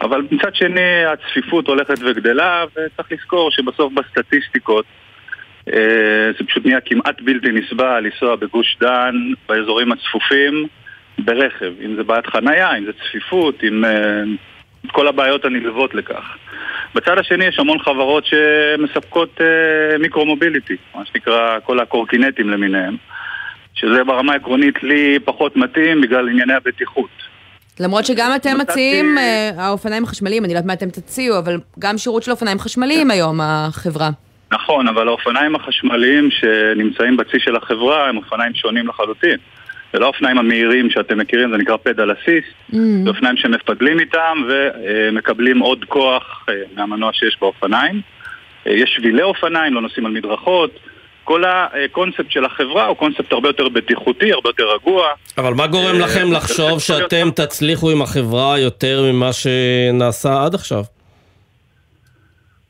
אבל 0.00 0.22
מצד 0.30 0.54
שני 0.54 1.04
הצפיפות 1.04 1.66
הולכת 1.66 1.98
וגדלה, 2.00 2.64
וצריך 2.72 3.12
לזכור 3.12 3.50
שבסוף 3.50 3.92
בסטטיסטיקות 3.92 4.84
אה, 5.72 6.30
זה 6.38 6.46
פשוט 6.46 6.66
נהיה 6.66 6.80
כמעט 6.80 7.20
בלתי 7.20 7.52
נסבל 7.52 8.00
לנסוע 8.00 8.36
בגוש 8.36 8.76
דן, 8.80 9.14
באזורים 9.48 9.92
הצפופים, 9.92 10.66
ברכב, 11.18 11.72
אם 11.84 11.96
זה 11.96 12.04
בעיית 12.04 12.26
חנייה, 12.26 12.76
אם 12.76 12.84
זה 12.84 12.92
צפיפות, 12.92 13.62
עם 13.62 13.84
אה, 13.84 14.22
כל 14.92 15.08
הבעיות 15.08 15.44
הנלוות 15.44 15.94
לכך. 15.94 16.36
בצד 16.94 17.18
השני 17.18 17.44
יש 17.44 17.58
המון 17.58 17.78
חברות 17.78 18.26
שמספקות 18.26 19.40
אה, 19.40 19.98
מיקרו-מוביליטי, 19.98 20.76
מה 20.94 21.04
שנקרא 21.04 21.58
כל 21.64 21.80
הקורקינטים 21.80 22.50
למיניהם, 22.50 22.96
שזה 23.74 24.04
ברמה 24.04 24.32
העקרונית 24.32 24.82
לי 24.82 25.18
פחות 25.24 25.56
מתאים 25.56 26.00
בגלל 26.00 26.28
ענייני 26.28 26.54
הבטיחות. 26.54 27.27
למרות 27.80 28.04
שגם 28.04 28.30
אתם 28.36 28.58
מציעים, 28.58 29.18
אה, 29.18 29.50
האופניים 29.56 30.04
החשמליים, 30.04 30.44
אני 30.44 30.52
לא 30.52 30.58
יודעת 30.58 30.66
מה 30.66 30.72
אתם 30.72 30.90
תציעו, 30.90 31.38
אבל 31.38 31.58
גם 31.78 31.98
שירות 31.98 32.22
של 32.22 32.30
אופניים 32.30 32.58
חשמליים 32.58 33.10
היום, 33.10 33.40
החברה. 33.42 34.10
נכון, 34.52 34.88
אבל 34.88 35.08
האופניים 35.08 35.54
החשמליים 35.54 36.28
שנמצאים 36.30 37.16
בצי 37.16 37.40
של 37.40 37.56
החברה 37.56 38.08
הם 38.08 38.16
אופניים 38.16 38.54
שונים 38.54 38.88
לחלוטין. 38.88 39.36
זה 39.92 39.98
לא 39.98 40.04
האופניים 40.04 40.38
המהירים 40.38 40.90
שאתם 40.90 41.18
מכירים, 41.18 41.50
זה 41.50 41.56
נקרא 41.56 41.76
פדל 41.76 42.12
אסיסט. 42.12 42.54
Mm. 42.72 42.76
זה 43.04 43.08
אופניים 43.08 43.36
שמפדלים 43.36 44.00
איתם 44.00 44.42
ומקבלים 44.48 45.58
עוד 45.58 45.84
כוח 45.84 46.46
אה, 46.48 46.54
מהמנוע 46.76 47.12
שיש 47.12 47.36
באופניים. 47.40 48.00
אה, 48.66 48.72
יש 48.72 48.94
שבילי 48.96 49.22
אופניים, 49.22 49.74
לא 49.74 49.80
נוסעים 49.80 50.06
על 50.06 50.12
מדרכות. 50.12 50.70
כל 51.28 51.42
הקונספט 51.46 52.30
של 52.30 52.44
החברה 52.44 52.86
הוא 52.86 52.96
קונספט 52.96 53.32
הרבה 53.32 53.48
יותר 53.48 53.68
בטיחותי, 53.68 54.32
הרבה 54.32 54.48
יותר 54.48 54.64
רגוע. 54.74 55.06
אבל 55.38 55.54
מה 55.54 55.66
גורם 55.66 55.94
אה, 55.94 56.00
לכם 56.00 56.32
לחשוב 56.32 56.80
שאתם 56.80 57.30
תצליחו 57.36 57.90
עם 57.90 58.02
החברה 58.02 58.58
יותר 58.58 59.02
ממה 59.12 59.30
שנעשה 59.32 60.44
עד 60.44 60.54
עכשיו? 60.54 60.82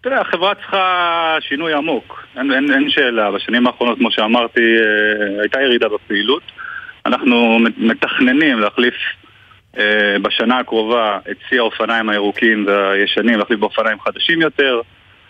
תראה, 0.00 0.20
החברה 0.20 0.54
צריכה 0.54 1.36
שינוי 1.40 1.74
עמוק, 1.74 2.24
אין, 2.36 2.52
אין, 2.52 2.72
אין 2.72 2.90
שאלה. 2.90 3.30
בשנים 3.30 3.66
האחרונות, 3.66 3.98
כמו 3.98 4.10
שאמרתי, 4.10 4.60
הייתה 5.40 5.60
ירידה 5.60 5.88
בפעילות. 5.88 6.42
אנחנו 7.06 7.58
מתכננים 7.76 8.58
להחליף 8.58 8.94
אה, 9.78 10.16
בשנה 10.22 10.58
הקרובה 10.58 11.18
את 11.30 11.36
צי 11.48 11.58
האופניים 11.58 12.08
הירוקים 12.08 12.66
והישנים, 12.66 13.38
להחליף 13.38 13.60
באופניים 13.60 14.00
חדשים 14.00 14.40
יותר. 14.40 14.80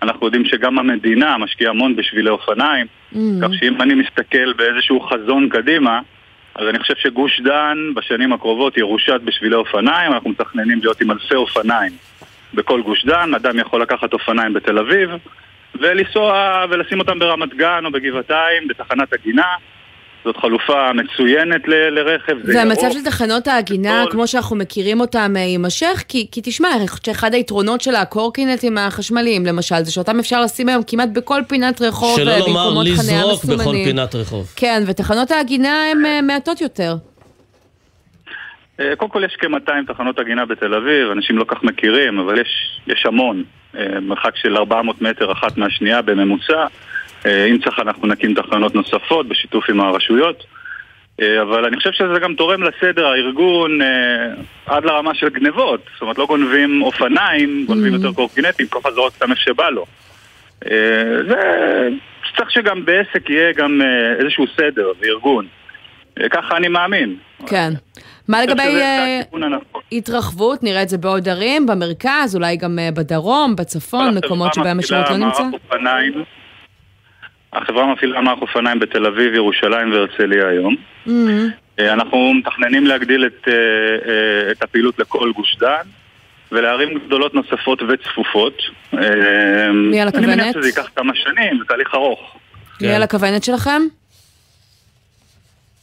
אנחנו 0.03 0.27
יודעים 0.27 0.45
שגם 0.45 0.79
המדינה 0.79 1.39
משקיעה 1.39 1.71
המון 1.71 1.97
בשבילי 1.97 2.31
אופניים, 2.31 2.87
mm. 3.13 3.17
כך 3.43 3.49
שאם 3.55 3.83
אני 3.83 3.95
מסתכל 3.95 4.53
באיזשהו 4.53 5.01
חזון 5.01 5.49
קדימה, 5.49 6.01
אז 6.55 6.69
אני 6.69 6.79
חושב 6.79 6.95
שגוש 6.97 7.41
דן 7.41 7.77
בשנים 7.95 8.33
הקרובות 8.33 8.77
ירושת 8.77 9.21
בשבילי 9.25 9.55
אופניים, 9.55 10.13
אנחנו 10.13 10.31
מתכננים 10.31 10.79
להיות 10.79 11.01
עם 11.01 11.11
אלפי 11.11 11.35
אופניים 11.35 11.93
בכל 12.55 12.83
גוש 12.83 13.05
דן, 13.05 13.35
אדם 13.35 13.59
יכול 13.59 13.83
לקחת 13.83 14.13
אופניים 14.13 14.53
בתל 14.53 14.79
אביב 14.79 15.11
ולנסוע 15.75 16.65
ולשים 16.71 17.01
אותם 17.01 17.19
ברמת 17.19 17.55
גן 17.55 17.85
או 17.85 17.91
בגבעתיים, 17.91 18.69
בתחנת 18.69 19.13
הגינה 19.13 19.55
זאת 20.25 20.37
חלופה 20.37 20.93
מצוינת 20.93 21.69
ל- 21.69 21.89
לרכב. 21.91 22.37
והמצב 22.45 22.91
של 22.93 23.05
תחנות 23.05 23.47
העגינה, 23.49 24.05
כמו 24.11 24.27
שאנחנו 24.27 24.57
מכירים 24.57 25.01
אותם, 25.01 25.35
אה, 25.37 25.41
יימשך? 25.41 26.05
כי, 26.09 26.27
כי 26.33 26.41
תשמע, 26.45 26.69
אני 26.77 26.89
חושבת 26.89 27.05
שאחד 27.05 27.35
היתרונות 27.35 27.81
של 27.81 27.95
הקורקינטים 27.95 28.79
החשמליים, 28.79 29.47
למשל, 29.47 29.83
זה 29.83 29.93
שאותם 29.93 30.19
אפשר 30.19 30.43
לשים 30.43 30.69
היום 30.69 30.83
כמעט 30.87 31.09
בכל 31.13 31.41
פינת 31.49 31.83
רחוב, 31.83 32.17
שלא 32.17 32.31
אה, 32.31 32.39
לומר 32.39 32.83
לזרוק 32.85 33.45
בכל 33.45 33.75
פינת 33.85 34.15
רחוב. 34.15 34.53
כן, 34.57 34.83
ותחנות 34.87 35.31
העגינה 35.31 35.91
הן 35.91 36.07
אה, 36.07 36.23
מעטות 36.23 36.61
יותר. 36.61 36.95
קודם 38.97 39.11
כל 39.11 39.23
יש 39.25 39.37
כ-200 39.41 39.93
תחנות 39.93 40.19
עגינה 40.19 40.47
בתל 40.47 40.75
אביב, 40.75 41.11
אנשים 41.11 41.39
לא 41.39 41.45
כך 41.49 41.63
מכירים, 41.63 42.19
אבל 42.19 42.41
יש, 42.41 42.81
יש 42.87 43.07
המון. 43.07 43.45
מרחק 44.03 44.37
של 44.37 44.57
400 44.57 45.03
מטר 45.03 45.33
אחת 45.33 45.57
מהשנייה 45.57 46.03
בממוצע. 46.03 46.67
אה, 47.27 47.45
אם 47.45 47.59
צריך 47.59 47.79
אנחנו 47.79 48.09
נקים 48.09 48.35
תחנות 48.35 48.75
נוספות 48.75 49.29
בשיתוף 49.29 49.71
עם 49.71 49.81
הרשויות 49.81 50.45
אה, 51.21 51.43
אבל 51.43 51.65
אני 51.65 51.77
חושב 51.77 51.93
שזה 51.93 52.19
גם 52.21 52.35
תורם 52.35 52.63
לסדר 52.63 53.07
הארגון 53.07 53.83
אה, 53.83 53.87
עד 54.67 54.85
לרמה 54.85 55.15
של 55.15 55.29
גנבות 55.29 55.81
זאת 55.93 56.03
אומרת 56.03 56.19
לא 56.19 56.27
גונבים 56.27 56.83
אופניים, 56.83 57.65
גונבים 57.67 57.93
mm. 57.93 57.97
יותר 57.97 58.13
קורקינטים, 58.13 58.67
כל 58.67 58.79
אחד 58.79 58.91
זורק 58.91 59.13
סתם 59.13 59.31
איפה 59.31 59.41
שבא 59.43 59.69
לו 59.71 59.87
זה... 61.29 61.89
צריך 62.37 62.51
שגם 62.51 62.85
בעסק 62.85 63.31
יהיה 63.31 63.53
גם 63.53 63.81
איזשהו 64.21 64.45
סדר 64.57 64.93
וארגון 65.01 65.47
ככה 66.31 66.57
אני 66.57 66.69
מאמין 66.69 67.17
כן. 67.47 67.73
מה 68.29 68.43
לגבי 68.43 68.83
התרחבות? 69.93 70.63
נראה 70.63 70.83
את 70.83 70.89
זה 70.89 70.99
בעוד 70.99 71.29
ערים, 71.29 71.67
במרכז, 71.67 72.37
אולי 72.37 72.57
גם 72.57 72.79
בדרום, 72.95 73.57
בצפון, 73.57 74.19
מקומות 74.19 74.55
שבהם 74.55 74.79
השירות 74.79 75.11
לא 75.11 75.17
נמצא? 75.17 75.43
החברה 77.53 77.93
מפעילה 77.93 78.21
מערך 78.21 78.41
אופניים 78.41 78.79
בתל 78.79 79.07
אביב, 79.07 79.35
ירושלים 79.35 79.93
והרצליה 79.93 80.49
היום. 80.49 80.77
Mm-hmm. 81.07 81.11
אה, 81.79 81.93
אנחנו 81.93 82.35
מתכננים 82.35 82.87
להגדיל 82.87 83.27
את, 83.27 83.49
אה, 83.49 83.53
אה, 83.55 84.51
את 84.53 84.63
הפעילות 84.63 84.99
לכל 84.99 85.33
גוש 85.33 85.57
דן 85.57 85.89
ולערים 86.53 86.99
גדולות 86.99 87.35
נוספות 87.35 87.83
וצפופות. 87.83 88.63
מי 88.93 90.01
על 90.01 90.09
הכוונת? 90.09 90.25
אני 90.25 90.37
מניח 90.37 90.55
שזה 90.55 90.69
ייקח 90.69 90.89
כמה 90.97 91.13
שנים, 91.15 91.59
זה 91.59 91.65
תהליך 91.65 91.95
ארוך. 91.95 92.39
מי 92.81 92.95
על 92.95 93.03
הכוונת 93.03 93.45
שלכם? 93.45 93.83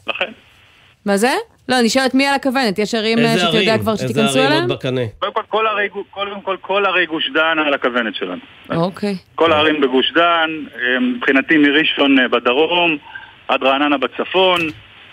לכן. 0.08 0.32
מה 1.06 1.18
זה? 1.18 1.32
לא, 1.70 1.80
אני 1.80 1.90
שואלת 1.90 2.14
מי 2.14 2.28
על 2.28 2.36
הכוונת, 2.36 2.80
יש 2.80 2.96
ערים 2.96 3.18
שאתה 3.40 3.58
יודע 3.58 3.78
כבר 3.78 3.96
שתיכנסו 3.96 4.20
אליהם? 4.20 4.28
איזה 4.28 4.48
ערים 4.48 4.70
עוד 4.70 4.80
בקנה? 4.80 5.02
קודם 5.20 5.34
כל, 5.34 5.42
כל 5.50 5.68
ערי, 5.68 5.90
קודם 6.12 6.42
כל, 6.42 6.58
כל 6.62 6.86
ערי 6.86 7.06
גוש 7.06 7.30
דן 7.34 7.60
על 7.66 7.74
הכוונת 7.74 8.16
שלנו. 8.16 8.42
אוקיי. 8.70 9.16
כל 9.36 9.52
הערים 9.52 9.82
בגוש 9.82 10.12
דן, 10.16 10.50
אה, 10.76 11.00
מבחינתי 11.00 11.58
מראשון 11.58 12.20
אה, 12.20 12.28
בדרום 12.28 12.98
עד 13.48 13.64
רעננה 13.64 13.98
בצפון, 13.98 14.62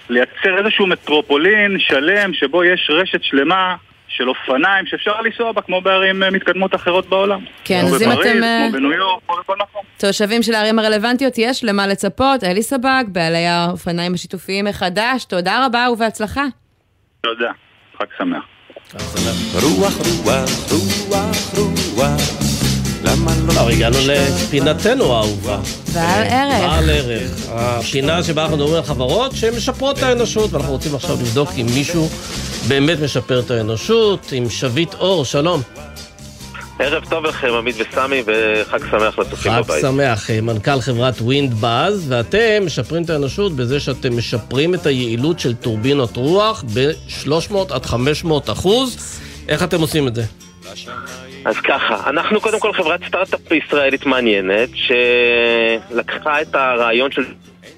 לייצר 0.08 0.58
איזשהו 0.58 0.86
מטרופולין 0.86 1.78
שלם 1.78 2.34
שבו 2.34 2.64
יש 2.64 2.90
רשת 2.92 3.22
שלמה 3.22 3.74
של 4.16 4.28
אופניים 4.28 4.86
שאפשר 4.86 5.20
לנסוע 5.20 5.52
בה 5.52 5.62
כמו 5.62 5.80
בערים 5.80 6.22
אה, 6.22 6.30
מתקדמות 6.30 6.74
אחרות 6.74 7.06
בעולם. 7.08 7.44
כן, 7.64 7.84
אז 7.84 8.02
אם 8.02 8.12
אתם... 8.12 8.20
כמו 8.22 8.72
בניו 8.72 8.92
יורק, 8.92 9.22
כמו 9.26 9.36
בכל 9.40 9.56
מקום. 9.56 9.82
תושבים 9.98 10.42
של 10.42 10.54
הערים 10.54 10.78
הרלוונטיות, 10.78 11.34
יש 11.38 11.64
למה 11.64 11.86
לצפות. 11.86 12.44
אלי 12.44 12.62
סבג, 12.62 13.04
בעלי 13.08 13.46
האופניים 13.46 14.14
השיתופיים 14.14 14.64
מחדש, 14.64 15.24
תודה 15.24 15.66
רבה 15.66 15.86
ובהצלחה. 15.92 16.44
תודה, 17.20 17.52
חג 17.98 18.06
שמח. 18.18 18.44
רוח, 19.62 19.94
רוח, 20.24 20.50
רוח, 21.08 21.54
רוח. 21.96 22.51
למה 23.04 23.32
לא... 23.54 23.70
הגענו 23.70 23.96
לפינתנו 24.06 25.14
האהובה. 25.14 25.58
בעל 25.94 26.22
ערך. 26.22 26.60
בעל 26.60 26.90
ערך. 26.90 27.30
הפינה 27.48 28.22
שבה 28.22 28.42
אנחנו 28.42 28.56
מדברים 28.56 28.74
על 28.74 28.82
חברות 28.82 29.36
שמשפרות 29.36 29.98
את 29.98 30.02
האנושות, 30.02 30.52
ואנחנו 30.52 30.72
רוצים 30.72 30.94
עכשיו 30.94 31.16
לבדוק 31.20 31.48
אם 31.56 31.66
מישהו 31.74 32.08
באמת 32.68 32.98
משפר 33.00 33.40
את 33.40 33.50
האנושות, 33.50 34.32
עם 34.32 34.50
שביט 34.50 34.94
אור, 34.94 35.24
שלום. 35.24 35.62
ערב 36.78 37.04
טוב 37.10 37.24
לכם, 37.24 37.48
עמית 37.58 37.76
וסמי, 37.78 38.22
וחג 38.26 38.78
שמח 38.90 39.18
לצופים 39.18 39.52
בבית. 39.52 39.84
חג 39.84 39.88
שמח, 39.88 40.30
אה, 40.30 40.40
מנכ"ל 40.40 40.80
חברת 40.80 41.20
WindBuzz, 41.20 42.04
ואתם 42.08 42.66
משפרים 42.66 43.02
את 43.02 43.10
האנושות 43.10 43.56
בזה 43.56 43.80
שאתם 43.80 44.16
משפרים 44.16 44.74
את 44.74 44.86
היעילות 44.86 45.40
של 45.40 45.54
טורבינות 45.54 46.16
רוח 46.16 46.64
ב-300 46.74 47.56
עד 47.70 47.86
500 47.86 48.50
אחוז. 48.50 48.96
איך 49.48 49.62
אתם 49.62 49.80
עושים 49.80 50.08
את 50.08 50.14
זה? 50.14 50.24
אז 51.44 51.56
ככה, 51.56 52.10
אנחנו 52.10 52.40
קודם 52.40 52.60
כל 52.60 52.72
חברת 52.72 53.00
סטארט-אפ 53.08 53.52
ישראלית 53.52 54.06
מעניינת, 54.06 54.68
שלקחה 54.74 56.42
את 56.42 56.54
הרעיון 56.54 57.10
של 57.10 57.24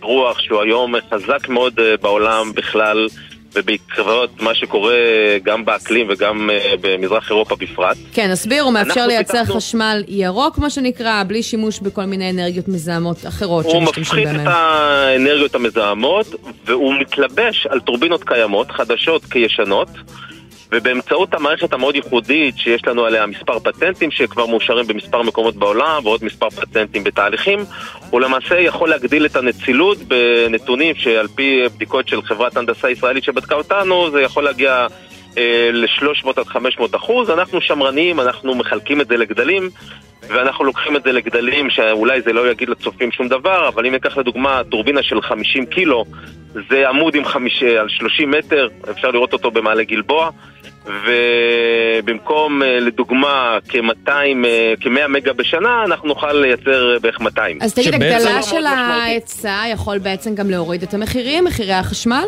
רוח, 0.02 0.40
שהוא 0.40 0.62
היום 0.62 0.94
חזק 1.10 1.48
מאוד 1.48 1.80
אה, 1.80 1.96
בעולם 2.02 2.52
בכלל, 2.54 3.08
ובעקבות 3.54 4.42
מה 4.42 4.54
שקורה 4.54 4.96
גם 5.42 5.64
באקלים 5.64 6.06
וגם 6.10 6.50
אה, 6.50 6.74
במזרח 6.80 7.30
אירופה 7.30 7.56
בפרט. 7.56 7.96
כן, 8.12 8.30
הסביר, 8.30 8.62
הוא 8.62 8.72
מאפשר 8.72 9.06
לייצר 9.06 9.38
פיתחנו... 9.38 9.54
חשמל 9.54 10.04
ירוק, 10.08 10.58
מה 10.58 10.70
שנקרא, 10.70 11.22
בלי 11.26 11.42
שימוש 11.42 11.80
בכל 11.80 12.04
מיני 12.04 12.30
אנרגיות 12.30 12.68
מזהמות 12.68 13.26
אחרות 13.26 13.66
הוא 13.66 13.82
מפחית 13.82 14.28
את 14.28 14.46
האנרגיות 14.46 15.54
המזהמות, 15.54 16.26
והוא 16.64 16.94
מתלבש 17.00 17.66
על 17.66 17.80
טורבינות 17.80 18.24
קיימות, 18.24 18.70
חדשות 18.70 19.24
כישנות. 19.24 19.88
ובאמצעות 20.74 21.34
המערכת 21.34 21.72
המאוד 21.72 21.94
ייחודית 21.94 22.58
שיש 22.58 22.86
לנו 22.86 23.04
עליה 23.04 23.26
מספר 23.26 23.58
פטנטים 23.58 24.10
שכבר 24.10 24.46
מאושרים 24.46 24.86
במספר 24.86 25.22
מקומות 25.22 25.56
בעולם 25.56 26.00
ועוד 26.04 26.24
מספר 26.24 26.50
פטנטים 26.50 27.04
בתהליכים, 27.04 27.58
הוא 28.10 28.20
למעשה 28.20 28.60
יכול 28.60 28.88
להגדיל 28.88 29.26
את 29.26 29.36
הנצילות 29.36 29.98
בנתונים 29.98 30.94
שעל 30.94 31.28
פי 31.28 31.60
בדיקות 31.76 32.08
של 32.08 32.22
חברת 32.22 32.56
הנדסה 32.56 32.90
ישראלית 32.90 33.24
שבדקה 33.24 33.54
אותנו 33.54 34.10
זה 34.10 34.22
יכול 34.22 34.44
להגיע 34.44 34.86
אה, 35.38 35.70
ל-300 35.72 36.28
עד 36.36 36.46
500 36.46 36.94
אחוז. 36.94 37.30
אנחנו 37.30 37.60
שמרנים, 37.60 38.20
אנחנו 38.20 38.54
מחלקים 38.54 39.00
את 39.00 39.08
זה 39.08 39.16
לגדלים 39.16 39.70
ואנחנו 40.28 40.64
לוקחים 40.64 40.96
את 40.96 41.02
זה 41.02 41.12
לגדלים 41.12 41.70
שאולי 41.70 42.22
זה 42.22 42.32
לא 42.32 42.50
יגיד 42.50 42.68
לצופים 42.68 43.12
שום 43.12 43.28
דבר, 43.28 43.68
אבל 43.68 43.86
אם 43.86 43.92
ניקח 43.92 44.16
לדוגמה 44.16 44.62
טורבינה 44.70 45.02
של 45.02 45.22
50 45.22 45.66
קילו, 45.66 46.04
זה 46.70 46.88
עמוד 46.88 47.14
עם 47.14 47.24
חמיש, 47.24 47.62
על 47.62 47.88
30 47.88 48.30
מטר, 48.30 48.68
אפשר 48.90 49.10
לראות 49.10 49.32
אותו 49.32 49.50
במעלה 49.50 49.84
גלבוע, 49.84 50.30
ובמקום 50.86 52.62
אה, 52.62 52.80
לדוגמה 52.80 53.58
כ-200, 53.68 54.10
אה, 54.44 54.74
כ-100 54.80 55.08
מגה 55.08 55.32
בשנה, 55.32 55.84
אנחנו 55.84 56.08
נוכל 56.08 56.32
לייצר 56.32 56.98
בערך 57.02 57.20
200. 57.20 57.58
אז 57.62 57.74
תגיד, 57.74 57.94
הגדלה 57.94 58.42
של 58.42 58.66
ההיצע 58.66 59.62
יכול 59.72 59.98
בעצם 59.98 60.34
גם 60.34 60.50
להוריד 60.50 60.82
את 60.82 60.94
המחירים, 60.94 61.44
מחירי 61.44 61.72
החשמל? 61.72 62.24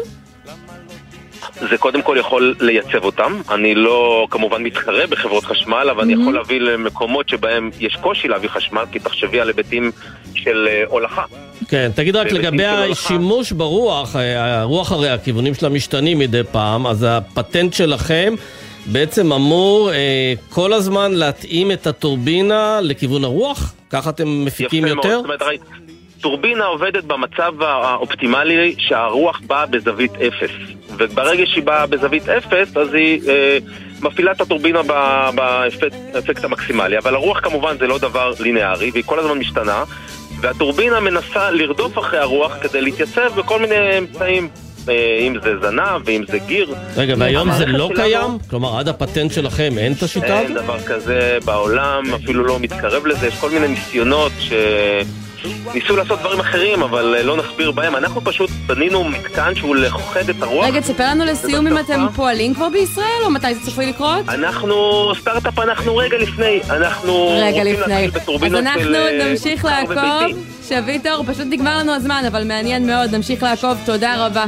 זה 1.71 1.79
קודם 1.79 2.03
כל 2.03 2.17
יכול 2.19 2.55
לייצב 2.61 3.05
אותם. 3.05 3.41
אני 3.51 3.75
לא 3.75 4.27
כמובן 4.31 4.63
מתחרה 4.63 5.07
בחברות 5.07 5.45
חשמל, 5.45 5.89
אבל 5.91 6.01
mm-hmm. 6.01 6.05
אני 6.05 6.13
יכול 6.13 6.35
להביא 6.35 6.61
למקומות 6.61 7.29
שבהם 7.29 7.71
יש 7.81 7.97
קושי 7.97 8.29
להביא 8.29 8.49
חשמל, 8.49 8.85
כי 8.93 8.99
תחשבי 8.99 9.41
על 9.41 9.49
היבטים 9.49 9.93
של 10.35 10.69
אה, 10.71 10.83
הולכה. 10.89 11.25
כן, 11.69 11.91
תגיד 11.95 12.17
רק 12.17 12.33
לגבי 12.33 12.67
השימוש 12.67 13.53
ברוח, 13.53 14.17
הרוח 14.17 14.93
הרי 14.93 15.11
הכיוונים 15.11 15.55
שלה 15.55 15.69
משתנים 15.69 16.19
מדי 16.19 16.43
פעם, 16.53 16.87
אז 16.87 17.07
הפטנט 17.09 17.75
שלכם 17.75 18.35
בעצם 18.87 19.33
אמור 19.33 19.93
אה, 19.93 20.33
כל 20.51 20.73
הזמן 20.73 21.13
להתאים 21.13 21.73
את 21.73 21.87
הטורבינה 21.87 22.79
לכיוון 22.83 23.25
הרוח? 23.25 23.75
ככה 23.91 24.11
אתם 24.11 24.45
מפיקים 24.45 24.87
יפה 24.87 24.97
יותר? 24.97 25.09
מאוד, 25.09 25.39
זאת 25.39 25.43
אומרת, 25.43 25.61
טורבינה 26.21 26.65
עובדת 26.65 27.05
במצב 27.05 27.63
האופטימלי 27.63 28.75
שהרוח 28.79 29.41
באה 29.47 29.67
בזווית 29.67 30.13
אפס. 30.15 30.51
וברגע 30.99 31.47
שהיא 31.47 31.65
באה 31.65 31.87
בזווית 31.87 32.29
אפס, 32.29 32.77
אז 32.77 32.95
היא 32.95 33.21
אה, 33.29 33.59
מפעילה 34.01 34.33
את 34.33 34.41
הטורבינה 34.41 34.81
באפקט 36.13 36.45
המקסימלי. 36.45 36.99
אבל 36.99 37.15
הרוח 37.15 37.41
כמובן 37.41 37.77
זה 37.79 37.87
לא 37.87 37.99
דבר 37.99 38.33
לינארי, 38.41 38.91
והיא 38.91 39.05
כל 39.07 39.19
הזמן 39.19 39.39
משתנה. 39.39 39.85
והטורבינה 40.41 41.01
מנסה 41.01 41.51
לרדוף 41.51 41.99
אחרי 41.99 42.19
הרוח 42.19 42.57
כדי 42.61 42.81
להתייצב 42.81 43.41
בכל 43.41 43.61
מיני 43.61 43.99
אמצעים 43.99 44.49
אה, 44.89 45.19
אם 45.21 45.35
זה 45.43 45.55
זנב 45.63 46.03
ואם 46.05 46.25
זה 46.29 46.39
גיר. 46.39 46.75
רגע, 46.97 47.15
והיום 47.19 47.53
זה 47.53 47.67
לא 47.67 47.91
קיים? 47.95 48.39
כלומר, 48.51 48.79
עד 48.79 48.89
הפטנט 48.89 49.33
שלכם 49.33 49.75
אין 49.79 49.93
את 49.93 50.03
השיטה 50.03 50.39
הזאת? 50.39 50.51
אין 50.51 50.55
דבר 50.55 50.81
כזה 50.81 51.39
בעולם, 51.45 52.05
אפילו 52.15 52.45
לא 52.45 52.59
מתקרב 52.61 53.07
לזה, 53.07 53.27
יש 53.27 53.35
כל 53.41 53.51
מיני 53.51 53.69
ניסיונות 53.69 54.33
ש... 54.39 54.53
ניסו 55.75 55.97
לעשות 55.97 56.21
דברים 56.21 56.41
אחרים, 56.41 56.83
אבל 56.83 57.15
אה, 57.15 57.23
לא 57.23 57.37
נסביר 57.37 57.71
בהם. 57.71 57.97
אנחנו 57.97 58.25
פשוט 58.25 58.51
בנינו 58.67 59.05
מתקן 59.05 59.55
שהוא 59.55 59.77
לכוחד 59.77 60.29
את 60.29 60.43
הרוח. 60.43 60.67
רגע, 60.67 60.81
תספר 60.81 61.05
לנו 61.11 61.25
לסיום 61.25 61.67
אם 61.67 61.79
אתם 61.79 62.07
פועלים 62.15 62.55
כבר 62.55 62.69
בישראל, 62.69 63.23
או 63.25 63.31
מתי 63.31 63.55
זה 63.55 63.71
צפוי 63.71 63.87
לקרות? 63.87 64.29
אנחנו, 64.29 64.75
סטארט-אפ 65.21 65.59
אנחנו 65.59 65.97
רגע 65.97 66.19
לפני. 66.19 66.61
אנחנו 66.71 67.39
רגע 67.43 67.65
לפני. 67.65 68.09
אז 68.47 68.55
אנחנו 68.55 68.95
אה, 68.95 69.31
נמשיך 69.31 69.65
לעקוב. 69.65 70.39
שביט 70.69 71.00
אור, 71.00 71.25
פשוט 71.27 71.47
נגמר 71.51 71.79
לנו 71.79 71.93
הזמן, 71.95 72.23
אבל 72.29 72.45
מעניין 72.45 72.87
מאוד, 72.87 73.15
נמשיך 73.15 73.43
לעקוב, 73.43 73.79
תודה 73.87 74.27
רבה. 74.27 74.45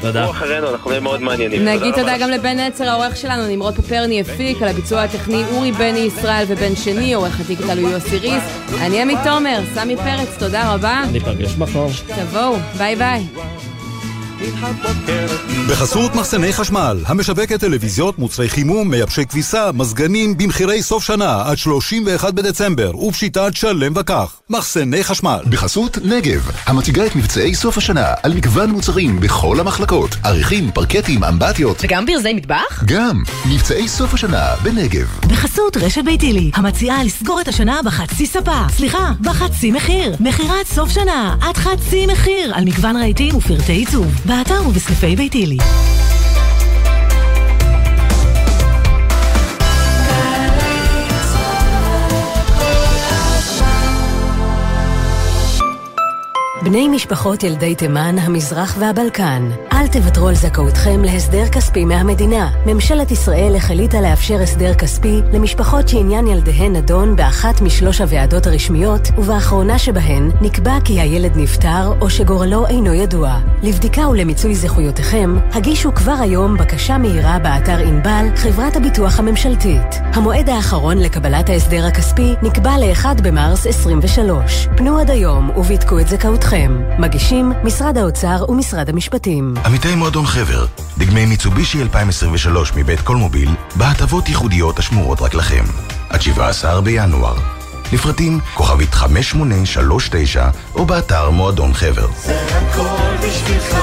תודה. 0.00 0.20
תעקבו 0.20 0.30
אחרינו, 0.30 0.70
אנחנו 0.70 0.90
נהיה 0.90 1.00
מאוד 1.00 1.22
מעניינים. 1.22 1.64
נגיד 1.64 1.94
תודה 1.94 2.18
גם 2.18 2.30
לבן 2.30 2.58
נצר, 2.58 2.88
העורך 2.88 3.16
שלנו, 3.16 3.48
נמרוד 3.48 3.74
פפרני 3.74 4.20
הפיק, 4.20 4.62
על 4.62 4.68
הביצוע 4.68 5.02
הטכני 5.02 5.42
אורי 5.52 5.72
בני 5.72 5.98
ישראל 5.98 6.44
ובן 6.48 6.76
שני, 6.76 7.14
עורך 7.14 7.40
הדיגיטל 7.40 7.78
הוא 7.78 7.90
יוסי 7.90 8.18
ריס. 8.18 8.42
אני 8.80 9.02
עמית 9.02 9.18
תומר, 9.24 9.60
סמי 9.74 9.96
פרץ, 9.96 10.36
תודה 10.38 10.74
רבה. 10.74 11.02
ניפגש 11.12 11.56
מחר. 11.58 11.86
תבואו, 12.06 12.56
ביי 12.78 12.96
ביי. 12.96 13.24
בחסות 15.70 16.14
מחסני 16.14 16.52
חשמל, 16.52 17.02
המשווקת 17.06 17.60
טלוויזיות, 17.60 18.18
מוצרי 18.18 18.48
חימום, 18.48 18.90
מייבשי 18.90 19.24
כביסה, 19.24 19.72
מזגנים, 19.72 20.36
במחירי 20.36 20.82
סוף 20.82 21.04
שנה 21.04 21.42
עד 21.46 21.58
31 21.58 22.34
בדצמבר, 22.34 22.96
ובשיטת 22.96 23.50
שלם 23.54 23.92
וכך. 23.96 24.40
מחסני 24.50 25.04
חשמל. 25.04 25.40
בחסות 25.50 25.98
נגב, 26.04 26.50
המציגה 26.66 27.06
את 27.06 27.16
מבצעי 27.16 27.54
סוף 27.54 27.78
השנה 27.78 28.06
על 28.22 28.34
מגוון 28.34 28.70
מוצרים 28.70 29.20
בכל 29.20 29.60
המחלקות, 29.60 30.10
עריכים, 30.24 30.70
פרקטים, 30.70 31.24
אמבטיות. 31.24 31.76
וגם 31.82 32.06
ברזי 32.06 32.32
מטבח? 32.32 32.84
גם, 32.84 33.22
מבצעי 33.46 33.88
סוף 33.88 34.14
השנה 34.14 34.54
בנגב. 34.62 35.18
בחסות 35.28 35.76
רשת 35.76 36.04
ביתילי, 36.04 36.50
המציעה 36.54 37.04
לסגור 37.04 37.40
את 37.40 37.48
השנה 37.48 37.80
בחצי 37.84 38.26
ספה. 38.26 38.66
סליחה, 38.76 39.12
בחצי 39.20 39.70
מחיר. 39.70 40.16
מכירת 40.20 40.66
סוף 40.66 40.90
שנה, 40.90 41.36
עד 41.40 41.56
חצי 41.56 42.06
מחיר, 42.06 42.54
על 42.54 42.64
מגוון 42.64 42.96
רהיטים 42.96 43.36
ופרטי 43.36 43.72
עיצוב. 43.72 44.06
באתר 44.30 44.68
ובסניפי 44.68 45.16
ביתילי. 45.16 45.56
בני 56.62 56.88
משפחות 56.88 57.42
ילדי 57.42 57.74
תימן, 57.74 58.16
המזרח 58.18 58.76
והבלקן, 58.78 59.50
אל 59.72 59.86
תוותרו 59.86 60.28
על 60.28 60.34
זכאותכם 60.34 61.04
להסדר 61.04 61.48
כספי 61.48 61.84
מהמדינה. 61.84 62.50
ממשלת 62.66 63.10
ישראל 63.10 63.56
החליטה 63.56 64.00
לאפשר 64.00 64.42
הסדר 64.42 64.74
כספי 64.74 65.20
למשפחות 65.32 65.88
שעניין 65.88 66.26
ילדיהן 66.26 66.76
נדון 66.76 67.16
באחת 67.16 67.60
משלוש 67.60 68.00
הוועדות 68.00 68.46
הרשמיות, 68.46 69.08
ובאחרונה 69.18 69.78
שבהן 69.78 70.30
נקבע 70.40 70.78
כי 70.84 71.00
הילד 71.00 71.32
נפטר 71.36 71.92
או 72.00 72.10
שגורלו 72.10 72.66
אינו 72.66 72.94
ידוע. 72.94 73.38
לבדיקה 73.62 74.08
ולמיצוי 74.08 74.54
זכויותיכם, 74.54 75.36
הגישו 75.52 75.94
כבר 75.94 76.16
היום 76.20 76.56
בקשה 76.56 76.98
מהירה 76.98 77.38
באתר 77.38 77.78
ענבל, 77.78 78.26
חברת 78.36 78.76
הביטוח 78.76 79.18
הממשלתית. 79.18 80.00
המועד 80.14 80.48
האחרון 80.48 80.98
לקבלת 80.98 81.48
ההסדר 81.48 81.86
הכספי 81.86 82.34
נקבע 82.42 82.78
ל-1 82.78 83.22
במרס 83.22 83.66
23. 83.66 84.68
פנו 84.76 84.98
עד 84.98 85.10
היום 85.10 85.50
ובדקו 85.50 86.00
את 86.00 86.08
זכאותכם. 86.08 86.49
שלכם. 86.50 86.80
מגישים 86.98 87.52
משרד 87.64 87.98
האוצר 87.98 88.44
ומשרד 88.48 88.88
המשפטים. 88.88 89.54
עמיתי 89.64 89.94
מועדון 89.94 90.26
חבר, 90.26 90.66
דגמי 90.98 91.26
מיצובישי 91.26 91.82
2023 91.82 92.72
מבית 92.76 93.00
קולמוביל, 93.00 93.50
בהטבות 93.76 94.28
ייחודיות 94.28 94.78
השמורות 94.78 95.20
רק 95.20 95.34
לכם. 95.34 95.64
עד 96.08 96.22
17 96.22 96.80
בינואר. 96.80 97.36
לפרטים 97.92 98.40
כוכבית 98.54 98.94
5839 98.94 100.50
או 100.74 100.86
באתר 100.86 101.30
מועדון 101.30 101.72
חבר. 101.72 102.06
זה 102.16 102.40
הכל 102.56 103.16
בשבילך 103.26 103.76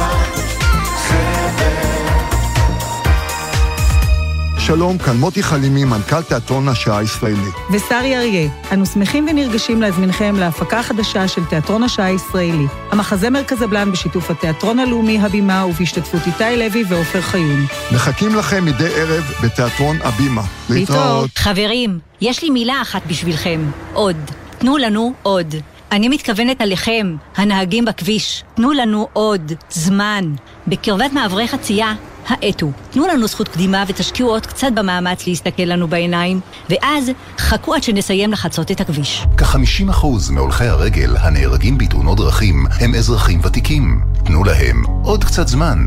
שלום, 4.68 4.97
כאן 4.97 5.18
מוטי 5.18 5.43
חלימי, 5.43 5.86
מנכ"ל 5.86 6.22
תיאטרון 6.22 6.68
השעה 6.68 6.97
הישראלי. 6.97 7.49
ושרי 7.72 8.18
אריה, 8.18 8.49
אנו 8.74 8.86
שמחים 8.86 9.26
ונרגשים 9.30 9.82
להזמינכם 9.82 10.36
להפקה 10.36 10.84
חדשה 10.84 11.28
של 11.28 11.45
תיאטרון 11.45 11.84
השעה 11.84 12.05
הישראלי. 12.05 12.65
המחזה 12.91 13.30
מרכזבלן 13.30 13.91
בשיתוף 13.91 14.32
התיאטרון 14.32 14.80
הלאומי 14.80 15.20
הבימה 15.20 15.65
ובהשתתפות 15.65 16.22
איתי 16.28 16.57
לוי 16.57 16.84
ועופר 16.89 17.22
חיון. 17.22 17.65
מחכים 17.91 18.36
לכם 18.36 18.65
מדי 18.65 18.88
ערב 18.95 19.24
בתיאטרון 19.43 19.97
הבימה. 20.01 20.43
להתראות. 20.70 21.30
חברים, 21.38 21.99
יש 22.22 22.43
לי 22.43 22.49
מילה 22.49 22.82
אחת 22.82 23.01
בשבילכם. 23.07 23.72
עוד. 23.93 24.18
תנו 24.57 24.78
לנו 24.78 25.13
עוד. 25.24 25.55
אני 25.91 26.09
מתכוונת 26.09 26.61
עליכם, 26.61 27.15
הנהגים 27.36 27.86
בכביש. 27.86 28.43
תנו 28.55 28.74
לנו 28.74 29.07
עוד 29.13 29.51
זמן. 29.70 30.34
בקרבת 30.68 31.13
מעברי 31.13 31.47
חצייה 31.47 31.93
האטו. 32.28 32.71
תנו 32.91 33.07
לנו 33.07 33.28
זכות 33.28 33.47
קדימה 33.47 33.84
ותשקיעו 33.88 34.30
עוד 34.30 34.45
קצת 34.45 34.67
במאמץ 34.75 35.28
להסתכל 35.28 35.63
לנו 35.63 35.88
בעיניים, 35.88 36.39
ואז 36.69 37.11
חכו 37.38 37.73
עד 37.75 37.84
שנסיים 37.84 38.32
לחצות 38.32 38.71
את 38.71 38.82
הכביש. 38.82 39.25
כ-50% 39.38 40.05
מהולכי 40.32 40.65
הרגל 40.65 41.17
הנהרגים 41.17 41.78
בתאונות 41.78 42.17
דרכים 42.17 42.65
הם 42.80 42.95
אזרחים 42.95 43.39
ותיקים. 43.43 44.01
תנו 44.25 44.43
להם 44.43 44.84
עוד 45.03 45.23
קצת 45.23 45.47
זמן. 45.47 45.78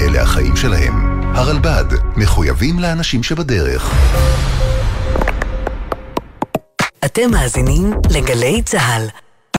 אלה 0.00 0.22
החיים 0.22 0.56
שלהם. 0.56 1.22
הרלב"ד, 1.34 1.84
מחויבים 2.16 2.78
לאנשים 2.78 3.22
שבדרך. 3.22 3.90
אתם 7.04 7.30
מאזינים 7.30 7.94
לגלי 8.10 8.62
צה"ל. 8.62 9.25